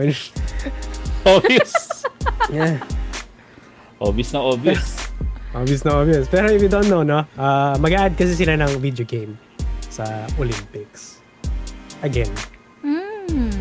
obvious. 1.24 2.04
yeah. 2.52 2.76
Obvious 4.02 4.30
na 4.34 4.40
obvious. 4.42 4.86
Obvious 5.52 5.84
na 5.84 6.00
obvious. 6.00 6.24
Pero 6.32 6.48
if 6.48 6.64
you 6.64 6.72
don't 6.72 6.88
know, 6.88 7.04
no, 7.04 7.28
uh, 7.36 7.76
mag-add 7.76 8.16
kasi 8.16 8.32
sila 8.32 8.56
ng 8.56 8.80
video 8.80 9.04
game 9.04 9.36
sa 9.92 10.24
Olympics. 10.40 11.20
Again. 12.00 12.32
Mm. 12.80 13.52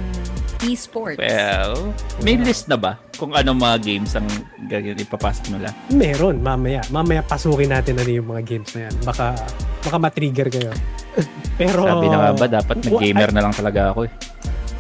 Esports. 0.64 1.20
Well, 1.20 1.92
may 2.24 2.40
list 2.40 2.72
na 2.72 2.80
ba 2.80 2.96
kung 3.20 3.36
ano 3.36 3.52
mga 3.52 3.78
games 3.84 4.16
ang 4.16 4.26
gagawin 4.72 5.04
ipapasok 5.04 5.52
nila? 5.52 5.76
Meron, 5.92 6.40
mamaya. 6.40 6.80
Mamaya 6.90 7.22
pasukin 7.28 7.76
natin 7.76 8.00
ano 8.00 8.08
yung 8.08 8.28
mga 8.32 8.42
games 8.48 8.72
na 8.72 8.88
yan. 8.88 8.96
Baka, 9.04 9.36
baka 9.84 9.98
matrigger 10.00 10.48
kayo. 10.48 10.72
Pero, 11.60 11.84
Sabi 11.84 12.08
na 12.08 12.18
nga 12.18 12.32
ba, 12.40 12.46
dapat 12.48 12.76
nag-gamer 12.88 13.30
na 13.36 13.42
lang 13.44 13.54
talaga 13.54 13.92
ako 13.92 14.08
eh. 14.08 14.14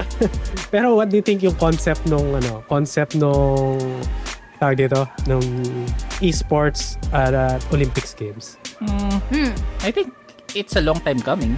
Pero 0.73 0.95
what 0.95 1.11
do 1.11 1.19
you 1.19 1.25
think 1.25 1.43
yung 1.43 1.59
concept 1.59 2.07
nung, 2.07 2.39
ano, 2.39 2.63
concept 2.71 3.19
nung, 3.19 3.75
tawag 4.61 4.77
dito, 4.77 5.09
nung 5.25 5.41
esports 6.21 7.01
at 7.09 7.33
uh, 7.33 7.57
Olympics 7.73 8.13
Games? 8.13 8.61
Hmm. 8.77 9.49
I 9.81 9.89
think 9.89 10.13
it's 10.53 10.77
a 10.77 10.83
long 10.85 11.01
time 11.01 11.17
coming 11.17 11.57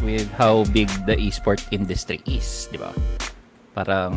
with 0.00 0.24
how 0.40 0.64
big 0.72 0.88
the 1.04 1.12
esport 1.20 1.60
industry 1.68 2.24
is, 2.24 2.72
di 2.72 2.80
ba? 2.80 2.88
Parang 3.76 4.16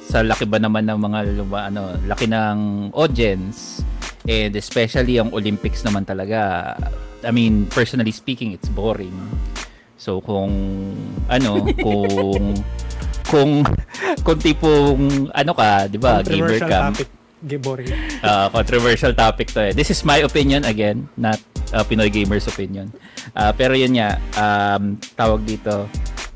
sa 0.00 0.24
laki 0.24 0.48
ba 0.48 0.56
naman 0.56 0.88
ng 0.88 0.96
mga 0.96 1.18
luma, 1.36 1.68
ano, 1.68 2.00
laki 2.08 2.32
ng 2.32 2.90
audience 2.96 3.84
and 4.24 4.56
especially 4.56 5.20
ang 5.20 5.28
Olympics 5.36 5.84
naman 5.84 6.08
talaga. 6.08 6.72
I 7.20 7.28
mean, 7.28 7.68
personally 7.68 8.12
speaking, 8.12 8.56
it's 8.56 8.72
boring. 8.72 9.14
So 10.00 10.24
kung 10.24 10.52
ano, 11.28 11.60
kung 11.84 12.56
kung 13.28 13.50
kung 14.24 14.38
tipong 14.40 15.28
ano 15.36 15.52
ka, 15.52 15.84
'di 15.92 15.98
ba, 16.00 16.24
gamer 16.24 16.56
ka, 16.56 16.88
topic. 16.88 17.17
Ge- 17.44 17.60
Boring. 17.62 17.92
uh, 18.22 18.48
controversial 18.56 19.14
topic 19.14 19.52
to 19.54 19.70
eh. 19.70 19.72
This 19.72 19.90
is 19.90 20.02
my 20.02 20.22
opinion 20.26 20.66
again, 20.66 21.06
not 21.14 21.38
uh, 21.70 21.84
Pinoy 21.86 22.10
Gamers 22.10 22.50
opinion. 22.50 22.90
Uh, 23.36 23.52
pero 23.54 23.74
yun 23.78 23.94
nga, 23.94 24.18
um, 24.34 24.98
tawag 25.14 25.46
dito, 25.46 25.86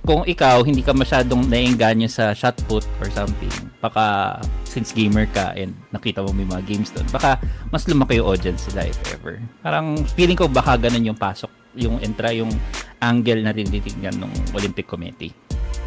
kung 0.02 0.26
ikaw 0.26 0.66
hindi 0.66 0.82
ka 0.82 0.90
masyadong 0.90 1.46
naiengganyo 1.46 2.10
sa 2.10 2.34
shot 2.34 2.58
put 2.66 2.82
or 2.98 3.06
something, 3.14 3.50
baka 3.78 4.38
since 4.66 4.90
gamer 4.90 5.30
ka 5.30 5.54
and 5.54 5.74
nakita 5.94 6.22
mo 6.22 6.34
may 6.34 6.46
mga 6.46 6.62
games 6.66 6.90
doon, 6.90 7.06
baka 7.14 7.38
mas 7.70 7.86
lumaki 7.86 8.18
yung 8.18 8.34
audience 8.34 8.66
nila 8.70 8.90
if 8.90 8.98
ever. 9.14 9.38
Parang 9.62 10.02
feeling 10.18 10.34
ko 10.34 10.50
baka 10.50 10.74
ganun 10.74 11.06
yung 11.06 11.18
pasok, 11.18 11.50
yung 11.74 11.98
entra, 12.00 12.30
yung 12.30 12.50
angle 12.98 13.40
na 13.40 13.50
tinitignan 13.50 14.14
ng 14.16 14.32
Olympic 14.52 14.86
Committee. 14.86 15.32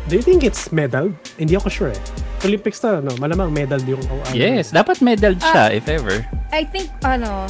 Do 0.06 0.14
you 0.14 0.22
think 0.22 0.46
it's 0.46 0.70
medal? 0.70 1.10
Hindi 1.36 1.56
ako 1.56 1.68
sure 1.68 1.92
eh. 1.92 2.02
Olympics 2.46 2.78
na, 2.80 3.02
no? 3.02 3.18
Malamang 3.18 3.50
medal 3.50 3.82
yung... 3.82 4.02
oh, 4.06 4.22
ano. 4.22 4.38
Yes, 4.38 4.70
dapat 4.70 5.02
medal 5.02 5.34
siya 5.34 5.74
if 5.74 5.90
ever. 5.90 6.22
I 6.54 6.62
think, 6.62 6.94
ano, 7.02 7.50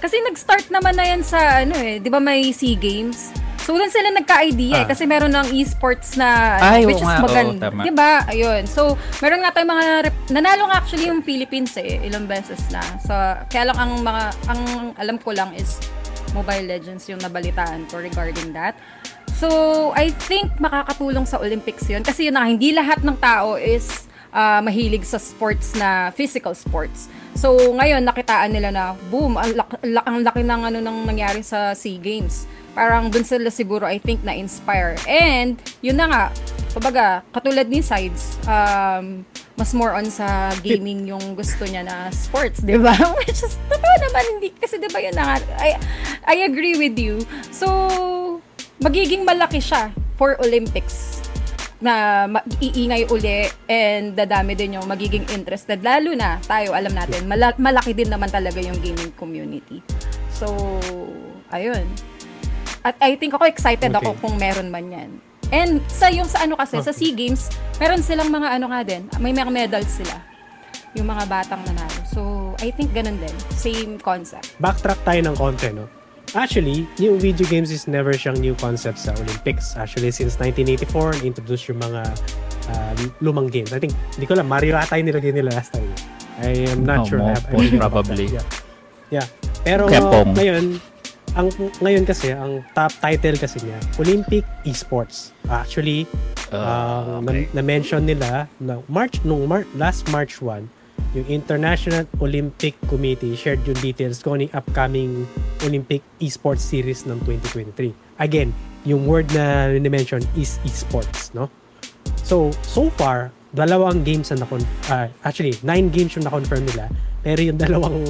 kasi 0.00 0.16
nag-start 0.24 0.72
naman 0.72 0.96
na 0.96 1.04
yan 1.04 1.20
sa, 1.20 1.60
ano 1.60 1.76
eh, 1.76 2.00
di 2.00 2.08
ba 2.08 2.16
may 2.16 2.48
SEA 2.50 2.72
Games? 2.72 3.36
So, 3.60 3.76
doon 3.76 3.92
sila 3.92 4.08
nagka-idea 4.10 4.72
eh, 4.72 4.82
Ah. 4.82 4.88
kasi 4.88 5.04
meron 5.04 5.28
ng 5.30 5.52
esports 5.52 6.16
na, 6.16 6.56
Ay, 6.58 6.88
which 6.88 6.96
is 6.96 7.04
nga, 7.04 7.20
maganda. 7.20 7.68
tama. 7.68 7.84
di 7.84 7.92
ba? 7.92 8.24
Ayun. 8.24 8.64
So, 8.64 8.96
meron 9.20 9.44
nga 9.44 9.52
tayong 9.52 9.68
mga, 9.68 9.86
rep- 10.08 10.26
nanalo 10.32 10.72
nga 10.72 10.80
actually 10.80 11.04
yung 11.04 11.20
Philippines 11.20 11.76
eh, 11.76 12.00
ilang 12.00 12.24
beses 12.24 12.64
na. 12.72 12.80
So, 13.04 13.12
kaya 13.46 13.68
lang 13.68 13.76
ang 13.76 13.92
mga, 14.00 14.22
ang 14.48 14.60
alam 14.96 15.16
ko 15.20 15.36
lang 15.36 15.52
is 15.52 15.76
Mobile 16.32 16.66
Legends 16.66 17.06
yung 17.10 17.20
nabalitaan 17.20 17.86
ko 17.90 17.98
regarding 17.98 18.54
that. 18.54 18.78
So, 19.40 19.48
I 19.96 20.12
think 20.28 20.52
makakatulong 20.60 21.24
sa 21.24 21.40
Olympics 21.40 21.88
yun. 21.88 22.04
Kasi 22.04 22.28
yun 22.28 22.36
na, 22.36 22.44
hindi 22.44 22.76
lahat 22.76 23.00
ng 23.00 23.16
tao 23.16 23.56
is 23.56 24.04
ah, 24.34 24.60
mahilig 24.60 25.06
sa 25.06 25.16
sports 25.16 25.74
na 25.80 26.12
physical 26.12 26.52
sports. 26.52 27.08
So, 27.38 27.56
ngayon, 27.56 28.04
nakitaan 28.04 28.52
nila 28.52 28.68
na, 28.74 28.84
boom, 29.08 29.38
ang, 29.38 29.54
lak- 29.54 29.80
la- 29.86 30.06
ang 30.06 30.20
laki 30.20 30.42
ng 30.44 30.60
ano 30.68 30.78
nang 30.82 31.06
nangyari 31.06 31.40
sa 31.40 31.72
SEA 31.72 31.96
Games. 31.96 32.44
Parang 32.74 33.10
dun 33.10 33.26
sila 33.26 33.50
siguro, 33.50 33.86
I 33.86 33.98
think, 33.98 34.22
na-inspire. 34.22 34.94
And, 35.08 35.58
yun 35.82 35.98
na 35.98 36.06
nga, 36.06 36.22
kumbaga, 36.76 37.26
katulad 37.34 37.66
ni 37.66 37.82
Sides, 37.82 38.38
um, 38.46 39.26
mas 39.60 39.76
more 39.76 39.92
on 39.92 40.08
sa 40.08 40.48
gaming 40.64 41.04
yung 41.04 41.36
gusto 41.36 41.68
niya 41.68 41.84
na 41.84 42.08
sports, 42.08 42.64
di 42.64 42.80
ba? 42.80 42.96
Which 43.20 43.44
is, 43.44 43.60
totoo 43.68 43.94
naman, 44.08 44.24
hindi, 44.32 44.48
kasi 44.56 44.80
di 44.80 44.88
ba 44.88 45.04
yun 45.04 45.12
na 45.12 45.36
nga, 45.36 45.36
I, 45.60 45.76
I 46.24 46.36
agree 46.48 46.80
with 46.80 46.96
you. 46.96 47.20
So, 47.52 47.68
magiging 48.80 49.28
malaki 49.28 49.60
siya 49.60 49.92
for 50.16 50.40
Olympics 50.40 51.20
na 51.80 52.24
iingay 52.60 53.08
uli 53.08 53.48
and 53.68 54.12
dadami 54.12 54.56
din 54.56 54.80
yung 54.80 54.88
magiging 54.88 55.28
interested. 55.32 55.84
Lalo 55.84 56.16
na, 56.16 56.40
tayo, 56.40 56.72
alam 56.72 56.96
natin, 56.96 57.28
mala- 57.28 57.56
malaki 57.60 57.92
din 57.92 58.08
naman 58.08 58.32
talaga 58.32 58.60
yung 58.60 58.80
gaming 58.80 59.12
community. 59.16 59.84
So, 60.32 60.48
ayun. 61.52 61.84
At 62.80 62.96
I 63.00 63.16
think 63.20 63.36
ako 63.36 63.44
excited 63.44 63.92
ako 63.92 64.16
Okay. 64.16 64.20
kung 64.24 64.34
meron 64.40 64.72
man 64.72 64.88
yan. 64.88 65.10
And 65.50 65.82
sa 65.86 66.06
yung 66.08 66.26
sa 66.26 66.42
ano 66.42 66.54
kasi, 66.54 66.78
sa 66.78 66.90
Okay. 66.90 66.98
SEA 67.04 67.12
Games, 67.12 67.50
meron 67.76 68.00
silang 68.00 68.28
mga 68.28 68.48
ano 68.52 68.66
nga 68.68 68.80
din, 68.80 69.10
may 69.18 69.30
mga 69.30 69.50
medals 69.50 69.90
sila. 69.92 70.22
Yung 70.92 71.06
mga 71.06 71.26
batang 71.26 71.62
nanalo. 71.62 72.00
So, 72.04 72.20
I 72.58 72.70
think 72.70 72.90
ganun 72.90 73.18
din. 73.18 73.34
Same 73.52 73.94
concept. 73.96 74.54
backtrack 74.58 74.98
tayo 75.00 75.20
ng 75.20 75.34
konti, 75.34 75.70
no? 75.70 75.86
Actually, 76.30 76.86
yung 76.96 77.18
video 77.18 77.42
games 77.44 77.68
is 77.68 77.86
never 77.86 78.10
siyang 78.12 78.38
new 78.38 78.54
concept 78.54 78.98
sa 78.98 79.10
Olympics. 79.12 79.74
Actually, 79.74 80.10
since 80.10 80.38
1984, 80.38 81.26
introduce 81.26 81.66
yung 81.66 81.78
mga 81.78 82.06
uh, 82.70 82.92
lumang 83.18 83.46
games. 83.46 83.70
I 83.70 83.78
think, 83.78 83.90
hindi 84.14 84.26
ko 84.26 84.34
lang, 84.34 84.46
Mario 84.46 84.78
ata 84.78 84.94
yung 84.94 85.10
nilagay 85.10 85.34
nila 85.34 85.50
last 85.52 85.74
time. 85.74 85.90
I 86.38 86.70
am 86.70 86.86
not 86.86 87.02
Oh, 87.02 87.06
sure. 87.06 87.18
mo- 87.18 87.34
I 87.34 87.50
I 87.66 87.74
probably. 87.76 88.30
Yeah. 88.38 88.46
yeah. 89.10 89.26
Pero 89.60 89.90
Kepong. 89.90 90.38
ngayon, 90.38 90.64
ang 91.34 91.48
ngayon 91.78 92.04
kasi, 92.04 92.34
ang 92.34 92.62
top 92.74 92.90
title 92.98 93.38
kasi 93.38 93.62
niya, 93.62 93.78
Olympic 93.96 94.42
Esports. 94.64 95.30
Actually, 95.46 96.06
Ah, 96.50 97.22
ang 97.22 97.26
okay. 97.26 97.46
na- 97.46 97.62
na-mention 97.62 98.02
nila 98.02 98.50
na 98.58 98.82
March 98.90 99.22
nung 99.22 99.46
Mar- 99.46 99.70
last 99.78 100.10
March 100.10 100.42
1 100.42 100.66
yung 101.10 101.26
International 101.26 102.06
Olympic 102.18 102.74
Committee 102.86 103.34
shared 103.34 103.62
yung 103.62 103.78
details 103.78 104.18
kung 104.18 104.38
ano 104.38 104.46
yung 104.46 104.54
upcoming 104.54 105.10
Olympic 105.62 106.02
Esports 106.18 106.62
Series 106.62 107.06
ng 107.06 107.18
2023. 107.22 107.94
Again, 108.18 108.50
yung 108.82 109.06
word 109.06 109.30
na 109.30 109.70
ni-mention 109.70 110.22
is 110.34 110.58
esports, 110.62 111.30
no? 111.30 111.50
So, 112.22 112.50
so 112.62 112.90
far, 112.90 113.30
dalawang 113.50 114.02
games 114.02 114.30
na 114.30 114.42
nakon 114.42 114.62
ah, 114.86 115.06
actually, 115.22 115.54
nine 115.62 115.90
games 115.90 116.14
yung 116.14 116.26
na-confirm 116.26 116.66
nila. 116.66 116.90
Pero 117.20 117.42
yung 117.42 117.58
dalawang 117.62 118.06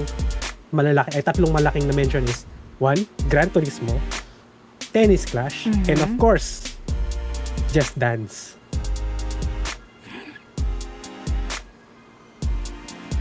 malalaki, 0.70 1.16
ay 1.16 1.22
tatlong 1.24 1.52
malaking 1.52 1.84
na-mention 1.84 2.24
is 2.24 2.44
one, 2.80 3.06
Gran 3.28 3.52
Turismo, 3.52 4.00
Tennis 4.90 5.28
Clash, 5.28 5.68
and 5.68 6.00
of 6.00 6.10
course, 6.18 6.74
Just 7.70 7.94
Dance. 7.94 8.58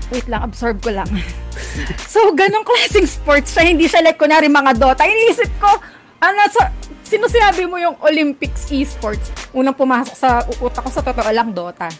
Wait 0.09 0.25
lang, 0.25 0.41
absorb 0.41 0.81
ko 0.81 0.89
lang. 0.89 1.05
so, 2.09 2.33
ganong 2.33 2.65
klaseng 2.65 3.05
sports 3.05 3.53
siya. 3.53 3.69
Hindi 3.69 3.85
siya 3.85 4.01
like, 4.01 4.17
kunwari 4.17 4.49
mga 4.49 4.73
Dota. 4.81 5.05
Iniisip 5.05 5.53
ko, 5.61 5.69
ano, 6.17 6.39
sa, 6.49 6.73
sino 7.05 7.29
sinabi 7.29 7.69
mo 7.69 7.77
yung 7.77 7.93
Olympics 8.01 8.73
esports? 8.73 9.29
Unang 9.53 9.77
pumasok 9.77 10.15
sa 10.17 10.41
utak 10.65 10.81
ko 10.81 10.89
sa 10.89 11.05
totoo 11.05 11.29
lang, 11.29 11.53
Dota. 11.53 11.93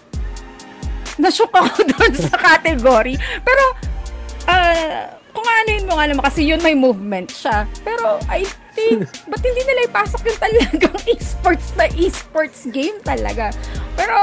Nashook 1.21 1.53
ako 1.53 1.85
doon 1.93 2.13
sa 2.17 2.33
category. 2.33 3.13
Pero, 3.45 3.63
ah, 4.49 5.18
kung 5.39 5.55
ano 5.55 5.69
yun 5.71 5.85
mo 5.87 5.93
nga 5.95 6.05
naman, 6.05 6.23
kasi 6.23 6.41
yun 6.43 6.59
may 6.59 6.75
movement 6.75 7.31
siya. 7.31 7.63
Pero, 7.81 8.19
I 8.27 8.43
think, 8.75 9.07
ba't 9.31 9.39
hindi 9.39 9.63
nila 9.63 9.87
ipasok 9.87 10.21
yung 10.27 10.39
talagang 10.39 10.97
esports 11.15 11.71
na 11.73 11.87
esports 11.95 12.67
game 12.67 12.99
talaga? 13.01 13.55
Pero, 13.95 14.17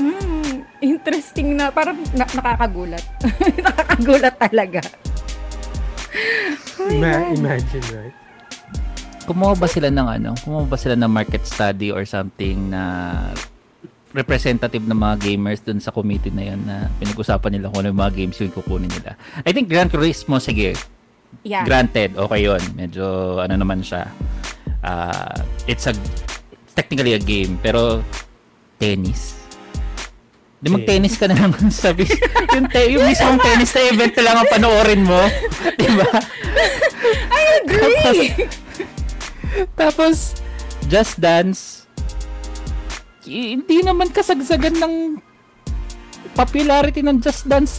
Hmm, 0.00 0.64
interesting 0.80 1.60
na. 1.60 1.68
Parang 1.68 2.00
na- 2.16 2.24
nakakagulat. 2.24 3.04
nakakagulat 3.68 4.32
talaga. 4.40 4.80
Oh 6.80 6.88
God. 6.88 7.36
imagine, 7.36 7.84
right? 7.92 8.16
Kumuha 9.28 9.52
ba 9.60 9.68
sila 9.68 9.92
ng 9.92 10.08
ano? 10.08 10.32
Kumuha 10.40 10.64
ba 10.64 10.80
sila 10.80 10.96
ng 10.96 11.12
market 11.12 11.44
study 11.44 11.92
or 11.92 12.08
something 12.08 12.72
na 12.72 13.12
representative 14.10 14.82
ng 14.82 14.96
mga 14.96 15.16
gamers 15.20 15.60
dun 15.60 15.78
sa 15.78 15.90
committee 15.90 16.30
na 16.30 16.42
yun 16.44 16.60
na 16.62 16.90
pinag-usapan 16.98 17.50
nila 17.52 17.70
kung 17.70 17.80
ano 17.80 17.88
yung 17.88 18.00
mga 18.00 18.14
games 18.16 18.36
yung 18.36 18.50
kukunin 18.50 18.90
nila. 18.90 19.14
I 19.40 19.50
think 19.50 19.66
Gran 19.66 19.86
Turismo, 19.86 20.36
sige, 20.36 20.74
Yeah. 21.40 21.62
granted, 21.62 22.18
okay 22.18 22.42
yun. 22.42 22.58
Medyo 22.74 23.04
ano 23.38 23.54
naman 23.54 23.80
siya. 23.80 24.10
Ah, 24.82 25.30
it's 25.64 25.86
a 25.86 25.94
it's 26.60 26.74
technically 26.74 27.14
a 27.14 27.22
game, 27.22 27.54
pero 27.56 28.02
tennis. 28.76 29.38
Di 30.58 30.68
mag-tennis 30.68 31.14
ka 31.14 31.24
na 31.24 31.38
lang 31.38 31.54
sabi. 31.72 32.04
yung, 32.50 32.66
te- 32.66 32.90
yung 32.90 33.06
mismong 33.06 33.38
tennis 33.38 33.70
na 33.70 33.82
event 33.88 34.12
na 34.12 34.24
lang 34.26 34.36
ang 34.36 34.48
panoorin 34.50 35.00
mo. 35.00 35.22
Di 35.80 35.88
ba? 35.88 36.08
I 37.30 37.42
agree! 37.62 38.28
Tapos, 39.72 40.36
Just 40.84 41.16
Dance, 41.16 41.88
hindi 43.30 43.86
naman 43.86 44.10
kasagsagan 44.10 44.82
ng 44.82 44.94
popularity 46.34 47.00
ng 47.06 47.22
Just 47.22 47.46
Dance 47.46 47.78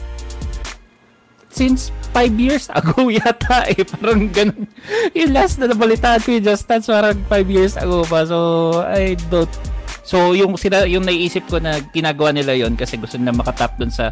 since 1.51 1.91
5 2.15 2.39
years 2.39 2.71
ago 2.79 3.11
yata 3.11 3.67
eh. 3.67 3.83
Parang 3.83 4.31
ganun. 4.31 4.67
Yung 5.11 5.31
last 5.35 5.59
na 5.59 5.67
nabalitaan 5.67 6.23
ko 6.23 6.39
yung 6.39 6.45
Just 6.47 6.65
Dance 6.67 6.87
parang 6.87 7.19
5 7.27 7.47
years 7.51 7.75
ago 7.75 8.07
pa. 8.07 8.23
So, 8.23 8.79
I 8.87 9.19
don't 9.27 9.51
So, 10.01 10.33
yung, 10.33 10.57
sila, 10.57 10.83
yung 10.89 11.05
naiisip 11.05 11.45
ko 11.45 11.61
na 11.61 11.77
ginagawa 11.93 12.33
nila 12.33 12.57
yon 12.57 12.73
kasi 12.73 12.97
gusto 12.97 13.15
nila 13.21 13.37
makatap 13.37 13.77
dun 13.77 13.93
sa 13.93 14.11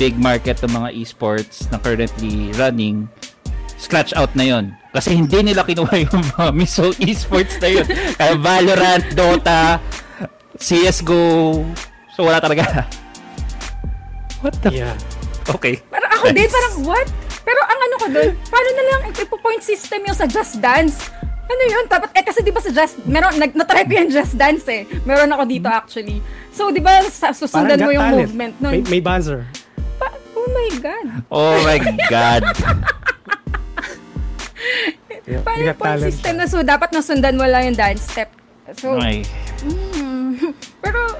big 0.00 0.16
market 0.16 0.58
ng 0.64 0.72
mga 0.72 0.88
esports 0.98 1.68
na 1.68 1.76
currently 1.78 2.50
running, 2.56 3.06
scratch 3.76 4.16
out 4.16 4.32
na 4.32 4.48
yon 4.48 4.72
Kasi 4.90 5.14
hindi 5.14 5.44
nila 5.44 5.68
kinuha 5.68 5.94
yung 6.08 6.24
mga 6.34 6.50
mismo 6.56 6.90
esports 6.98 7.60
na 7.60 7.68
yun. 7.70 7.86
Kaya 8.16 8.34
Valorant, 8.40 9.06
Dota, 9.12 9.78
CSGO, 10.58 11.62
so 12.10 12.22
wala 12.22 12.38
talaga. 12.38 12.84
What 14.42 14.54
the 14.60 14.70
Yeah. 14.72 14.94
Okay. 15.48 15.80
Parang 15.88 16.12
ako 16.12 16.26
din, 16.30 16.46
parang 16.46 16.74
what? 16.84 17.08
Pero 17.40 17.60
ang 17.64 17.80
ano 17.80 17.94
ko 17.96 18.06
doon, 18.08 18.30
paano 18.44 18.68
na 18.68 18.82
lang 18.84 19.00
ipo-point 19.10 19.62
system 19.64 20.04
yung 20.04 20.12
sa 20.12 20.28
Just 20.28 20.60
Dance? 20.60 21.08
Ano 21.48 21.62
yun? 21.64 21.88
Dapat, 21.88 22.12
eh 22.12 22.20
kasi 22.20 22.44
di 22.44 22.52
ba 22.52 22.60
sa 22.60 22.68
Just, 22.68 23.00
meron, 23.02 23.32
nag, 23.34 23.56
natry 23.56 23.82
ko 23.82 23.94
yung 23.96 24.12
Just 24.12 24.36
Dance 24.36 24.68
eh. 24.68 24.84
Meron 25.02 25.32
ako 25.32 25.48
dito 25.48 25.64
actually. 25.64 26.20
So, 26.52 26.68
di 26.68 26.78
ba, 26.78 27.00
sa- 27.08 27.32
susundan 27.32 27.80
mo 27.80 27.88
yung 27.88 28.04
Talent. 28.04 28.20
movement 28.20 28.54
nun. 28.60 28.72
May, 28.76 28.82
may 28.84 29.00
buzzer. 29.00 29.48
Pa- 29.96 30.12
oh 30.36 30.48
my 30.52 30.68
God. 30.76 31.06
Oh 31.32 31.54
my 31.64 31.78
God. 32.12 32.42
Yeah, 35.24 35.40
Paano 35.40 35.60
yung 35.62 35.76
point 35.76 36.04
system 36.04 36.34
na 36.36 36.44
so, 36.44 36.60
dapat 36.60 36.88
nasundan 36.90 37.34
mo 37.34 37.44
lang 37.44 37.72
yung 37.72 37.78
dance 37.78 38.04
step. 38.04 38.28
So, 38.70 38.96
Okay. 38.96 39.24
mm, 39.64 40.52
pero, 40.84 41.16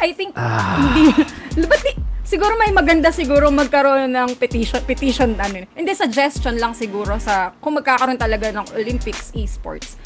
I 0.00 0.12
think, 0.12 0.32
Ah. 0.32 0.80
hindi, 0.80 1.12
ba't 1.68 1.80
di, 1.82 1.92
siguro 2.22 2.56
may 2.56 2.72
maganda 2.72 3.12
siguro 3.12 3.52
magkaroon 3.52 4.08
ng 4.08 4.30
petition, 4.36 4.80
petition, 4.82 5.36
ano, 5.36 5.68
hindi, 5.70 5.92
suggestion 5.92 6.56
lang 6.56 6.72
siguro 6.72 7.20
sa, 7.20 7.52
kung 7.58 7.76
magkakaroon 7.76 8.16
talaga 8.16 8.48
ng 8.48 8.64
Olympics 8.74 9.28
esports. 9.34 10.00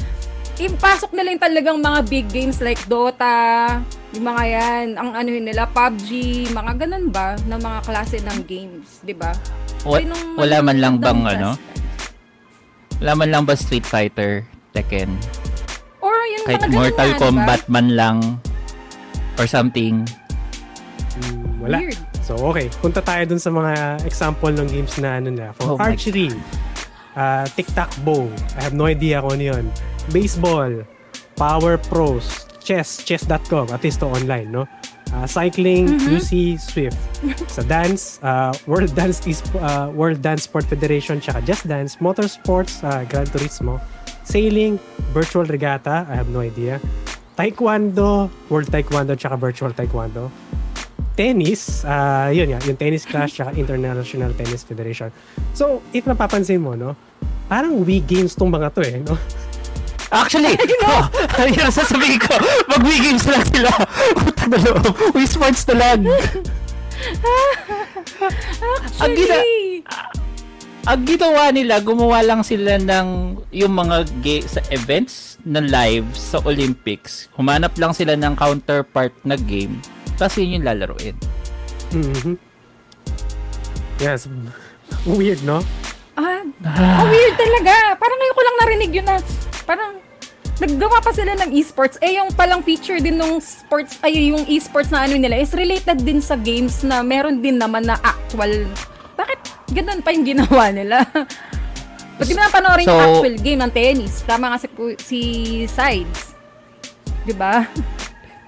Ipasok 0.54 1.10
nila 1.10 1.34
yung 1.34 1.42
talagang 1.42 1.78
mga 1.78 2.00
big 2.06 2.26
games 2.28 2.58
like 2.58 2.78
Dota, 2.86 3.82
yung 4.10 4.22
mga 4.24 4.42
yan, 4.48 4.86
ang 4.94 5.10
ano 5.12 5.26
yun 5.28 5.42
nila, 5.44 5.66
PUBG, 5.66 6.10
mga 6.48 6.72
ganun 6.78 7.06
ba, 7.10 7.34
na 7.44 7.58
mga 7.58 7.82
klase 7.82 8.22
ng 8.22 8.38
games, 8.46 9.02
di 9.02 9.14
ba? 9.14 9.34
Wa- 9.82 9.98
wala 10.34 10.58
man 10.62 10.78
lang 10.78 10.94
bang 10.96 11.26
ano? 11.28 11.58
Wala 12.98 13.12
man 13.14 13.28
lang 13.30 13.42
ba 13.42 13.54
Street 13.54 13.82
Fighter, 13.82 14.46
Tekken? 14.70 15.10
Kahit 16.44 16.62
Mortal 16.68 17.10
ba? 17.16 17.20
Kombat 17.20 17.62
man 17.72 17.96
lang 17.96 18.18
or 19.40 19.48
something. 19.48 20.04
Mm, 21.20 21.64
wala. 21.64 21.78
Weird. 21.80 21.98
So, 22.24 22.36
okay. 22.52 22.72
Punta 22.80 23.04
tayo 23.04 23.24
dun 23.28 23.40
sa 23.40 23.52
mga 23.52 24.04
example 24.08 24.52
ng 24.52 24.68
games 24.68 24.96
na 25.00 25.20
ano 25.20 25.28
na. 25.28 25.52
For 25.56 25.76
Oh 25.76 25.80
archery, 25.80 26.32
uh, 27.16 27.44
tic-tac-bow. 27.52 28.28
I 28.56 28.60
have 28.64 28.76
no 28.76 28.88
idea 28.88 29.20
kung 29.20 29.40
ano 29.40 29.44
yun. 29.56 29.64
Baseball, 30.12 30.84
Power 31.36 31.76
Pros, 31.76 32.48
chess, 32.60 33.04
chess.com, 33.04 33.72
at 33.72 33.84
least 33.84 34.00
to 34.00 34.08
online, 34.08 34.52
no? 34.52 34.68
Uh, 35.12 35.28
cycling, 35.28 35.86
UC 36.10 36.58
Swift. 36.58 36.98
Sa 37.46 37.62
dance, 37.62 38.18
uh, 38.24 38.50
World 38.66 38.90
Dance 38.98 39.22
is 39.30 39.44
uh, 39.60 39.92
World 39.94 40.24
Dance 40.24 40.50
Sport 40.50 40.66
Federation, 40.66 41.22
tsaka 41.22 41.44
Just 41.46 41.68
Dance, 41.70 42.02
Motorsports, 42.02 42.82
uh, 42.82 43.06
Gran 43.06 43.28
Turismo, 43.30 43.78
sailing, 44.24 44.80
virtual 45.12 45.44
regatta, 45.44 46.06
I 46.08 46.14
have 46.16 46.28
no 46.28 46.40
idea. 46.40 46.80
Taekwondo, 47.36 48.30
World 48.48 48.68
Taekwondo, 48.70 49.14
tsaka 49.14 49.36
virtual 49.36 49.72
Taekwondo 49.72 50.30
tennis, 51.14 51.86
ah 51.86 52.28
yun 52.34 52.50
nga, 52.50 52.58
yung 52.66 52.74
tennis 52.74 53.06
clash 53.06 53.38
tsaka 53.38 53.54
International 53.54 54.34
Tennis 54.34 54.66
Federation. 54.66 55.14
So, 55.54 55.80
if 55.94 56.04
napapansin 56.04 56.58
mo, 56.58 56.74
no, 56.74 56.98
parang 57.46 57.86
Wii 57.86 58.02
games 58.02 58.34
tong 58.34 58.50
mga 58.50 58.74
to 58.74 58.82
eh, 58.82 58.98
no? 58.98 59.14
Actually, 60.14 60.54
oh, 60.90 61.06
yun 61.42 61.64
ang 61.70 61.74
sasabihin 61.74 62.18
ko. 62.22 62.34
Mag 62.70 62.82
Wii 62.82 63.00
games 63.02 63.24
na 63.26 63.32
lang 63.38 63.46
sila. 63.50 63.70
Puta 64.18 64.44
na 64.46 64.58
loob. 64.62 64.94
Wii 65.14 65.26
Sports 65.26 65.62
na 65.70 65.74
lang. 65.74 66.00
ang, 69.02 69.12
gina, 69.14 69.34
Actually, 69.38 69.82
ang 70.84 71.00
ginawa 71.08 71.48
nila, 71.48 71.80
gumawa 71.80 72.20
lang 72.20 72.44
sila 72.44 72.76
ng 72.76 73.40
yung 73.56 73.72
mga 73.72 74.04
ga- 74.20 74.46
sa 74.46 74.60
events 74.68 75.40
na 75.40 75.64
live 75.64 76.04
sa 76.12 76.44
Olympics. 76.44 77.32
Humanap 77.32 77.72
lang 77.80 77.96
sila 77.96 78.12
ng 78.16 78.36
counterpart 78.36 79.16
na 79.24 79.36
game. 79.40 79.80
Tapos 80.20 80.36
yun 80.36 80.60
yung 80.60 80.66
lalaroin. 80.68 81.16
Mhm. 81.88 82.36
Yes. 83.96 84.28
Weird, 85.08 85.40
no? 85.46 85.64
Ah, 86.14 86.44
ah, 86.68 87.04
weird 87.08 87.34
talaga. 87.34 87.96
Parang 87.96 88.18
ngayon 88.20 88.34
ko 88.36 88.42
lang 88.44 88.56
narinig 88.62 88.92
yun 88.92 89.06
na, 89.08 89.16
parang, 89.64 89.98
naggawa 90.60 91.02
pa 91.02 91.10
sila 91.10 91.34
ng 91.34 91.50
esports. 91.56 91.98
Eh, 91.98 92.20
yung 92.20 92.30
palang 92.36 92.62
feature 92.62 93.02
din 93.02 93.18
nung 93.18 93.42
sports, 93.42 93.98
ay 94.04 94.30
yung 94.30 94.46
esports 94.46 94.92
na 94.92 95.02
ano 95.02 95.18
nila, 95.18 95.40
is 95.40 95.50
related 95.56 95.98
din 96.04 96.22
sa 96.22 96.38
games 96.38 96.86
na 96.86 97.02
meron 97.02 97.42
din 97.42 97.58
naman 97.58 97.88
na 97.88 97.98
actual. 97.98 98.52
Bakit 99.18 99.63
ganun 99.74 100.00
pa 100.00 100.14
yung 100.14 100.26
ginawa 100.26 100.70
nila? 100.70 101.02
Pati 102.14 102.30
mo 102.30 102.40
na 102.40 102.50
panoorin 102.54 102.86
yung 102.86 102.94
So- 102.94 103.06
actual 103.18 103.36
game 103.42 103.60
ng 103.60 103.72
tennis. 103.74 104.14
Tama 104.22 104.54
nga 104.54 104.58
si, 104.62 104.68
si 105.02 105.20
Sides. 105.66 106.30
Diba? 107.26 107.66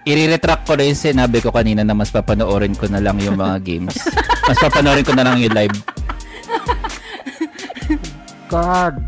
I-retract 0.07 0.71
ko 0.71 0.79
na 0.79 0.87
yung 0.87 0.95
sinabi 0.95 1.43
ko 1.43 1.51
kanina 1.51 1.83
na 1.83 1.91
mas 1.91 2.15
papanoorin 2.15 2.79
ko 2.79 2.87
na 2.87 3.03
lang 3.03 3.19
yung 3.19 3.35
mga 3.35 3.59
games. 3.59 3.99
mas 4.47 4.59
papanoorin 4.62 5.03
ko 5.03 5.19
na 5.19 5.27
lang 5.27 5.43
yung 5.43 5.51
live. 5.51 5.75
God. 8.47 9.03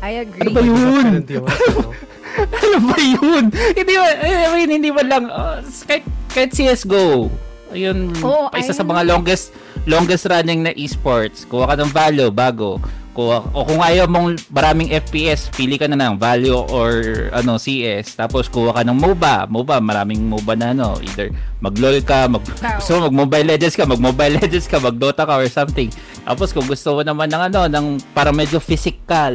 I 0.00 0.24
agree. 0.24 0.48
Ano 0.48 0.56
ba 0.56 0.62
yun? 0.64 1.04
Yung 1.28 1.44
ano. 1.44 2.78
ba 2.88 2.98
yun? 3.00 3.44
hindi 3.52 3.94
ba, 3.96 4.06
I 4.24 4.48
mean, 4.56 4.70
hindi 4.80 4.90
ba 4.92 5.02
lang, 5.04 5.24
uh, 5.28 5.60
kahit, 5.88 6.04
kahit 6.32 6.50
CSGO, 6.52 7.28
ayun, 7.72 8.12
Oo, 8.20 8.52
isa 8.56 8.76
sa 8.76 8.84
mga 8.84 9.08
longest, 9.08 9.52
longest 9.86 10.26
running 10.26 10.66
na 10.66 10.74
esports. 10.74 11.46
Kuha 11.46 11.72
ka 11.72 11.74
ng 11.78 11.90
value, 11.94 12.28
bago. 12.34 12.82
Kuha, 13.16 13.48
o 13.56 13.64
kung 13.64 13.80
ayaw 13.80 14.04
mong 14.04 14.44
maraming 14.52 14.92
FPS, 14.92 15.48
pili 15.48 15.80
ka 15.80 15.88
na 15.88 15.96
ng 15.96 16.20
value 16.20 16.58
or 16.68 17.00
ano 17.32 17.56
CS. 17.56 18.12
Tapos 18.12 18.50
kuha 18.50 18.76
ka 18.76 18.82
ng 18.84 18.92
MOBA. 18.92 19.48
MOBA, 19.48 19.80
maraming 19.80 20.20
MOBA 20.20 20.52
na 20.52 20.76
ano. 20.76 21.00
Either 21.00 21.32
mag-LOL 21.64 22.04
ka, 22.04 22.28
mag, 22.28 22.44
mo 22.44 23.08
mag-Mobile 23.08 23.56
Legends 23.56 23.78
ka, 23.78 23.88
mag-Mobile 23.88 24.36
Legends 24.42 24.68
ka, 24.68 24.76
mag-Dota 24.76 25.24
ka 25.24 25.40
or 25.40 25.48
something. 25.48 25.88
Tapos 26.28 26.52
kung 26.52 26.68
gusto 26.68 27.00
mo 27.00 27.00
naman 27.00 27.32
ng 27.32 27.42
ano, 27.48 27.60
ng 27.70 27.86
para 28.12 28.34
medyo 28.36 28.60
physical, 28.60 29.32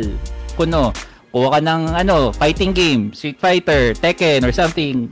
kuno, 0.54 0.94
kuha 1.34 1.58
ka 1.58 1.60
ng 1.66 1.82
ano, 2.06 2.30
fighting 2.38 2.76
game, 2.76 3.10
Street 3.18 3.42
Fighter, 3.42 3.98
Tekken 3.98 4.46
or 4.46 4.54
something. 4.54 5.10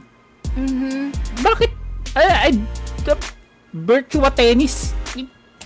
Mhm. 0.54 1.10
Bakit? 1.42 1.72
Ay, 2.14 2.28
ay, 2.30 2.52
the 3.02 3.18
Virtua 3.74 4.34
Tennis. 4.34 4.99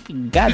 God. 0.08 0.52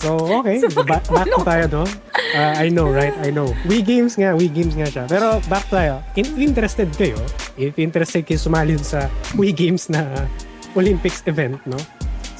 So, 0.00 0.16
okay. 0.40 0.64
Ba- 0.72 1.04
back 1.04 1.28
to 1.28 1.44
tayo, 1.44 1.64
no? 1.68 1.84
Uh, 2.32 2.52
I 2.56 2.72
know, 2.72 2.88
right? 2.88 3.12
I 3.20 3.28
know. 3.28 3.52
Wii 3.68 3.84
Games 3.84 4.16
nga, 4.16 4.32
Wii 4.32 4.48
Games 4.48 4.72
nga 4.72 4.88
siya. 4.88 5.04
Pero 5.04 5.44
back 5.52 5.68
tayo. 5.68 6.00
If 6.16 6.32
interested 6.40 6.88
kayo, 6.96 7.20
if 7.60 7.76
interested 7.76 8.24
kayo 8.24 8.40
sumali 8.40 8.80
sa 8.80 9.12
Wii 9.36 9.52
Games 9.52 9.92
na 9.92 10.24
Olympics 10.72 11.20
event, 11.28 11.60
no? 11.68 11.76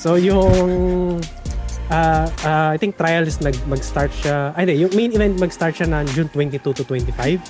So, 0.01 0.17
yung 0.17 1.21
uh, 1.93 2.25
uh, 2.33 2.69
I 2.73 2.79
think 2.81 2.97
trial 2.97 3.29
is 3.29 3.37
nag 3.45 3.59
mag-start 3.69 4.09
siya. 4.25 4.57
Ay, 4.57 4.81
yung 4.81 4.97
main 4.97 5.13
event 5.13 5.37
mag-start 5.37 5.77
siya 5.77 5.93
na 5.93 6.09
June 6.17 6.33
22 6.33 6.65
to 6.65 6.83
25. 6.89 7.45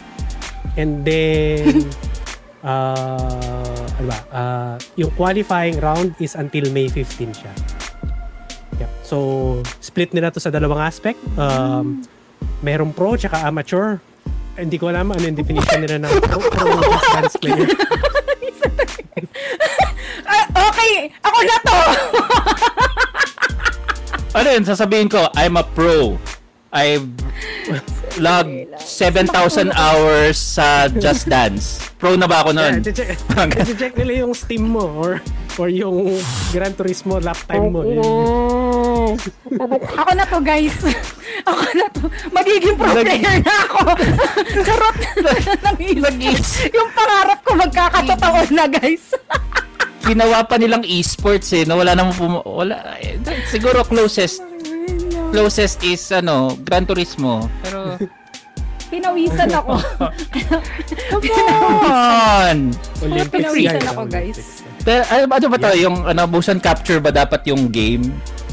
And 0.74 1.06
then 1.06 1.86
uh, 2.66 3.79
ano 4.00 4.08
ba? 4.08 4.18
Uh, 4.32 4.74
yung 4.96 5.12
qualifying 5.12 5.76
round 5.76 6.16
is 6.16 6.32
until 6.32 6.64
May 6.72 6.88
15 6.88 7.36
siya. 7.36 7.52
Yeah. 8.80 8.88
So, 9.04 9.60
split 9.84 10.16
nila 10.16 10.32
to 10.32 10.40
sa 10.40 10.48
dalawang 10.48 10.80
aspect. 10.80 11.20
Um, 11.36 12.00
merong 12.64 12.96
pro 12.96 13.20
tsaka 13.20 13.44
amateur. 13.44 14.00
Hindi 14.56 14.80
ko 14.80 14.88
alam 14.88 15.12
ano 15.12 15.20
yung 15.20 15.36
definition 15.36 15.84
nila 15.84 16.00
ng 16.00 16.12
pro, 16.24 16.40
pro 16.48 16.68
dance 17.14 17.36
player. 17.36 17.68
Ah, 20.30 20.46
okay, 20.70 21.12
ako 21.20 21.38
na 21.44 21.56
to! 21.60 21.78
ano 24.32 24.48
yun, 24.48 24.64
sasabihin 24.64 25.10
ko, 25.10 25.28
I'm 25.36 25.58
a 25.58 25.66
pro. 25.66 26.16
I've 26.70 27.04
logged 28.16 28.50
7,000 28.76 29.30
hours 29.76 30.34
sa 30.34 30.88
Just 30.88 31.26
Dance. 31.26 31.78
Pro 31.94 32.16
na 32.16 32.24
ba 32.24 32.40
ako 32.40 32.50
Yeah, 32.50 32.74
nun? 32.74 32.82
check, 32.82 33.14
check 33.78 33.92
nila 33.94 34.24
yung 34.24 34.32
Steam 34.32 34.66
mo 34.66 34.82
or 34.96 35.12
or 35.54 35.68
yung 35.68 36.16
Gran 36.50 36.72
Turismo 36.72 37.20
lap 37.20 37.36
time 37.44 37.68
mo. 37.68 37.84
Yun. 37.84 39.14
ako 39.92 40.10
na 40.10 40.24
to, 40.24 40.38
guys. 40.40 40.72
ako 41.50 41.62
na 41.74 41.86
to. 41.92 42.02
Magiging 42.30 42.74
pro 42.74 42.88
Nag- 42.90 43.04
player 43.04 43.36
na 43.38 43.54
ako. 43.68 43.80
Charot. 44.64 44.96
Nag-is. 45.60 46.48
yung 46.70 46.90
pangarap 46.90 47.38
ko 47.44 47.50
magkakatotoo 47.54 48.40
na, 48.50 48.64
guys. 48.66 49.12
Ginawa 50.00 50.42
pa 50.42 50.56
nilang 50.56 50.82
esports 50.82 51.52
eh, 51.52 51.62
no? 51.62 51.76
Wala 51.76 51.92
namang 51.92 52.16
pum- 52.16 52.42
wala, 52.42 52.96
eh, 52.98 53.20
siguro 53.46 53.84
closest 53.84 54.40
closest 55.30 55.80
is 55.86 56.02
ano, 56.10 56.58
Gran 56.60 56.84
Turismo. 56.84 57.46
Pero 57.62 57.96
Pinawisan 58.90 59.46
ako. 59.54 59.78
come 61.14 61.30
on! 61.86 62.74
Olympics 63.06 63.38
Pinawisan 63.38 63.84
ako, 63.86 64.02
guys. 64.10 64.66
Pero, 64.82 65.06
ano, 65.06 65.22
ano 65.30 65.46
ba 65.46 65.56
to? 65.62 65.70
Yung 65.78 65.96
ano, 66.02 66.26
motion 66.26 66.58
capture 66.58 66.98
ba 66.98 67.14
dapat 67.14 67.46
yung 67.46 67.70
game? 67.70 68.02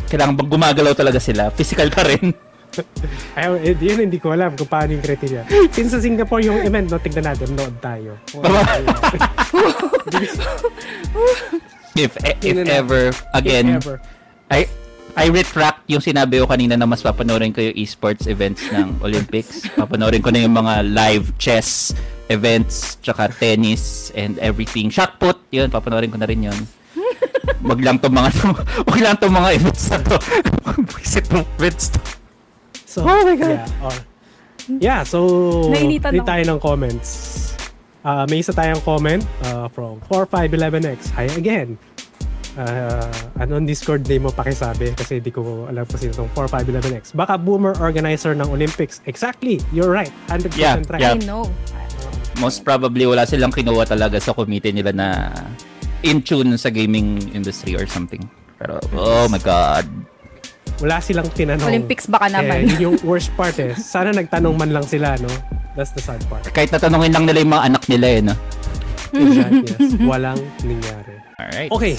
Kailangan 0.05 0.37
bang 0.37 0.49
gumagalaw 0.53 0.93
talaga 0.93 1.17
sila? 1.17 1.49
Physical 1.49 1.89
pa 1.89 2.05
rin? 2.05 2.37
Ay, 3.37 3.73
eh, 3.73 3.75
yun 3.81 4.05
hindi 4.05 4.21
ko 4.21 4.29
alam 4.29 4.53
kung 4.53 4.69
paano 4.69 4.93
yung 4.93 5.01
criteria. 5.01 5.41
Since 5.73 5.97
sa 5.97 5.99
Singapore 6.05 6.45
yung 6.45 6.61
event, 6.61 6.93
no, 6.93 7.01
tignan 7.01 7.25
natin, 7.25 7.57
nood 7.57 7.73
tayo. 7.81 8.21
if 11.97 12.13
if 12.13 12.37
Tingnan 12.45 12.69
natin. 12.69 12.77
ever 12.85 13.03
again 13.33 13.65
If 13.73 13.77
ever. 13.81 13.97
I 14.53 14.69
I 15.17 15.33
retract 15.33 15.89
yung 15.89 15.97
sinabi 15.97 16.37
ko 16.37 16.45
kanina 16.45 16.77
na 16.77 16.85
mas 16.85 17.01
papanoorin 17.01 17.49
ko 17.49 17.57
yung 17.57 17.73
esports 17.73 18.29
events 18.29 18.61
ng 18.69 19.01
Olympics. 19.01 19.65
papanoorin 19.73 20.21
ko 20.21 20.29
na 20.29 20.45
yung 20.45 20.53
mga 20.53 20.85
live 20.93 21.33
chess 21.41 21.89
events, 22.29 23.01
tsaka 23.01 23.33
tennis 23.33 24.13
and 24.13 24.37
everything. 24.37 24.93
Shot 24.93 25.17
put, 25.17 25.41
yun, 25.49 25.73
papanoorin 25.73 26.13
ko 26.13 26.21
na 26.21 26.29
rin 26.29 26.45
yun. 26.45 26.59
Wag 27.65 27.81
lang 27.81 27.97
tong 27.97 28.13
mga 28.13 28.29
wag 28.93 28.99
lang 29.01 29.15
tong 29.17 29.33
mga 29.33 29.49
events 29.57 29.83
na 29.89 29.97
to. 30.05 30.15
Visit 31.01 31.25
tong 31.25 31.47
events 31.57 31.89
to. 31.89 31.99
So, 32.85 33.01
Oh 33.01 33.25
my 33.25 33.33
God. 33.33 33.57
Yeah, 33.57 33.85
or, 33.85 33.95
yeah 34.77 34.99
so, 35.01 35.17
Nainitan 35.73 36.13
read 36.13 36.29
tayo 36.29 36.43
ng 36.45 36.59
comments. 36.61 37.09
Uh, 38.05 38.23
may 38.29 38.39
isa 38.39 38.53
tayong 38.53 38.79
comment 38.85 39.25
uh, 39.49 39.65
from 39.73 39.97
4511X. 40.05 41.11
Hi 41.17 41.25
again. 41.33 41.81
Uh, 42.57 43.05
anong 43.37 43.69
Discord 43.69 44.01
name 44.09 44.25
mo 44.25 44.31
pakisabi? 44.33 44.89
Kasi 44.97 45.21
di 45.21 45.29
ko 45.29 45.69
alam 45.69 45.85
kung 45.85 46.01
sino 46.01 46.11
itong 46.17 46.31
4511X. 46.33 47.13
Baka 47.13 47.37
boomer 47.37 47.77
organizer 47.77 48.33
ng 48.33 48.49
Olympics. 48.49 48.97
Exactly. 49.05 49.61
You're 49.69 49.93
right. 49.93 50.09
100% 50.33 50.57
Yeah, 50.57 50.81
right. 50.89 50.97
yeah. 50.97 51.13
I 51.13 51.21
know. 51.21 51.45
Most 52.41 52.65
probably 52.65 53.05
wala 53.05 53.29
silang 53.29 53.53
kinuha 53.53 53.85
talaga 53.85 54.17
sa 54.17 54.33
committee 54.33 54.73
nila 54.73 54.89
na 54.89 55.07
in 56.01 56.21
tune 56.25 56.57
sa 56.57 56.73
gaming 56.73 57.21
industry 57.37 57.77
or 57.77 57.85
something. 57.85 58.25
Pero 58.57 58.81
oh 58.97 59.29
my 59.29 59.37
god. 59.37 59.85
Wala 60.81 60.97
silang 61.01 61.29
tinanong. 61.33 61.69
Olympics 61.69 62.09
baka 62.09 62.29
naman. 62.29 62.65
Eh, 62.65 62.73
yun 62.73 62.93
yung 62.93 62.97
worst 63.05 63.33
part 63.37 63.57
eh. 63.61 63.73
Sana 63.77 64.13
nagtanong 64.13 64.53
man 64.57 64.69
lang 64.73 64.85
sila, 64.85 65.17
no? 65.21 65.29
That's 65.77 65.93
the 65.93 66.01
sad 66.01 66.21
part. 66.25 66.45
Kahit 66.53 66.73
natanungin 66.73 67.13
lang 67.13 67.25
nila 67.29 67.37
yung 67.41 67.53
mga 67.53 67.65
anak 67.69 67.83
nila 67.85 68.07
eh, 68.09 68.21
no? 68.25 68.35
Exactly, 69.13 69.73
yes. 69.73 69.93
Walang 70.05 70.41
nangyari. 70.61 71.13
Alright. 71.37 71.69
Okay, 71.69 71.95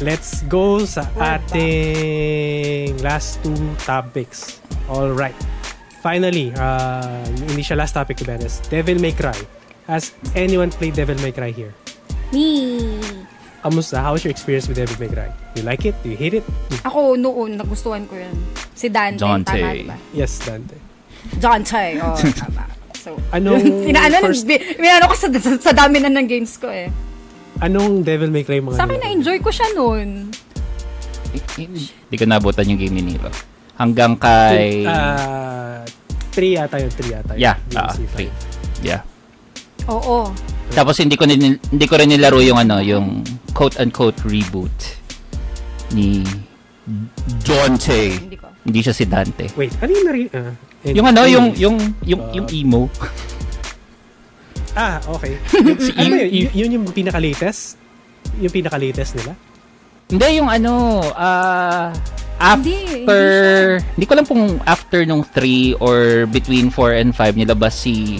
let's 0.00 0.42
go 0.48 0.84
sa 0.84 1.04
ating 1.20 2.96
last 3.04 3.40
two 3.44 3.56
topics. 3.84 4.60
All 4.88 5.12
right. 5.12 5.36
Finally, 6.00 6.56
uh, 6.56 7.20
hindi 7.48 7.60
siya 7.60 7.76
last 7.76 7.92
topic 7.92 8.16
to 8.18 8.24
be 8.24 8.32
honest. 8.32 8.64
Devil 8.72 8.96
May 8.96 9.12
Cry. 9.12 9.36
Has 9.84 10.16
anyone 10.32 10.72
played 10.72 10.96
Devil 10.96 11.20
May 11.20 11.32
Cry 11.32 11.52
here? 11.52 11.76
Me. 12.32 12.80
Kamusta? 13.60 14.00
How's 14.00 14.24
your 14.24 14.32
experience 14.32 14.64
with 14.64 14.80
Devil 14.80 14.96
May 14.96 15.12
Cry? 15.12 15.28
You 15.52 15.62
like 15.68 15.84
it? 15.84 15.92
Do 16.00 16.08
you 16.08 16.16
hate 16.16 16.40
it? 16.40 16.44
Ako 16.88 17.20
noon, 17.20 17.60
nagustuhan 17.60 18.08
ko 18.08 18.16
yun. 18.16 18.32
Si 18.72 18.88
Dante. 18.88 19.20
Dante. 19.20 19.60
Tama 19.60 19.92
ba? 19.92 19.96
Yes, 20.16 20.40
Dante. 20.40 20.76
Dante. 21.36 22.00
Oh, 22.00 22.16
tama. 22.40 22.64
So, 22.96 23.16
Anong 23.36 23.60
Inaano, 23.92 24.24
first- 24.24 24.48
first... 24.48 24.80
ano 24.80 25.04
ko 25.08 25.14
sa, 25.16 25.28
sa, 25.36 25.50
sa 25.60 25.72
dami 25.76 26.00
na 26.00 26.08
ng 26.08 26.24
games 26.24 26.56
ko 26.56 26.72
eh. 26.72 26.88
Anong 27.60 28.00
Devil 28.00 28.32
May 28.32 28.42
Cry 28.42 28.64
mga 28.64 28.76
Sa 28.76 28.88
akin, 28.88 28.98
na-enjoy 28.98 29.38
ko 29.44 29.52
siya 29.52 29.68
noon. 29.76 30.32
Hindi 31.56 32.16
ko 32.16 32.24
nabutan 32.24 32.66
yung 32.66 32.80
game 32.80 32.94
ni 32.96 33.14
Nero. 33.14 33.28
Hanggang 33.76 34.16
kay... 34.16 34.84
Ah, 34.88 35.84
three 36.32 36.56
yata 36.56 36.80
yun, 36.80 36.90
three 36.90 37.12
yata 37.12 37.32
yun. 37.36 37.40
yeah, 37.40 37.56
ah, 37.76 37.92
C5. 37.92 38.08
three. 38.16 38.30
Yeah. 38.80 39.04
Oo. 39.88 40.32
Tapos 40.72 40.96
hindi 40.98 41.16
ko 41.16 41.28
rin, 41.28 41.40
hindi 41.58 41.86
ko 41.86 41.94
rin 41.98 42.08
nilaro 42.08 42.40
yung 42.40 42.56
ano, 42.56 42.80
yung 42.80 43.20
quote-unquote 43.52 44.24
reboot 44.24 44.72
ni 45.92 46.22
Dante. 47.44 48.14
Hindi 48.14 48.36
ko. 48.38 48.46
Hindi 48.64 48.80
siya 48.80 48.94
si 48.94 49.04
Dante. 49.04 49.50
Wait, 49.56 49.74
ano 49.80 49.90
yung 49.90 50.06
nari... 50.06 50.22
and- 50.32 50.96
Yung 50.96 51.06
ano, 51.06 51.28
yung 51.28 51.52
yung 51.60 51.76
yung 52.08 52.20
Uh, 52.24 52.34
yung 52.40 52.46
emo. 52.48 52.88
Ah, 54.74 55.02
okay. 55.10 55.34
Si 55.84 55.90
ano 55.96 56.14
yun? 56.14 56.28
Y- 56.30 56.52
yun 56.54 56.70
yung 56.80 56.86
pinaka-latest? 56.90 57.76
Yung 58.38 58.52
pinaka-latest 58.52 59.18
nila? 59.18 59.32
Hindi 60.10 60.26
yung 60.42 60.50
ano, 60.50 61.02
ah 61.14 61.94
Hindi, 62.40 63.04
after, 63.04 63.84
hindi, 63.94 64.06
ko 64.08 64.14
lang 64.16 64.26
kung 64.26 64.44
after 64.64 65.04
nung 65.04 65.22
3 65.22 65.76
or 65.76 66.24
between 66.32 66.72
4 66.72 66.96
and 66.96 67.10
5 67.12 67.36
nilabas 67.36 67.84
si 67.84 68.16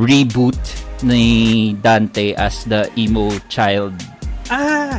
reboot 0.00 0.56
ni 1.04 1.76
Dante 1.76 2.32
as 2.40 2.64
the 2.64 2.88
emo 2.96 3.28
child. 3.52 3.92
Ah! 4.48 4.96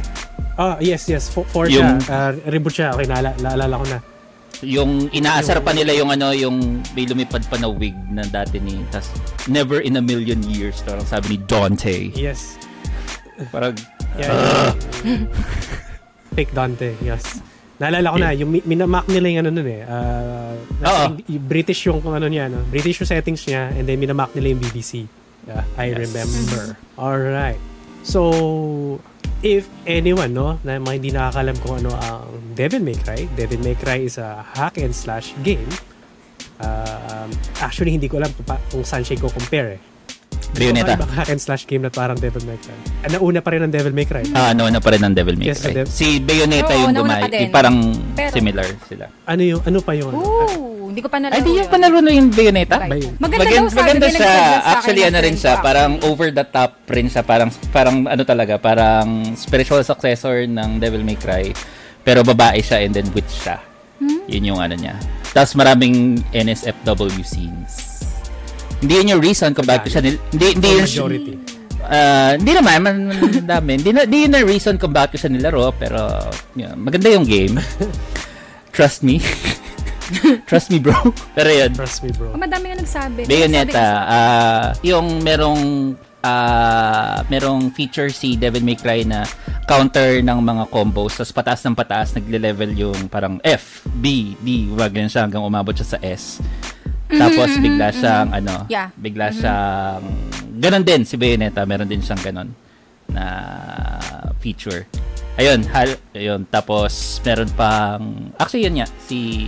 Oh, 0.62 0.78
yes, 0.78 1.10
yes. 1.10 1.26
For, 1.26 1.42
for 1.50 1.66
Yung- 1.66 1.98
siya. 2.06 2.06
Uh, 2.06 2.32
reboot 2.54 2.74
siya. 2.76 2.94
Okay, 2.94 3.10
naala, 3.10 3.34
naalala 3.42 3.82
ko 3.82 3.86
na. 3.90 3.98
Yung 4.62 5.10
inaasar 5.10 5.58
pa 5.60 5.74
nila 5.74 5.92
yung 5.92 6.10
ano, 6.10 6.30
yung 6.32 6.58
may 6.94 7.06
lumipad 7.06 7.42
pa 7.46 7.58
na 7.58 7.66
wig 7.66 7.98
na 8.08 8.22
dati 8.22 8.58
ni, 8.58 8.78
tas 8.90 9.10
never 9.46 9.82
in 9.82 9.98
a 9.98 10.04
million 10.04 10.38
years, 10.44 10.82
parang 10.82 11.02
sabi 11.04 11.34
ni 11.34 11.38
Dante. 11.44 12.14
Yes. 12.14 12.62
Parang, 13.50 13.74
Yeah, 14.12 14.76
yeah. 15.08 15.24
Fake 16.32 16.52
Dante, 16.52 17.00
yes. 17.00 17.40
Naalala 17.80 18.12
ko 18.12 18.18
na, 18.20 18.30
yung 18.32 18.52
mi- 18.52 18.62
minamak 18.62 19.08
nila 19.08 19.26
yung 19.32 19.40
ano 19.42 19.52
nun 19.56 19.66
eh. 19.66 19.82
Uh, 19.82 20.54
yung 21.26 21.46
British 21.48 21.82
yung 21.88 21.98
kung 21.98 22.14
ano 22.14 22.28
niya, 22.28 22.46
no? 22.46 22.62
British 22.68 23.00
yung 23.00 23.10
settings 23.10 23.42
niya, 23.48 23.72
and 23.72 23.88
then 23.88 23.98
minamak 23.98 24.30
nila 24.36 24.52
yung 24.52 24.62
BBC. 24.62 25.08
Yeah, 25.48 25.64
I 25.74 25.90
Yes. 25.90 26.06
remember. 26.06 26.78
Alright. 26.94 27.58
So, 28.04 29.00
if 29.42 29.66
anyone, 29.90 30.34
no, 30.34 30.58
na 30.62 30.78
mga 30.78 30.94
hindi 30.98 31.12
nakakalam 31.12 31.58
kung 31.66 31.82
ano 31.82 31.92
ang 31.98 32.54
Devil 32.54 32.82
May 32.86 32.98
Cry, 32.98 33.26
Devil 33.34 33.62
May 33.66 33.76
Cry 33.78 34.06
is 34.06 34.22
a 34.22 34.46
hack 34.54 34.78
and 34.78 34.94
slash 34.94 35.34
game. 35.42 35.70
Um, 36.62 37.34
actually, 37.58 37.98
hindi 37.98 38.06
ko 38.06 38.22
alam 38.22 38.30
kung, 38.38 38.46
pa, 38.46 38.62
kung 38.70 38.86
saan 38.86 39.02
siya 39.02 39.18
ko-compare 39.18 39.78
eh. 39.78 39.91
Bayonetta. 40.52 40.96
Ibang 40.96 41.14
hack 41.14 41.30
and 41.30 41.38
slash 41.38 41.64
game 41.64 41.82
na 41.82 41.90
parang 41.90 42.16
Devil 42.16 42.42
May 42.44 42.58
Cry. 42.58 42.76
Ah, 43.00 43.10
nauna 43.10 43.40
pa 43.40 43.50
rin 43.50 43.62
ang 43.62 43.70
Devil 43.70 43.92
May 43.92 44.04
Cry. 44.04 44.26
Ah, 44.32 44.52
ano 44.52 44.66
na 44.66 44.78
pa 44.78 44.90
rin 44.90 45.00
ang 45.00 45.12
Devil 45.12 45.36
May 45.36 45.48
Yes, 45.48 45.62
Cry. 45.62 45.74
Dev- 45.76 45.88
si 45.88 46.18
Bayonetta 46.18 46.72
Oo, 46.72 46.82
yung 46.82 46.92
nauna 46.92 47.02
dumay. 47.08 47.22
pa 47.22 47.28
din. 47.28 47.42
yung 47.42 47.54
Parang 47.54 47.78
Pero- 48.12 48.34
similar 48.34 48.68
sila. 48.86 49.06
Ano 49.24 49.42
yung, 49.42 49.62
ano 49.62 49.78
pa 49.80 49.92
yung 49.92 50.10
ano? 50.10 50.18
Ooh, 50.18 50.88
hindi 50.88 51.00
ko 51.00 51.08
pa 51.08 51.18
nalaro 51.18 51.36
Ay, 51.36 51.42
di 51.42 51.52
yung 51.52 51.60
yun. 51.62 51.70
panalo 51.70 51.98
na 52.00 52.12
yung 52.12 52.30
Bayonetta? 52.30 52.76
Right. 52.78 52.92
Maganda 53.16 53.20
Maganda, 53.42 53.46
daw 53.54 53.66
sabi, 53.66 53.80
maganda 53.80 54.02
may 54.02 54.12
siya. 54.12 54.20
nag-suggest 54.22 54.42
sa 54.42 54.58
akin 54.58 54.72
Actually, 54.74 55.02
na 55.02 55.04
ano 55.04 55.18
rin 55.18 55.22
friend 55.22 55.38
siya. 55.38 55.54
ko, 55.54 55.62
Parang 55.62 55.92
over 56.02 56.28
the 56.30 56.46
top 56.46 56.72
rin 56.88 57.08
siya. 57.08 57.22
Parang, 57.22 57.50
parang 57.72 57.96
ano 58.06 58.24
talaga, 58.24 58.54
parang 58.58 59.08
spiritual 59.36 59.82
successor 59.82 60.46
ng 60.46 60.70
Devil 60.78 61.02
May 61.02 61.16
Cry. 61.16 61.52
Pero 62.02 62.22
babae 62.22 62.60
siya 62.60 62.80
and 62.80 62.92
then 62.92 63.06
witch 63.12 63.30
siya. 63.30 63.62
Hmm? 64.00 64.26
Yun 64.26 64.44
yung 64.48 64.60
ano 64.60 64.74
niya. 64.74 64.98
Tapos 65.32 65.54
maraming 65.54 66.18
NSFW 66.32 67.22
scenes. 67.22 67.91
Hindi 68.82 68.94
yun 68.98 69.08
yung 69.18 69.22
reason 69.22 69.54
kung 69.54 69.70
bakit 69.70 69.94
siya 69.94 70.02
nil... 70.02 70.18
Hindi, 70.34 70.48
hindi 70.58 70.70
yun... 70.74 70.84
majority. 70.84 71.34
Ah, 71.86 72.34
hindi 72.38 72.52
naman, 72.54 72.78
man, 72.82 72.96
man- 73.10 73.46
dami. 73.46 73.72
Hindi 73.82 73.90
na, 73.94 74.02
hindi 74.06 74.18
yun 74.26 74.34
na 74.34 74.42
reason 74.42 74.76
kung 74.82 74.94
bakit 74.94 75.22
siya 75.22 75.30
nilaro, 75.30 75.70
pero 75.78 76.30
yun, 76.58 76.74
maganda 76.78 77.10
yung 77.14 77.26
game. 77.26 77.62
Trust 78.76 79.06
me. 79.06 79.22
Trust 80.50 80.72
me, 80.72 80.80
bro. 80.80 80.96
Pero 81.36 81.50
yun, 81.52 81.72
Trust 81.76 82.04
me, 82.04 82.12
bro. 82.16 82.36
Oh, 82.36 82.40
madami 82.40 82.72
nga 82.72 82.78
nagsabi. 82.80 83.28
Bayonetta, 83.28 83.88
ah 84.08 84.66
yung 84.84 85.24
merong 85.24 85.94
ah 86.22 87.26
merong 87.34 87.74
feature 87.74 88.14
si 88.14 88.38
Devil 88.38 88.62
May 88.62 88.78
Cry 88.78 89.02
na 89.02 89.26
counter 89.66 90.22
ng 90.22 90.38
mga 90.38 90.70
combos 90.70 91.18
tapos 91.18 91.34
pataas 91.34 91.66
ng 91.66 91.74
pataas 91.74 92.14
nagle-level 92.14 92.72
yung 92.78 93.00
parang 93.10 93.42
F, 93.42 93.90
B, 93.90 94.38
D, 94.38 94.70
wag 94.78 94.94
ganun 94.94 95.10
siya 95.10 95.26
hanggang 95.26 95.42
umabot 95.42 95.74
siya 95.74 95.98
sa 95.98 96.00
S. 96.06 96.38
Tapos 97.12 97.50
bigla 97.60 97.88
siyang 97.92 98.30
ano, 98.32 98.66
Yeah. 98.72 98.90
bigla 98.96 99.32
siyang 99.32 100.04
ganun 100.62 100.84
din 100.86 101.02
si 101.04 101.16
Bayonetta, 101.20 101.66
meron 101.68 101.90
din 101.90 102.00
siyang 102.00 102.22
ganun 102.22 102.50
na 103.12 103.26
feature. 104.40 104.88
Ayun, 105.40 105.64
hal, 105.72 105.96
ayun. 106.12 106.44
Tapos 106.48 107.20
meron 107.24 107.50
pang 107.56 108.32
actually 108.36 108.68
yun 108.68 108.80
nga 108.80 108.88
si 109.08 109.48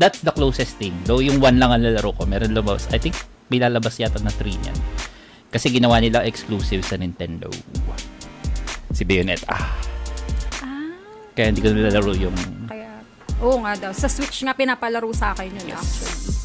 that's 0.00 0.24
the 0.24 0.32
closest 0.32 0.80
thing. 0.80 0.96
Though 1.04 1.20
yung 1.20 1.38
one 1.40 1.60
lang 1.60 1.70
ang 1.70 1.84
lalaro 1.84 2.16
ko, 2.16 2.24
meron 2.24 2.56
lumabas. 2.56 2.88
I 2.90 2.98
think 2.98 3.16
may 3.52 3.60
lalabas 3.60 4.00
yata 4.00 4.20
na 4.20 4.32
3 4.32 4.48
niyan. 4.48 4.78
Kasi 5.50 5.68
ginawa 5.68 5.98
nila 5.98 6.22
exclusive 6.24 6.86
sa 6.86 6.94
Nintendo. 6.96 7.50
Si 8.90 9.02
Bayonetta. 9.04 9.50
Ah. 9.50 9.70
Kaya 11.34 11.46
hindi 11.54 11.62
ko 11.62 11.68
nilalaro 11.70 12.12
yung 12.16 12.36
Kaya, 12.66 12.90
oo 13.44 13.58
nga 13.62 13.72
daw. 13.78 13.92
Sa 13.94 14.08
Switch 14.10 14.42
nga 14.42 14.54
pinapalaro 14.56 15.10
sa 15.14 15.30
akin 15.36 15.52
yun 15.52 15.74
actually. 15.74 16.39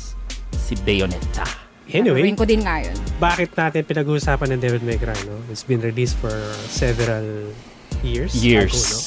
Si 0.66 0.74
Bayonetta. 0.76 1.45
Anyway, 1.86 2.26
Laruin 2.26 2.34
ko 2.34 2.43
din 2.43 2.66
nga 2.66 2.82
yun. 2.82 2.97
bakit 3.16 3.53
natin 3.53 3.86
pinag-uusapan 3.86 4.57
ng 4.57 4.59
Devil 4.59 4.82
May 4.82 4.97
Cry, 4.97 5.13
no? 5.24 5.38
It's 5.47 5.61
been 5.61 5.78
released 5.80 6.18
for 6.18 6.34
several 6.66 7.53
years. 8.01 8.34
Years. 8.34 8.74
Ago, 8.74 8.82
no? 8.82 8.99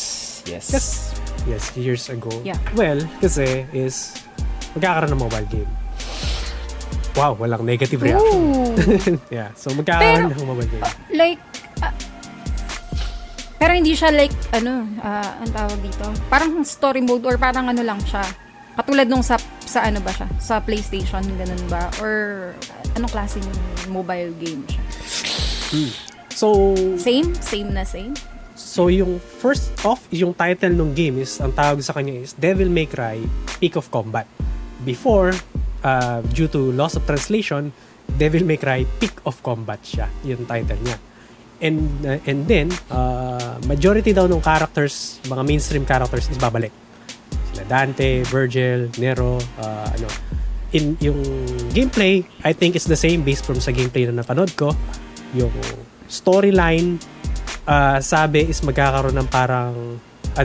Yes. 0.48 0.66
Yes. 0.70 0.86
Yes, 1.44 1.64
years 1.74 2.06
ago. 2.06 2.30
Yeah. 2.40 2.56
Well, 2.72 3.02
kasi 3.18 3.66
is 3.74 4.14
magkakaroon 4.72 5.11
ng 5.11 5.20
mobile 5.20 5.48
game. 5.50 5.70
Wow, 7.12 7.34
walang 7.34 7.66
negative 7.66 7.98
reaction. 7.98 9.18
Yeah, 9.34 9.50
so 9.59 9.74
magkakaroon 9.74 10.30
Pero- 10.30 10.38
ng 10.38 10.46
mobile 10.46 10.70
game. 10.70 10.86
like, 11.11 11.40
ah, 11.82 11.90
pero 13.59 13.74
hindi 13.74 13.90
siya 13.92 14.14
like, 14.14 14.30
ano, 14.54 14.86
ah, 15.02 15.42
ang 15.42 15.50
tawag 15.50 15.82
dito? 15.82 16.06
Parang 16.30 16.62
story 16.62 17.02
mode 17.02 17.26
or 17.26 17.34
parang 17.34 17.66
ano 17.66 17.82
lang 17.82 17.98
siya. 18.06 18.22
Katulad 18.79 19.11
nung 19.11 19.26
sa, 19.26 19.35
sa 19.66 19.83
ano 19.91 19.99
ba 19.99 20.14
siya? 20.14 20.31
Sa 20.39 20.62
PlayStation, 20.62 21.18
ganun 21.35 21.64
ba? 21.66 21.91
Or 21.99 22.55
anong 22.95 23.11
klase 23.11 23.43
ng 23.43 23.59
mobile 23.91 24.31
game 24.39 24.62
siya? 24.70 24.83
So, 26.31 26.79
Same? 26.95 27.35
Same 27.43 27.74
na 27.74 27.83
same? 27.83 28.14
so 28.59 28.87
yung 28.91 29.18
first 29.18 29.70
off, 29.83 30.07
yung 30.14 30.31
title 30.31 30.70
ng 30.70 30.95
game 30.95 31.18
is, 31.18 31.43
ang 31.43 31.51
tawag 31.51 31.83
sa 31.83 31.95
kanya 31.95 32.22
is 32.22 32.35
Devil 32.39 32.70
May 32.70 32.87
Cry 32.87 33.18
Peak 33.59 33.74
of 33.74 33.91
Combat. 33.91 34.26
Before, 34.87 35.35
uh, 35.83 36.22
due 36.31 36.47
to 36.47 36.70
loss 36.74 36.95
of 36.95 37.03
translation, 37.03 37.74
Devil 38.07 38.47
May 38.47 38.59
Cry 38.59 38.87
Peak 39.03 39.18
of 39.26 39.43
Combat 39.43 39.83
siya, 39.83 40.07
yung 40.22 40.47
title 40.47 40.79
niya. 40.83 40.99
And 41.59 41.83
uh, 42.07 42.22
and 42.22 42.47
then, 42.47 42.70
uh, 42.87 43.59
majority 43.66 44.14
daw 44.14 44.31
ng 44.31 44.39
characters, 44.39 45.18
mga 45.26 45.43
mainstream 45.43 45.83
characters 45.83 46.31
is 46.31 46.39
babalik. 46.39 46.70
Sila 47.53 47.64
Dante, 47.64 48.22
Virgil, 48.28 48.90
Nero, 49.01 49.38
uh, 49.61 49.88
ano. 49.88 50.09
In 50.76 51.01
yung 51.01 51.20
gameplay, 51.72 52.20
I 52.44 52.53
think 52.53 52.76
is 52.76 52.84
the 52.84 52.99
same 52.99 53.24
based 53.24 53.49
from 53.49 53.57
sa 53.57 53.72
gameplay 53.72 54.05
na 54.05 54.20
napanood 54.20 54.53
ko. 54.53 54.76
Yung 55.32 55.53
storyline, 56.09 57.01
uh, 57.64 58.01
sabi 58.05 58.49
is 58.49 58.61
magkakaroon 58.61 59.16
ng 59.16 59.28
parang 59.32 60.01
uh, 60.36 60.44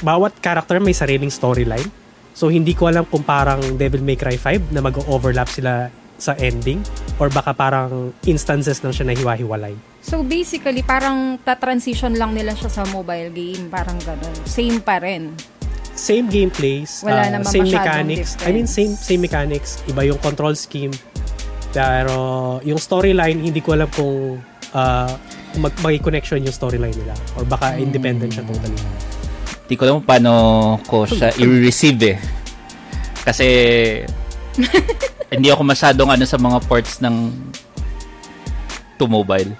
bawat 0.00 0.36
character 0.40 0.80
may 0.80 0.96
sariling 0.96 1.32
storyline. 1.32 1.88
So 2.34 2.50
hindi 2.50 2.74
ko 2.74 2.90
alam 2.90 3.06
kung 3.06 3.22
parang 3.22 3.78
Devil 3.78 4.02
May 4.02 4.18
Cry 4.18 4.36
5 4.36 4.74
na 4.74 4.82
mag-overlap 4.82 5.46
sila 5.48 5.88
sa 6.18 6.34
ending 6.38 6.82
or 7.18 7.30
baka 7.30 7.54
parang 7.54 8.14
instances 8.26 8.82
lang 8.82 8.94
siya 8.94 9.06
na 9.10 9.14
hiwa-hiwalay. 9.14 9.74
So 10.04 10.20
basically, 10.20 10.84
parang 10.84 11.40
ta-transition 11.40 12.14
lang 12.20 12.36
nila 12.36 12.52
siya 12.52 12.68
sa 12.68 12.82
mobile 12.92 13.32
game. 13.32 13.72
Parang 13.72 13.96
ganun. 14.04 14.36
Same 14.44 14.78
pa 14.84 15.00
rin. 15.00 15.32
Same 15.94 16.26
gameplays, 16.26 17.06
Wala 17.06 17.30
uh, 17.30 17.38
naman 17.38 17.46
same 17.46 17.70
mechanics. 17.70 18.34
I 18.42 18.50
mean 18.50 18.66
same 18.66 18.98
difference. 18.98 19.06
same 19.06 19.22
mechanics, 19.22 19.70
iba 19.86 20.02
yung 20.02 20.18
control 20.18 20.58
scheme. 20.58 20.90
Pero 21.70 22.58
yung 22.66 22.78
storyline 22.78 23.38
hindi 23.38 23.62
ko 23.62 23.78
alam 23.78 23.86
kung 23.94 24.42
uh, 24.74 25.10
mag 25.62 25.74
may 25.86 26.02
connection 26.02 26.42
yung 26.42 26.54
storyline 26.54 26.94
nila 26.94 27.14
or 27.38 27.46
baka 27.46 27.78
independent 27.78 28.34
siya 28.34 28.42
totally. 28.42 28.78
Hindi 29.64 29.74
ko 29.78 29.82
alam 29.86 29.94
kung 30.02 30.08
paano 30.10 30.32
ko 30.82 31.06
siya 31.06 31.30
i-receive 31.38 32.00
eh. 32.10 32.18
Kasi 33.22 33.46
hindi 35.34 35.48
ako 35.50 35.62
masyadong 35.62 36.10
ano 36.10 36.24
sa 36.26 36.38
mga 36.38 36.58
ports 36.66 36.98
ng 36.98 37.30
to 38.98 39.06
mobile. 39.06 39.50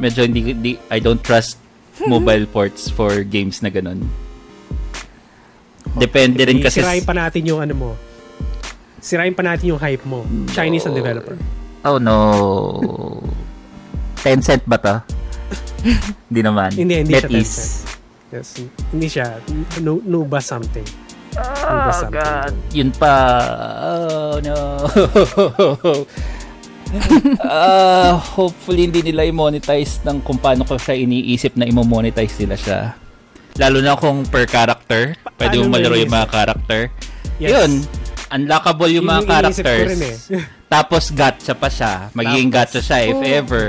Medyo 0.00 0.24
hindi, 0.24 0.40
hindi 0.56 0.72
I 0.88 1.04
don't 1.04 1.20
trust 1.20 1.60
mobile 2.12 2.48
ports 2.48 2.88
for 2.88 3.20
games 3.28 3.60
na 3.60 3.68
ganun. 3.68 4.08
Depende 5.98 6.46
rin 6.46 6.62
kasi 6.62 6.80
Sirain 6.80 7.02
pa 7.02 7.14
natin 7.16 7.42
yung 7.44 7.60
ano 7.60 7.74
mo. 7.74 7.90
Sirain 9.00 9.32
pa 9.32 9.42
natin 9.42 9.74
yung 9.74 9.80
hype 9.80 10.04
mo. 10.04 10.22
Chinese 10.52 10.86
ang 10.86 10.94
developer. 10.94 11.34
Oh 11.82 11.96
no. 11.96 12.16
Tencent 14.20 14.62
ba 14.68 14.76
to? 14.76 14.96
hindi 16.28 16.40
naman. 16.44 16.70
Hindi, 16.76 16.94
hindi 17.02 17.14
siya 17.16 17.28
NetEase. 17.28 17.56
Tencent. 17.56 17.98
Yes, 18.30 18.48
hindi 18.94 19.08
siya. 19.10 19.42
No, 19.82 19.98
Nuba 20.06 20.38
something. 20.38 20.86
Nuba 21.34 21.90
something. 21.90 22.54
Yun 22.70 22.90
pa. 22.94 23.14
Oh 23.82 24.36
no. 24.38 24.56
Ah, 27.46 28.18
hopefully 28.18 28.90
hindi 28.90 28.98
nila 29.06 29.22
i-monetize 29.22 30.02
ng 30.02 30.26
kung 30.26 30.42
paano 30.42 30.66
ko 30.66 30.74
siya 30.74 30.98
iniisip 30.98 31.54
na 31.54 31.62
i-monetize 31.62 32.34
nila 32.42 32.58
siya. 32.58 32.98
Lalo 33.58 33.78
na 33.82 33.98
kung 33.98 34.22
per 34.28 34.46
character. 34.46 35.16
Pwede 35.34 35.56
paano 35.58 35.66
mo 35.66 35.68
mo 35.68 35.74
malaro 35.74 35.96
yung 35.98 36.14
mga 36.14 36.28
character. 36.30 36.80
Yes. 37.40 37.50
Yun. 37.56 37.70
Unlockable 38.30 38.90
yung 38.94 39.06
Yun 39.08 39.12
mga 39.16 39.22
characters. 39.26 39.88
rin 39.90 40.02
eh. 40.06 40.16
Tapos 40.74 41.10
gacha 41.10 41.54
pa 41.58 41.66
siya. 41.66 42.14
Magiging 42.14 42.50
Tapos, 42.52 42.70
gacha 42.70 42.80
siya 42.84 42.98
if 43.10 43.18
oh. 43.18 43.26
ever. 43.26 43.64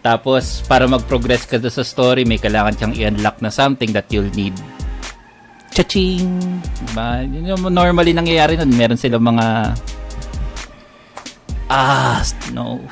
Tapos 0.00 0.64
para 0.64 0.88
mag-progress 0.88 1.44
ka 1.44 1.60
sa 1.60 1.84
story, 1.84 2.24
may 2.24 2.40
kailangan 2.40 2.78
kang 2.78 2.94
i-unlock 2.96 3.42
na 3.44 3.52
something 3.52 3.92
that 3.92 4.08
you'll 4.08 4.32
need 4.32 4.56
Cha-ching! 5.78 6.58
Diba? 6.90 7.22
Yun 7.22 7.54
yung 7.54 7.62
normally 7.70 8.10
nangyayari 8.10 8.58
nun. 8.58 8.74
Meron 8.74 8.98
silang 8.98 9.22
mga... 9.22 9.78
Ah, 11.70 12.18
no. 12.50 12.82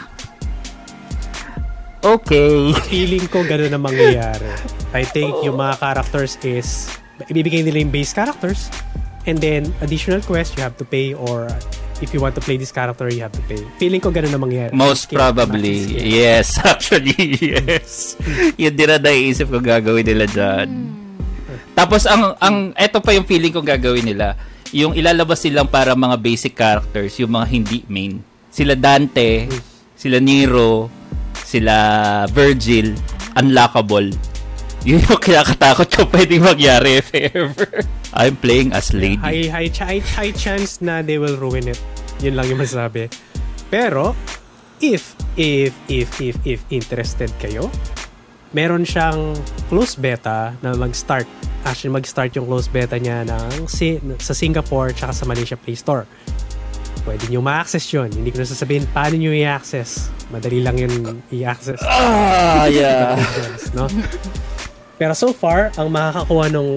Okay. 2.07 2.70
Feeling 2.86 3.26
ko 3.26 3.42
ganun 3.42 3.74
na 3.74 3.82
mangyayari. 3.82 4.46
I 4.94 5.02
think 5.02 5.34
yung 5.42 5.59
mga 5.59 5.82
characters 5.82 6.38
is, 6.46 6.86
ibibigay 7.26 7.66
nila 7.66 7.82
yung 7.82 7.90
base 7.90 8.14
characters, 8.14 8.70
and 9.26 9.42
then 9.42 9.74
additional 9.82 10.22
quest 10.22 10.54
you 10.54 10.62
have 10.62 10.78
to 10.78 10.86
pay 10.86 11.18
or 11.18 11.50
if 11.98 12.14
you 12.14 12.22
want 12.22 12.38
to 12.38 12.42
play 12.42 12.54
this 12.54 12.70
character, 12.70 13.11
you 13.11 13.26
have 13.26 13.34
to 13.34 13.42
pay. 13.50 13.59
Feeling 13.82 13.98
ko 13.98 14.14
ganun 14.14 14.30
na 14.30 14.38
mangyayari. 14.38 14.70
Most 14.70 15.11
Scale, 15.11 15.18
probably. 15.18 15.98
Yes, 15.98 16.54
actually, 16.62 17.16
yes. 17.42 18.14
Yun 18.54 18.72
din 18.78 18.86
na 18.86 19.02
naiisip 19.02 19.50
ko 19.50 19.59
gagawin 19.59 20.07
nila 20.07 20.30
dyan. 20.30 20.68
Tapos, 21.74 22.07
ang, 22.07 22.38
ang, 22.38 22.72
eto 22.78 23.02
pa 23.02 23.12
yung 23.12 23.26
feeling 23.26 23.50
ko 23.50 23.61
gagawin 23.61 24.07
nila. 24.07 24.38
Yung 24.70 24.94
ilalabas 24.94 25.42
silang 25.42 25.68
para 25.68 25.98
mga 25.98 26.16
basic 26.20 26.54
characters, 26.54 27.18
yung 27.18 27.34
mga 27.34 27.46
hindi 27.50 27.78
main. 27.90 28.20
Sila 28.48 28.78
Dante, 28.78 29.50
sila 29.96 30.20
Nero, 30.20 30.88
sila 31.57 31.76
Virgil, 32.36 32.92
unlockable. 33.40 34.12
Yun 34.86 35.02
yung 35.02 35.18
kinakatakot 35.18 35.88
ko 35.88 36.00
pwedeng 36.12 36.44
magyari 36.44 37.00
if 37.00 37.11
ever. 37.16 37.82
I'm 38.14 38.36
playing 38.38 38.70
as 38.76 38.92
lady. 38.94 39.18
High, 39.18 39.48
high, 39.50 39.70
high, 39.72 40.04
high 40.04 40.34
chance 40.36 40.78
na 40.84 41.00
they 41.02 41.18
will 41.18 41.34
ruin 41.40 41.66
it. 41.66 41.80
Yun 42.22 42.38
lang 42.38 42.46
yung 42.52 42.61
masabi. 42.62 43.11
Pero, 43.66 44.14
if, 44.78 45.16
if, 45.34 45.74
if, 45.90 46.09
if, 46.22 46.36
if 46.46 46.61
interested 46.70 47.32
kayo, 47.42 47.66
meron 48.54 48.86
siyang 48.86 49.34
close 49.66 49.98
beta 49.98 50.54
na 50.62 50.76
mag-start. 50.78 51.26
Actually, 51.66 51.98
mag-start 51.98 52.30
yung 52.38 52.46
close 52.46 52.70
beta 52.70 52.94
niya 52.94 53.26
ng, 53.26 53.66
sa 54.22 54.32
Singapore 54.32 54.94
tsaka 54.94 55.12
sa 55.12 55.24
Malaysia 55.26 55.59
Play 55.59 55.74
Store. 55.74 56.07
Pwede 57.07 57.30
nyo 57.30 57.38
ma-access 57.38 57.86
yun. 57.94 58.11
Hindi 58.11 58.34
ko 58.34 58.42
na 58.42 58.50
sasabihin 58.50 58.82
paano 58.90 59.14
nyo 59.14 59.30
i-access. 59.30 60.11
Madali 60.34 60.59
lang 60.59 60.74
yun 60.74 61.22
i-access. 61.30 61.78
Ah, 61.86 62.66
yeah. 62.66 63.14
no? 63.78 63.86
Pero 64.98 65.14
so 65.14 65.30
far, 65.30 65.70
ang 65.78 65.94
makakakuha 65.94 66.50
ng 66.50 66.68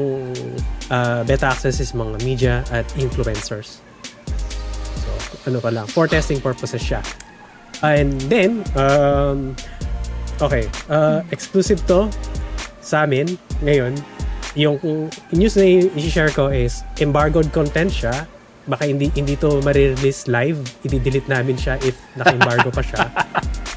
uh, 0.93 1.25
beta 1.25 1.49
access 1.49 1.81
is 1.81 1.97
mga 1.97 2.21
media 2.21 2.53
at 2.69 2.85
influencers. 3.01 3.81
So, 5.01 5.09
ano 5.49 5.57
pa 5.57 5.73
lang, 5.73 5.89
for 5.89 6.05
testing 6.05 6.37
purposes 6.37 6.85
siya. 6.85 7.01
And 7.81 8.19
then, 8.29 8.61
um, 8.77 9.57
okay, 10.37 10.69
uh, 10.93 11.25
exclusive 11.33 11.81
to 11.89 12.11
sa 12.85 13.09
amin 13.09 13.33
ngayon. 13.63 13.97
Yung 14.53 14.77
news 15.31 15.55
na 15.55 15.65
i-share 15.97 16.29
ko 16.29 16.53
is 16.53 16.85
embargoed 16.99 17.49
content 17.49 17.89
siya. 17.89 18.29
Baka 18.69 18.85
hindi 18.85 19.09
hindi 19.17 19.33
to 19.33 19.65
ma-release 19.65 20.29
live. 20.29 20.61
I-delete 20.85 21.25
namin 21.25 21.57
siya 21.57 21.81
if 21.81 21.97
naka-embargo 22.13 22.69
pa 22.69 22.85
siya. 22.85 23.01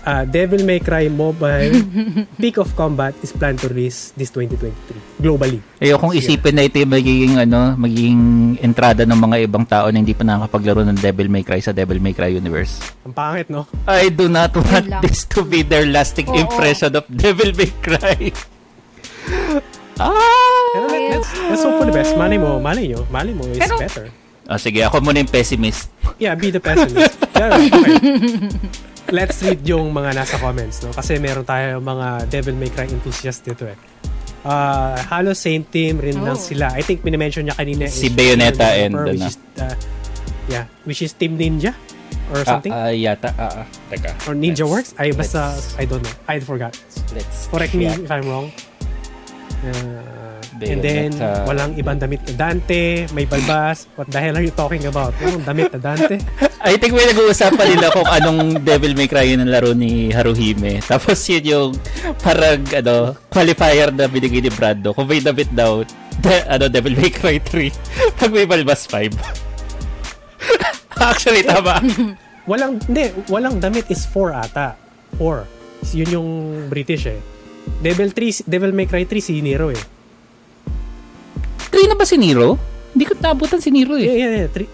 Uh, 0.04 0.28
Devil 0.36 0.68
May 0.68 0.84
Cry 0.84 1.08
Mobile 1.08 1.80
Peak 2.36 2.60
of 2.60 2.68
Combat 2.76 3.16
is 3.24 3.32
planned 3.32 3.56
to 3.64 3.72
release 3.72 4.12
this 4.20 4.28
2023 4.36 5.24
globally. 5.24 5.64
Ayokong 5.80 6.12
isipin 6.12 6.60
na 6.60 6.68
ito 6.68 6.76
yung 6.76 6.92
magiging, 6.92 7.40
ano, 7.40 7.72
magiging 7.80 8.20
entrada 8.60 9.08
ng 9.08 9.16
mga 9.16 9.36
ibang 9.48 9.64
tao 9.64 9.88
na 9.88 9.96
hindi 9.96 10.12
pa 10.12 10.28
nakakapaglaro 10.28 10.84
ng 10.84 11.00
Devil 11.00 11.32
May 11.32 11.40
Cry 11.40 11.64
sa 11.64 11.72
Devil 11.72 11.96
May 11.96 12.12
Cry 12.12 12.36
universe. 12.36 12.84
Ang 13.08 13.16
pangit, 13.16 13.48
no? 13.48 13.64
I 13.88 14.12
do 14.12 14.28
not 14.28 14.52
want 14.52 14.92
this 15.00 15.24
to 15.32 15.40
be 15.40 15.64
their 15.64 15.88
lasting 15.88 16.28
Oo. 16.28 16.36
impression 16.36 16.92
of 16.92 17.08
Devil 17.08 17.56
May 17.56 17.72
Cry. 17.80 18.28
ah! 19.96 20.12
Let's, 21.12 21.30
let's 21.48 21.62
hope 21.64 21.80
for 21.80 21.86
the 21.88 21.94
best. 21.96 22.12
Malay 22.18 22.36
mo, 22.36 22.60
malay 22.60 22.92
nyo, 22.92 23.08
malay 23.08 23.32
mo 23.32 23.48
is 23.48 23.56
Pero- 23.56 23.80
better. 23.80 24.06
Oh, 24.46 24.58
sige, 24.58 24.82
ako 24.82 24.98
muna 25.00 25.20
yung 25.20 25.30
pessimist. 25.30 25.88
Yeah, 26.18 26.34
be 26.34 26.50
the 26.50 26.58
pessimist. 26.58 27.14
Pero, 27.36 27.54
okay. 27.56 27.98
Let's 29.10 29.42
read 29.42 29.62
yung 29.62 29.90
mga 29.90 30.14
nasa 30.14 30.38
comments, 30.38 30.80
no? 30.80 30.90
Kasi 30.90 31.18
meron 31.18 31.44
tayo 31.44 31.78
mga 31.78 32.26
Devil 32.26 32.54
May 32.54 32.68
Cry 32.68 32.86
enthusiasts 32.86 33.40
dito 33.40 33.66
eh. 33.66 33.76
Uh, 34.42 34.98
Halo 35.06 35.30
Saint 35.32 35.62
Team 35.64 36.02
rin 36.02 36.18
lang 36.18 36.34
Oh. 36.34 36.40
sila. 36.40 36.74
I 36.74 36.82
think 36.82 37.02
minimension 37.02 37.46
niya 37.46 37.54
kanina 37.54 37.86
Si 37.86 38.10
Bayonetta 38.10 38.74
and, 38.74 38.94
which 38.98 39.22
ano. 39.22 39.30
is, 39.30 39.36
uh, 39.56 39.74
yeah, 40.48 40.64
which 40.82 40.98
is 41.00 41.14
Team 41.14 41.38
Ninja 41.38 41.70
or 42.34 42.42
something. 42.42 42.74
Ah, 42.74 42.88
ah, 42.88 42.92
yata. 42.92 43.30
Ah, 43.38 43.62
ah. 43.62 43.66
Teka. 43.88 44.10
or 44.26 44.34
Ninja 44.34 44.66
Let's- 44.66 44.90
Works. 44.90 44.90
Ay, 44.98 45.14
basta, 45.14 45.54
I 45.78 45.86
don't 45.86 46.02
know. 46.02 46.14
I 46.26 46.42
forgot. 46.42 46.74
Let's 47.14 47.46
Correct 47.46 47.74
me 47.74 47.86
if 47.86 48.10
I'm 48.10 48.26
wrong. 48.26 48.50
Uh, 49.62 50.11
and 50.66 50.80
then, 50.82 51.10
Bayonetta. 51.12 51.46
walang 51.48 51.72
ibang 51.78 51.98
damit 51.98 52.20
na 52.28 52.32
Dante, 52.34 53.06
may 53.14 53.26
balbas. 53.26 53.86
What 53.98 54.08
the 54.10 54.20
hell 54.22 54.36
are 54.38 54.44
you 54.44 54.54
talking 54.54 54.84
about? 54.86 55.14
Anong 55.18 55.44
damit 55.46 55.70
na 55.74 55.80
Dante? 55.82 56.16
I 56.68 56.78
think 56.78 56.94
may 56.94 57.10
nag-uusapan 57.10 57.66
nila 57.74 57.90
kung 57.90 58.06
anong 58.06 58.62
Devil 58.62 58.94
May 58.94 59.10
Cry 59.10 59.34
yun 59.34 59.42
ang 59.42 59.50
laro 59.50 59.74
ni 59.74 60.14
Haruhime. 60.14 60.78
Tapos 60.90 61.18
yun 61.26 61.42
yung 61.42 61.70
parang 62.22 62.62
ano, 62.70 63.18
qualifier 63.26 63.90
na 63.90 64.06
binigay 64.06 64.38
ni 64.38 64.50
Brando. 64.54 64.94
Kung 64.94 65.10
may 65.10 65.18
damit 65.18 65.50
daw, 65.50 65.82
de, 66.22 66.34
ano, 66.46 66.70
Devil 66.70 66.94
May 66.94 67.10
Cry 67.10 67.42
3. 67.42 67.66
Pag 68.22 68.30
may 68.30 68.46
balbas 68.46 68.86
5. 68.86 69.10
Actually, 71.02 71.42
tama. 71.42 71.82
Walang, 72.46 72.78
hindi, 72.86 73.10
walang 73.26 73.58
damit 73.58 73.90
is 73.90 74.06
4 74.06 74.30
ata. 74.38 74.78
4. 75.18 75.98
Yun 75.98 76.10
yung 76.14 76.28
British 76.70 77.10
eh. 77.10 77.18
Devil 77.82 78.14
3, 78.14 78.46
Devil 78.46 78.70
May 78.74 78.86
Cry 78.86 79.02
3 79.06 79.18
si 79.18 79.42
Nero 79.42 79.70
eh. 79.70 79.82
3 81.72 81.88
na 81.88 81.96
ba 81.96 82.04
si 82.04 82.16
Nero? 82.16 82.60
Hindi 82.92 83.04
ko 83.08 83.16
nabutan 83.16 83.58
si 83.58 83.72
Nero 83.72 83.96
Yeah, 83.96 84.12
eh. 84.12 84.20
yeah, 84.20 84.32
yeah. 84.44 84.50
3, 84.52 84.68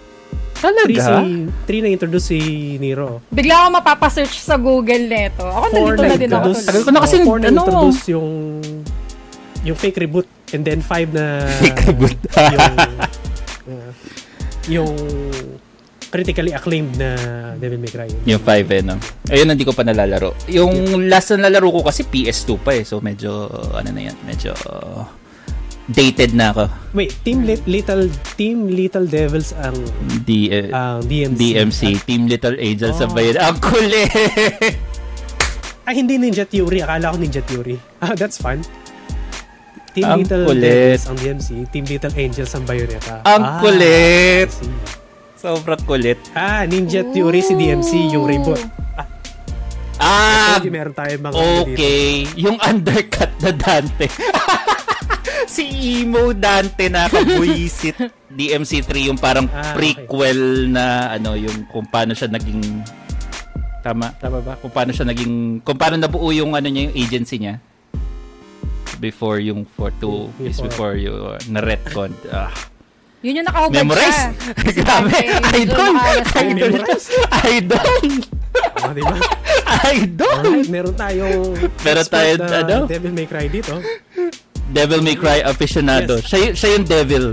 Talaga? 0.59 1.23
si, 1.23 1.47
3 1.71 1.83
na 1.83 1.89
introduce 1.89 2.25
si 2.27 2.39
Nero. 2.77 3.23
Bigla 3.31 3.63
ako 3.63 3.79
mapapasearch 3.79 4.35
sa 4.37 4.59
Google 4.59 5.07
neto. 5.07 5.47
Ako 5.47 5.65
nandito 5.71 6.03
na 6.03 6.17
din 6.19 6.29
ako 6.29 6.47
Tagal 6.59 6.81
ko 6.83 6.91
na 6.91 6.99
kasi, 6.99 7.15
oh, 7.17 7.25
four 7.25 7.39
na 7.39 7.47
ano. 7.47 7.63
introduce 7.63 8.03
yung 8.11 8.29
yung 9.59 9.75
fake 9.75 9.99
reboot 9.99 10.27
and 10.51 10.63
then 10.63 10.79
5 10.79 11.15
na 11.15 11.23
Fake 11.63 11.79
reboot. 11.87 12.19
yung 12.35 12.67
uh, 13.71 13.91
yung 14.67 14.91
critically 16.09 16.51
acclaimed 16.51 16.97
na 16.97 17.09
Devil 17.55 17.77
May 17.77 17.87
Cry. 17.87 18.09
Yung 18.25 18.41
5 18.41 18.75
eh, 18.75 18.81
no? 18.81 18.97
Ayun, 19.29 19.47
hindi 19.47 19.61
ko 19.61 19.71
pa 19.71 19.85
nalalaro. 19.85 20.33
Yung 20.49 20.73
last 21.05 21.31
na 21.31 21.45
nalalaro 21.45 21.69
ko 21.69 21.81
kasi 21.85 22.01
PS2 22.01 22.49
pa 22.57 22.73
eh. 22.73 22.81
So, 22.81 22.97
medyo, 22.97 23.45
ano 23.71 23.93
na 23.93 24.01
yan, 24.09 24.17
medyo 24.25 24.51
dated 25.89 26.31
na 26.31 26.53
ako. 26.53 26.63
Wait, 26.93 27.11
Team 27.21 27.43
Lit- 27.43 27.65
Little 27.65 28.05
Team 28.33 28.69
Little 28.69 29.05
Devils 29.05 29.53
ang 29.53 29.73
D, 30.21 30.47
eh, 30.47 30.69
ang 30.69 31.01
DMC. 31.01 31.37
DMC, 31.37 31.81
Team 32.03 32.25
Little 32.25 32.57
Angels 32.57 32.97
Oh. 32.97 33.09
Bayan. 33.09 33.37
Ang 33.37 33.57
kulit! 33.57 34.13
Ah, 35.83 35.97
hindi 35.97 36.21
Ninja 36.21 36.45
Theory. 36.45 36.85
Akala 36.85 37.09
ko 37.09 37.17
Ninja 37.17 37.41
Theory. 37.41 37.73
Ah, 37.97 38.13
that's 38.13 38.37
fun. 38.37 38.61
Team 39.89 40.05
Ang 40.05 40.21
Little 40.21 40.45
kulit. 40.45 40.61
Devils 40.61 41.05
ang 41.09 41.17
DMC. 41.17 41.47
Team 41.73 41.85
Little 41.89 42.13
Angels 42.13 42.51
ang 42.53 42.63
Bayonetta. 42.63 43.25
Ang 43.25 43.41
ah, 43.41 43.57
kulit. 43.57 44.53
Sobrang 45.33 45.81
kulit. 45.89 46.21
Ah, 46.31 46.61
Ninja 46.69 47.01
Theory 47.01 47.41
si 47.41 47.57
DMC, 47.57 48.13
yung 48.13 48.29
reboot. 48.29 48.61
Ah, 49.97 50.61
Hindi 50.61 50.71
meron 50.71 50.93
tayo 50.93 51.11
mga 51.11 51.33
ano 51.33 51.41
dito. 51.65 51.75
okay. 51.75 52.23
Yung 52.37 52.55
undercut 52.61 53.31
na 53.41 53.51
Dante. 53.51 54.05
si 55.49 55.63
Emo 55.99 56.31
Dante 56.31 56.87
na 56.87 57.05
kabuisit. 57.05 57.95
DMC3 58.29 58.89
yung 59.05 59.17
parang 59.17 59.49
Ah, 59.49 59.73
okay. 59.73 59.97
prequel 59.97 60.39
na 60.67 60.85
ano 61.11 61.33
yung 61.33 61.65
kung 61.65 61.83
paano 61.83 62.13
siya 62.13 62.29
naging 62.29 62.61
tama 63.79 64.13
tama 64.15 64.37
ba 64.37 64.53
kung 64.55 64.69
paano 64.69 64.91
siya 64.91 65.01
naging 65.03 65.59
kung 65.59 65.73
paano 65.73 65.97
nabuo 65.97 66.29
yung 66.29 66.53
ano 66.53 66.67
niya 66.67 66.87
yung 66.87 66.95
agency 66.95 67.39
niya 67.39 67.57
before 68.99 69.39
yung 69.39 69.65
for 69.65 69.89
two 69.95 70.29
is 70.37 70.59
before 70.59 70.93
Before. 70.93 70.93
you 70.93 71.13
uh, 71.25 71.41
na 71.47 71.59
retcon 71.59 72.13
ah 72.29 72.53
Yun 73.19 73.41
yung 73.41 73.47
nakahubad 73.47 73.75
memorize 73.81 74.19
siya. 74.29 74.31
grabe 74.77 75.17
idol 75.57 75.93
idol 76.37 76.73
idol 77.49 77.87
Oh, 78.79 78.91
di 78.91 79.01
ba? 79.01 79.15
idol 79.89 80.37
Alright, 80.39 80.69
meron 80.69 80.93
tayong 80.93 81.53
Meron 81.79 82.07
tayo, 82.07 82.31
ano? 82.39 82.77
Devil 82.85 83.11
May 83.11 83.25
Cry 83.25 83.45
dito. 83.47 83.75
Devil 84.69 85.01
May 85.01 85.15
Cry 85.15 85.41
aficionado. 85.41 86.17
Yes. 86.21 86.29
Siya, 86.29 86.39
siya 86.53 86.69
yung 86.77 86.85
devil. 86.85 87.25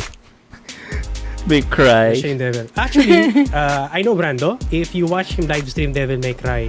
May 1.46 1.62
Cry. 1.62 2.18
Siya 2.18 2.34
yung 2.34 2.42
Devil. 2.42 2.66
Actually, 2.74 3.22
uh, 3.54 3.86
I 3.92 4.02
know 4.02 4.18
Brando. 4.18 4.58
If 4.74 4.98
you 4.98 5.06
watch 5.06 5.38
him 5.38 5.46
live 5.46 5.62
stream 5.70 5.94
Devil 5.94 6.18
May 6.18 6.34
Cry 6.34 6.66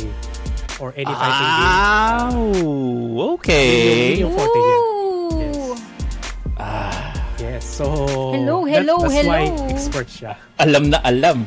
or 0.77 0.93
any 0.93 1.09
fighting 1.09 1.49
game, 1.49 1.65
Ah, 1.65 2.29
yun 2.29 3.33
okay. 3.41 4.21
yung, 4.21 4.29
yung 4.29 4.33
forte 4.37 4.59
niya. 4.61 4.77
Ooh. 4.77 5.73
Yes. 7.37 7.63
So, 7.65 7.85
Hello, 8.33 8.65
that- 8.65 8.85
hello, 8.85 8.95
that's 9.01 9.25
why 9.25 9.49
hello. 9.49 9.69
expert 9.73 10.07
siya. 10.09 10.37
Alam 10.57 10.93
na 10.93 11.01
alam. 11.01 11.45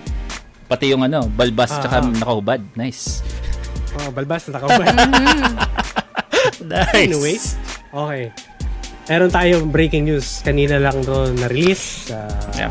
Pati 0.66 0.91
yung 0.91 1.03
ano, 1.03 1.27
balbas 1.31 1.71
Ah, 1.71 1.83
tsaka 1.83 1.97
ah. 1.99 2.11
nakahubad. 2.11 2.61
Nice. 2.75 3.23
Oh, 3.99 4.11
balbas 4.11 4.47
na 4.47 4.59
takaw 4.59 4.71
ba? 4.71 4.85
Nice. 6.62 6.95
Anyways, 6.95 7.45
okay. 7.91 8.31
Meron 9.11 9.27
tayong 9.27 9.75
breaking 9.75 10.07
news. 10.07 10.39
Kanina 10.47 10.79
lang 10.79 11.03
to 11.03 11.35
na-release 11.35 12.15
sa 12.15 12.31
Yeah. 12.55 12.71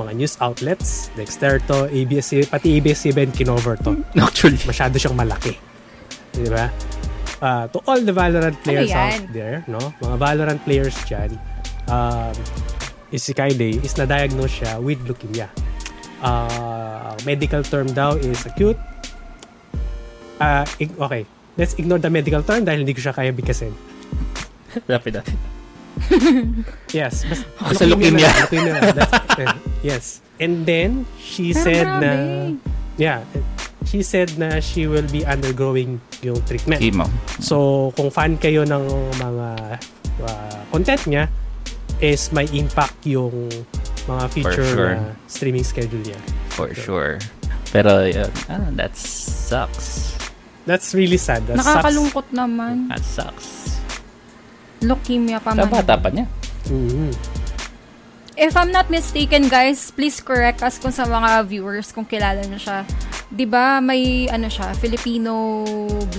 mga 0.00 0.12
news 0.16 0.34
outlets. 0.40 1.12
Dexter 1.12 1.60
to, 1.68 1.84
ABS, 1.92 2.48
pati 2.48 2.80
ABS-CBN 2.80 3.36
kinover 3.36 3.76
to. 3.84 3.92
Actually. 4.24 4.56
Masyado 4.64 4.96
siyang 4.96 5.16
malaki. 5.16 5.60
Di 6.32 6.48
ba? 6.48 6.72
Uh, 7.36 7.68
to 7.68 7.84
all 7.84 8.00
the 8.00 8.12
Valorant 8.16 8.56
players 8.64 8.88
yan? 8.88 8.96
out 8.96 9.28
there, 9.36 9.56
no? 9.68 9.92
Mga 10.00 10.16
Valorant 10.16 10.60
players 10.64 10.96
dyan, 11.04 11.36
um, 11.92 12.32
is 13.12 13.20
si 13.20 13.36
Kaide 13.36 13.76
is 13.84 13.92
na-diagnose 14.00 14.64
siya 14.64 14.80
with 14.80 14.96
leukemia. 15.04 15.52
Uh, 16.24 17.12
medical 17.28 17.60
term 17.60 17.92
daw 17.92 18.16
is 18.16 18.40
acute. 18.48 18.80
Uh, 20.40 20.64
okay, 20.80 21.28
let's 21.60 21.76
ignore 21.76 22.00
the 22.00 22.08
medical 22.08 22.40
term 22.40 22.64
dahil 22.64 22.84
hindi 22.84 22.96
ko 22.96 23.04
siya 23.04 23.12
kaya 23.12 23.32
bigkasin. 23.36 23.72
Rapid 24.88 25.20
natin. 25.20 25.55
Yes. 26.92 27.24
Bas, 27.24 27.40
Basta 27.60 27.84
leukemia. 27.84 28.28
na, 28.28 28.38
leukemia 28.44 28.72
na. 28.72 28.80
That's, 28.92 29.12
eh, 29.40 29.48
yes. 29.82 30.04
And 30.40 30.68
then, 30.68 31.08
she 31.16 31.52
Pero 31.56 31.64
said 31.64 31.86
grabe. 31.86 32.00
na, 32.04 32.10
yeah, 33.00 33.18
she 33.88 34.02
said 34.02 34.36
na 34.36 34.60
she 34.60 34.84
will 34.86 35.06
be 35.08 35.24
undergoing 35.24 36.00
yung 36.20 36.42
treatment. 36.44 36.82
Chemo. 36.82 37.08
So, 37.40 37.90
kung 37.96 38.10
fan 38.10 38.36
kayo 38.36 38.68
ng 38.68 38.84
mga 39.16 39.48
uh, 40.20 40.58
content 40.72 41.02
niya, 41.08 41.24
is 42.00 42.28
may 42.32 42.44
impact 42.52 43.00
yung 43.08 43.48
mga 44.04 44.24
future 44.28 44.68
sure. 44.68 44.92
na 45.00 45.16
streaming 45.26 45.64
schedule 45.64 46.02
niya. 46.04 46.20
For 46.52 46.72
sure. 46.76 47.16
Pero, 47.72 48.04
yun, 48.04 48.30
ah, 48.52 48.68
that 48.76 48.92
sucks. 48.96 50.12
That's 50.66 50.92
really 50.92 51.16
sad. 51.16 51.46
That 51.46 51.62
sucks. 51.62 51.68
Nakakalungkot 51.72 52.26
naman. 52.34 52.88
That 52.92 53.04
sucks. 53.04 53.75
Leukemia 54.84 55.40
pa 55.40 55.56
Sa 55.56 55.64
man. 55.64 55.72
bata 55.72 55.94
pa 55.96 56.08
niya. 56.12 56.26
Mhm. 56.68 57.12
If 58.36 58.52
I'm 58.52 58.68
not 58.68 58.92
mistaken, 58.92 59.48
guys, 59.48 59.88
please 59.88 60.20
correct 60.20 60.60
us 60.60 60.76
kung 60.76 60.92
sa 60.92 61.08
mga 61.08 61.48
viewers 61.48 61.88
kung 61.88 62.04
kilala 62.04 62.44
niyo 62.44 62.60
siya. 62.60 62.84
'Di 63.32 63.48
ba 63.48 63.80
may 63.80 64.28
ano 64.28 64.52
siya, 64.52 64.76
Filipino 64.76 65.64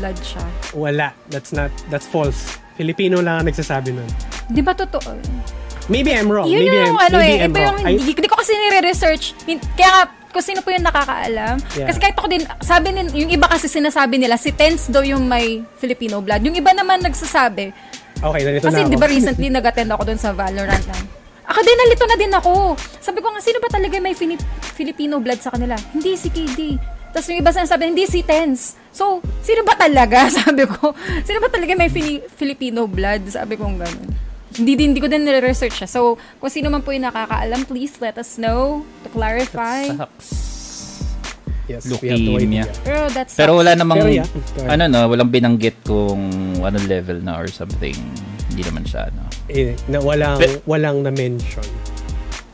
blood 0.01 0.17
siya. 0.25 0.41
Wala. 0.73 1.13
That's 1.29 1.53
not, 1.53 1.69
that's 1.93 2.09
false. 2.09 2.57
Filipino 2.73 3.21
lang 3.21 3.45
ang 3.45 3.47
nagsasabi 3.53 3.93
nun. 3.93 4.09
'Di 4.49 4.61
ba 4.65 4.73
totoo? 4.73 5.13
Maybe 5.87 6.11
I'm 6.11 6.27
wrong. 6.27 6.49
Yun 6.49 6.67
maybe 6.67 6.77
yung 6.83 6.97
I'm, 6.99 7.05
ano 7.05 7.17
maybe 7.21 7.31
eh, 7.31 7.45
I'm 7.45 7.53
ito 7.53 7.59
yung 7.63 7.77
hindi, 7.79 8.11
hindi 8.11 8.27
ko 8.27 8.35
kasi 8.35 8.51
nire-research. 8.51 9.23
Kaya 9.79 9.87
nga, 9.87 10.03
kung 10.35 10.43
sino 10.43 10.59
po 10.59 10.69
yung 10.75 10.83
nakakaalam. 10.83 11.55
Yeah. 11.79 11.87
Kasi 11.87 11.97
kahit 12.03 12.15
ako 12.19 12.27
din, 12.27 12.43
sabi 12.59 12.87
nin, 12.91 13.07
yung 13.15 13.31
iba 13.31 13.47
kasi 13.47 13.71
sinasabi 13.71 14.19
nila, 14.19 14.35
si 14.35 14.51
Tense 14.51 14.91
daw 14.91 14.99
yung 14.99 15.23
may 15.25 15.63
Filipino 15.79 16.19
blood. 16.19 16.43
Yung 16.43 16.59
iba 16.59 16.75
naman 16.75 16.99
nagsasabi. 16.99 17.71
Okay, 18.19 18.41
narito 18.43 18.65
Kasi 18.65 18.79
na 18.79 18.85
ako. 18.85 18.91
di 18.91 18.99
ba 18.99 19.07
recently 19.15 19.47
nag-attend 19.49 19.89
ako 19.89 20.03
doon 20.03 20.19
sa 20.19 20.31
Valorant 20.31 20.85
na. 20.85 20.97
Ako 21.47 21.59
din, 21.63 21.77
nalito 21.77 22.03
na 22.03 22.17
din 22.17 22.33
ako. 22.33 22.75
Sabi 22.99 23.23
ko 23.23 23.31
nga, 23.31 23.39
sino 23.39 23.57
ba 23.57 23.71
talaga 23.71 23.95
may 23.97 24.11
Fili- 24.11 24.41
Filipino 24.75 25.15
blood 25.17 25.39
sa 25.39 25.47
kanila? 25.49 25.79
Hindi 25.89 26.19
si 26.19 26.27
KD. 26.27 26.75
Tapos 27.07 27.23
yung 27.31 27.39
iba 27.39 27.49
sinasabi, 27.49 27.87
hindi 27.87 28.03
si 28.03 28.19
Tense. 28.19 28.75
So, 28.91 29.23
sino 29.39 29.63
ba 29.63 29.73
talaga? 29.73 30.27
Sabi 30.43 30.67
ko, 30.67 30.91
sino 31.23 31.39
ba 31.39 31.47
talaga 31.47 31.71
may 31.73 31.87
Fili- 31.87 32.19
Filipino 32.35 32.83
blood? 32.83 33.31
Sabi 33.31 33.55
ko 33.55 33.63
gano'n. 33.63 34.27
Hindi, 34.53 34.73
din, 34.73 34.91
hindi 34.91 34.99
ko 34.99 35.07
din 35.07 35.23
nire-research 35.23 35.75
siya. 35.77 35.87
So, 35.87 35.99
kung 36.37 36.49
sino 36.49 36.67
man 36.67 36.81
po 36.81 36.91
yung 36.91 37.05
nakakaalam, 37.05 37.63
please 37.63 37.95
let 37.97 38.17
us 38.17 38.35
know 38.35 38.83
to 39.01 39.07
clarify. 39.07 39.87
Sucks. 39.87 40.46
Yes, 41.67 41.83
no 41.83 41.99
Leukemia. 41.99 42.63
Pero 42.81 43.11
that's 43.11 43.35
Pero 43.35 43.59
wala 43.59 43.75
namang, 43.75 43.99
Pero 43.99 44.09
yeah, 44.09 44.71
ano 44.71 44.87
no, 44.87 45.11
walang 45.11 45.27
binanggit 45.27 45.83
kung 45.83 46.19
ano 46.57 46.79
level 46.87 47.19
na 47.19 47.35
or 47.35 47.51
something. 47.51 47.95
Hindi 48.47 48.63
naman 48.63 48.87
siya, 48.87 49.11
ano. 49.11 49.27
eh, 49.47 49.75
na 49.87 49.99
walang 49.99 50.39
Pe- 50.39 50.63
walang 50.63 51.03
na 51.03 51.11
mention. 51.11 51.67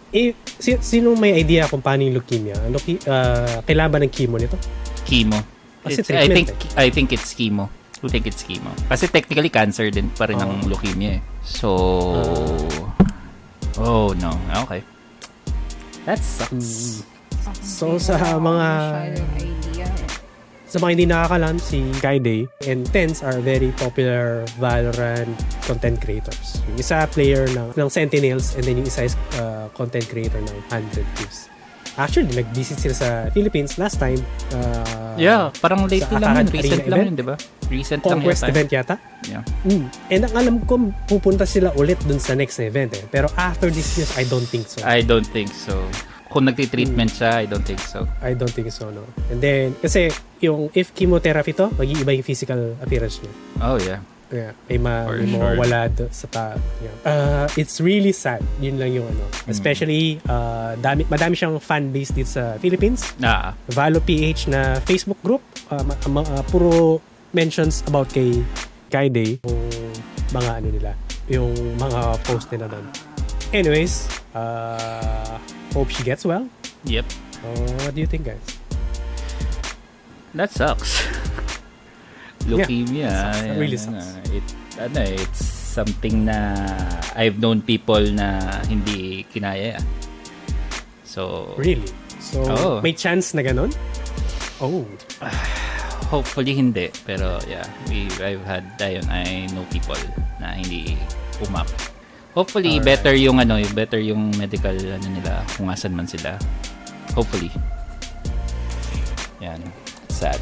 Eh, 0.10 0.34
si, 0.58 0.78
sino 0.80 1.14
may 1.14 1.34
idea 1.36 1.66
kung 1.66 1.82
paano 1.82 2.02
yung 2.02 2.18
leukemia? 2.18 2.58
Leuke- 2.70 3.02
uh, 3.06 3.62
kailangan 3.62 3.90
ba 3.90 4.00
ng 4.02 4.10
chemo 4.10 4.38
nito? 4.38 4.58
Chemo. 5.06 5.38
Kasi 5.82 6.02
It's- 6.02 6.14
I 6.14 6.28
think 6.28 6.48
I 6.74 6.88
think 6.90 7.08
it's 7.12 7.34
chemo. 7.34 7.70
I 8.02 8.10
think 8.10 8.26
it's 8.26 8.42
chemo. 8.42 8.74
Kasi 8.90 9.08
technically 9.08 9.48
cancer 9.48 9.88
din 9.88 10.10
pa 10.10 10.26
rin 10.26 10.38
ang 10.38 10.66
Oh. 10.66 10.70
leukemia 10.70 11.18
eh. 11.18 11.22
So 11.42 11.70
Oh 13.78 14.14
no. 14.14 14.34
Okay. 14.66 14.82
That 16.06 16.20
sucks. 16.20 17.06
So, 17.60 17.96
sa 17.98 18.16
mga- 18.36 19.14
idea. 19.36 19.88
eh. 19.88 20.08
Sa 20.66 20.82
mga 20.82 20.90
hindi 20.90 21.06
nakakalam, 21.06 21.56
si 21.58 21.86
Kaide 22.00 22.50
and 22.66 22.82
Tense 22.88 23.22
are 23.22 23.38
very 23.38 23.70
popular 23.74 24.42
Valorant 24.58 25.30
content 25.62 26.02
creators. 26.02 26.58
Yung 26.66 26.82
isa 26.82 27.06
player 27.08 27.46
ng, 27.48 27.78
ng 27.78 27.90
Sentinels 27.90 28.58
and 28.58 28.66
then 28.66 28.82
yung 28.82 28.90
isa 28.90 29.06
is 29.06 29.14
uh, 29.38 29.70
content 29.72 30.08
creator 30.08 30.42
ng 30.42 30.58
100 30.68 31.06
Thieves. 31.14 31.46
Actually, 31.94 32.34
nag-visit 32.34 32.82
sila 32.82 32.96
sa 32.96 33.08
Philippines 33.30 33.78
last 33.78 34.02
time. 34.02 34.18
Uh, 34.50 35.14
Yeah, 35.14 35.54
parang 35.62 35.86
late 35.86 36.10
lang 36.10 36.26
yun. 36.42 36.50
Recent 36.50 36.90
lang 36.90 36.98
event? 36.98 37.06
yun, 37.06 37.14
di 37.14 37.22
ba? 37.24 37.36
Recent 37.70 38.02
Conquest 38.02 38.42
lang 38.42 38.50
yata. 38.50 38.50
event 38.50 38.70
yata. 38.74 38.96
Yeah. 39.24 39.44
Mm. 39.62 39.86
And 40.10 40.22
ang 40.26 40.34
alam 40.34 40.56
ko, 40.66 40.74
pupunta 41.06 41.46
sila 41.46 41.70
ulit 41.78 42.02
dun 42.02 42.18
sa 42.18 42.34
next 42.34 42.58
na 42.58 42.66
event 42.66 42.98
eh. 42.98 43.06
Pero 43.06 43.30
after 43.38 43.70
this 43.70 43.94
news, 43.94 44.10
I 44.18 44.26
don't 44.26 44.42
think 44.44 44.66
so. 44.66 44.82
I 44.82 45.06
don't 45.06 45.22
think 45.24 45.54
so. 45.54 45.86
Kung 46.34 46.44
nagti-treatment 46.44 47.14
Hmm. 47.14 47.18
siya, 47.20 47.32
I 47.38 47.46
don't 47.46 47.62
think 47.62 47.78
so. 47.80 48.10
I 48.20 48.34
don't 48.34 48.50
think 48.50 48.68
so, 48.70 48.90
no. 48.90 49.06
And 49.30 49.38
then, 49.38 49.78
kasi 49.78 50.10
yung 50.40 50.74
if 50.74 50.90
chemotherapy 50.92 51.54
to, 51.54 51.70
mag-iiba 51.72 52.10
yung 52.12 52.26
physical 52.26 52.58
appearance 52.78 53.22
niya. 53.22 53.34
Oh, 53.62 53.78
yeah. 53.78 54.02
Yeah, 54.28 54.58
may, 54.66 54.82
ma- 54.82 55.06
For 55.06 55.22
may 55.22 55.30
sure. 55.30 55.38
mawawala 55.38 55.80
do- 55.88 56.10
sa 56.10 56.26
ta. 56.26 56.46
Yeah. 56.82 56.96
Uh, 57.06 57.46
it's 57.54 57.78
really 57.78 58.10
sad. 58.10 58.42
Yun 58.58 58.82
lang 58.82 58.90
yung 58.92 59.06
ano. 59.06 59.30
Hmm. 59.30 59.54
Especially, 59.54 60.18
uh, 60.26 60.74
dami, 60.76 61.06
madami 61.06 61.38
siyang 61.38 61.62
fan 61.62 61.94
base 61.94 62.10
dito 62.12 62.34
sa 62.34 62.58
Philippines. 62.58 63.14
Ah, 63.22 63.54
Valo 63.70 64.02
PH 64.02 64.50
na 64.50 64.82
Facebook 64.82 65.22
group. 65.22 65.46
Uh, 65.70 65.86
ma- 65.86 66.02
ma- 66.12 66.26
uh, 66.28 66.42
puro 66.44 66.98
mentions 67.30 67.86
about 67.86 68.10
kay 68.10 68.42
Kaide. 68.90 69.38
Yung 69.46 69.62
mga 70.34 70.52
ano 70.56 70.68
nila. 70.72 70.92
Yung 71.30 71.54
mga 71.78 72.00
post 72.24 72.50
nila 72.50 72.66
doon. 72.68 72.90
Anyways, 73.52 74.06
uh, 74.34 75.38
hope 75.74 75.90
she 75.90 76.04
gets 76.04 76.24
well. 76.26 76.48
yep. 76.86 77.06
Uh, 77.44 77.58
what 77.84 77.92
do 77.96 78.00
you 78.02 78.08
think, 78.08 78.24
guys? 78.26 78.40
That 80.34 80.50
sucks. 80.50 81.04
Leukemia. 82.48 83.10
that 83.10 83.36
sucks. 83.36 83.58
Really 83.60 83.78
ano, 83.78 84.00
sucks. 84.00 84.30
It, 84.30 84.46
ano, 84.80 85.02
it's 85.02 85.44
something 85.74 86.26
na 86.26 86.38
I've 87.16 87.40
known 87.40 87.62
people 87.62 88.02
na 88.14 88.62
hindi 88.66 89.26
kinaya. 89.34 89.82
So, 91.04 91.54
Really? 91.58 91.86
So, 92.24 92.42
Oo. 92.48 92.72
may 92.82 92.94
chance 92.96 93.34
na 93.36 93.44
ganun? 93.44 93.70
Oh. 94.64 94.88
hopefully 96.14 96.54
hindi. 96.54 96.90
Pero 97.06 97.42
yeah, 97.50 97.66
we, 97.90 98.06
I've 98.22 98.46
had, 98.46 98.64
ayun, 98.80 99.06
I 99.10 99.50
know 99.54 99.66
people 99.74 99.98
na 100.38 100.54
hindi 100.54 100.98
umap. 101.42 101.70
Hopefully, 102.34 102.82
Alright. 102.82 102.98
better 102.98 103.14
yung 103.14 103.38
ano, 103.38 103.62
yung 103.62 103.74
better 103.78 104.02
yung 104.02 104.34
medical 104.38 104.74
ano 104.74 105.08
nila, 105.10 105.46
kung 105.54 105.70
asan 105.70 105.94
man 105.94 106.10
sila. 106.10 106.38
Hopefully. 107.14 107.54
Yan. 109.42 109.62
Sad. 110.10 110.42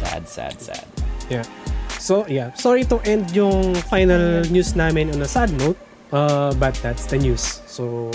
Sad, 0.00 0.24
sad, 0.28 0.56
sad. 0.56 0.86
Yeah. 1.28 1.44
So, 2.00 2.24
yeah. 2.28 2.54
Sorry 2.56 2.84
to 2.88 3.00
end 3.04 3.32
yung 3.36 3.74
final 3.90 4.44
news 4.48 4.76
namin 4.76 5.12
on 5.12 5.20
a 5.20 5.28
sad 5.28 5.52
note. 5.60 5.76
Uh, 6.12 6.54
but 6.56 6.72
that's 6.80 7.04
the 7.06 7.18
news. 7.18 7.60
So, 7.66 8.08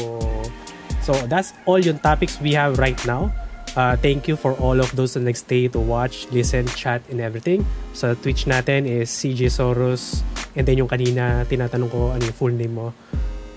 so 1.04 1.14
that's 1.28 1.54
all 1.66 1.80
yung 1.80 2.00
topics 2.00 2.40
we 2.40 2.54
have 2.54 2.80
right 2.80 2.98
now. 3.06 3.30
Uh, 3.76 3.96
thank 3.96 4.28
you 4.28 4.36
for 4.36 4.54
all 4.60 4.80
of 4.80 4.92
those 4.96 5.14
that 5.14 5.24
nagstay 5.24 5.72
to 5.72 5.80
watch, 5.80 6.28
listen, 6.32 6.68
chat, 6.76 7.02
and 7.10 7.22
everything. 7.22 7.64
Sa 7.94 8.16
Twitch 8.16 8.44
natin 8.44 8.84
is 8.84 9.12
CJ 9.12 9.48
Soros. 9.48 10.24
And 10.56 10.64
then 10.68 10.80
yung 10.80 10.92
kanina, 10.92 11.48
tinatanong 11.48 11.90
ko 11.92 12.00
ano 12.12 12.24
yung 12.24 12.38
full 12.38 12.54
name 12.54 12.76
mo. 12.76 12.94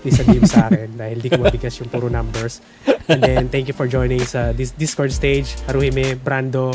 Please 0.05 0.21
sabihin 0.21 0.45
sa 0.45 0.69
akin 0.69 0.95
dahil 1.01 1.17
di 1.17 1.27
ko 1.33 1.41
mabigas 1.41 1.81
yung 1.81 1.89
puro 1.89 2.07
numbers. 2.07 2.61
And 3.09 3.21
then, 3.21 3.49
thank 3.53 3.69
you 3.69 3.75
for 3.77 3.85
joining 3.85 4.25
sa 4.25 4.49
this 4.53 4.73
Discord 4.73 5.13
stage. 5.13 5.53
Haruhime, 5.69 6.17
Brando, 6.17 6.73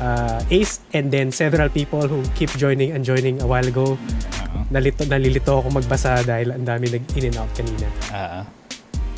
uh, 0.00 0.40
Ace, 0.52 0.84
and 0.92 1.08
then 1.08 1.32
several 1.32 1.72
people 1.72 2.04
who 2.04 2.20
keep 2.36 2.52
joining 2.56 2.92
and 2.92 3.00
joining 3.00 3.40
a 3.40 3.48
while 3.48 3.64
ago. 3.64 3.96
Uh, 3.96 4.64
Nalito, 4.68 5.08
nalilito 5.08 5.56
ako 5.56 5.72
magbasa 5.72 6.20
dahil 6.20 6.52
ang 6.52 6.68
dami 6.68 6.92
nag-in 6.92 7.32
and 7.32 7.36
out 7.40 7.48
kanina. 7.56 7.88
uh, 8.12 8.44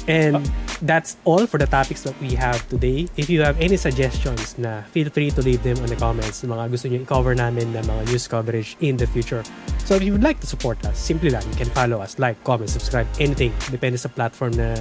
And 0.08 0.42
that's 0.82 1.16
all 1.24 1.46
for 1.46 1.58
the 1.58 1.66
topics 1.66 2.02
that 2.02 2.18
we 2.20 2.34
have 2.34 2.58
today. 2.68 3.06
If 3.16 3.30
you 3.30 3.42
have 3.42 3.58
any 3.60 3.76
suggestions 3.76 4.58
na 4.58 4.82
feel 4.90 5.10
free 5.10 5.30
to 5.30 5.42
leave 5.42 5.62
them 5.62 5.78
on 5.78 5.86
the 5.86 5.96
comments 5.96 6.42
mga 6.42 6.70
gusto 6.74 6.90
nyo 6.90 7.00
i-cover 7.06 7.34
namin 7.38 7.70
na 7.70 7.86
mga 7.86 8.10
news 8.10 8.26
coverage 8.26 8.74
in 8.82 8.98
the 8.98 9.06
future. 9.06 9.46
So 9.86 9.94
if 9.94 10.02
you 10.02 10.12
would 10.12 10.26
like 10.26 10.40
to 10.40 10.46
support 10.46 10.82
us, 10.86 10.98
simply 10.98 11.30
lang, 11.30 11.42
you 11.46 11.58
can 11.58 11.70
follow 11.70 12.00
us, 12.02 12.18
like, 12.18 12.38
comment, 12.42 12.70
subscribe, 12.70 13.06
anything. 13.18 13.54
Depende 13.70 13.98
sa 13.98 14.08
platform 14.10 14.58
na 14.58 14.74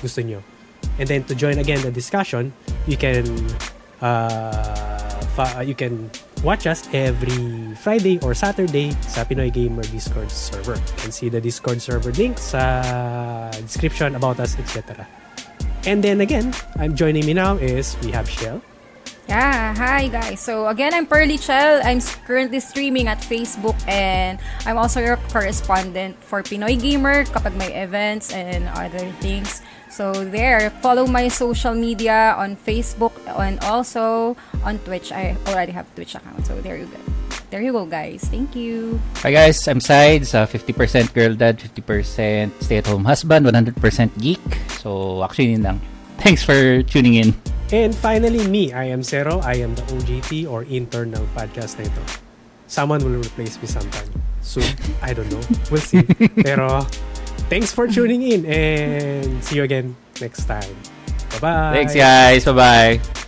gusto 0.00 0.20
nyo. 0.24 0.40
And 0.98 1.08
then 1.08 1.24
to 1.28 1.34
join 1.34 1.58
again 1.58 1.80
the 1.82 1.92
discussion, 1.92 2.52
you 2.86 2.96
can 2.96 3.24
uh, 4.00 5.20
fa- 5.36 5.62
you 5.64 5.74
can 5.74 6.10
watch 6.42 6.66
us 6.66 6.88
every 6.92 7.74
Friday 7.74 8.18
or 8.20 8.34
Saturday 8.34 8.94
sa 9.02 9.24
Pinoy 9.24 9.52
Gamer 9.52 9.82
Discord 9.90 10.30
server. 10.30 10.76
You 10.76 10.96
can 10.96 11.12
see 11.12 11.28
the 11.28 11.40
Discord 11.40 11.82
server 11.82 12.12
link 12.12 12.38
sa 12.38 13.50
description 13.64 14.14
about 14.14 14.40
us, 14.40 14.58
etc. 14.58 15.06
And 15.86 16.02
then 16.02 16.20
again, 16.20 16.54
I'm 16.76 16.94
joining 16.94 17.24
me 17.26 17.34
now 17.34 17.56
is 17.56 17.96
we 18.02 18.10
have 18.12 18.28
Shell. 18.28 18.60
Yeah, 19.28 19.76
hi 19.76 20.08
guys. 20.08 20.40
So 20.40 20.68
again, 20.68 20.94
I'm 20.94 21.04
Pearly 21.04 21.36
Chell. 21.36 21.84
I'm 21.84 22.00
currently 22.24 22.60
streaming 22.60 23.08
at 23.08 23.20
Facebook 23.20 23.76
and 23.84 24.40
I'm 24.64 24.78
also 24.80 25.04
your 25.04 25.20
correspondent 25.28 26.16
for 26.24 26.40
Pinoy 26.40 26.80
Gamer 26.80 27.28
kapag 27.28 27.52
may 27.60 27.76
events 27.76 28.32
and 28.32 28.72
other 28.72 29.04
things. 29.20 29.60
So 29.98 30.14
there, 30.14 30.70
follow 30.78 31.10
my 31.10 31.26
social 31.26 31.74
media 31.74 32.38
on 32.38 32.54
Facebook 32.54 33.10
and 33.34 33.58
also 33.66 34.38
on 34.62 34.78
Twitch. 34.86 35.10
I 35.10 35.34
already 35.50 35.74
have 35.74 35.90
Twitch 35.98 36.14
account. 36.14 36.46
So 36.46 36.54
there 36.62 36.78
you 36.78 36.86
go. 36.86 37.02
There 37.50 37.58
you 37.58 37.74
go, 37.74 37.82
guys. 37.82 38.22
Thank 38.30 38.54
you. 38.54 39.02
Hi 39.26 39.34
guys, 39.34 39.58
I'm 39.66 39.82
Sides, 39.82 40.38
uh, 40.38 40.46
50% 40.46 41.10
girl 41.10 41.34
dad, 41.34 41.58
50% 41.58 42.62
stay-at-home 42.62 43.10
husband, 43.10 43.50
100% 43.50 43.74
geek. 44.22 44.38
So, 44.78 45.24
actually 45.26 45.58
yun 45.58 45.66
lang. 45.66 45.82
Thanks 46.22 46.46
for 46.46 46.78
tuning 46.86 47.18
in. 47.18 47.34
And 47.74 47.90
finally, 47.90 48.46
me, 48.46 48.70
I 48.70 48.94
am 48.94 49.02
Zero. 49.02 49.42
I 49.42 49.58
am 49.66 49.74
the 49.74 49.82
OGT 49.98 50.46
or 50.46 50.62
internal 50.70 51.26
podcast 51.34 51.74
na 51.82 51.90
ito. 51.90 52.02
Someone 52.70 53.02
will 53.02 53.18
replace 53.18 53.58
me 53.58 53.66
sometime. 53.66 54.14
Soon. 54.46 54.70
I 55.02 55.10
don't 55.10 55.26
know. 55.26 55.42
We'll 55.74 55.82
see. 55.82 56.06
Pero, 56.46 56.86
thanks 57.48 57.72
for 57.72 57.86
tuning 57.86 58.22
in 58.22 58.46
and 58.46 59.42
see 59.44 59.56
you 59.56 59.62
again 59.62 59.96
next 60.20 60.44
time. 60.46 60.76
Bye-bye. 61.40 61.72
Thanks 61.74 61.94
guys, 61.94 62.44
bye-bye. 62.44 63.24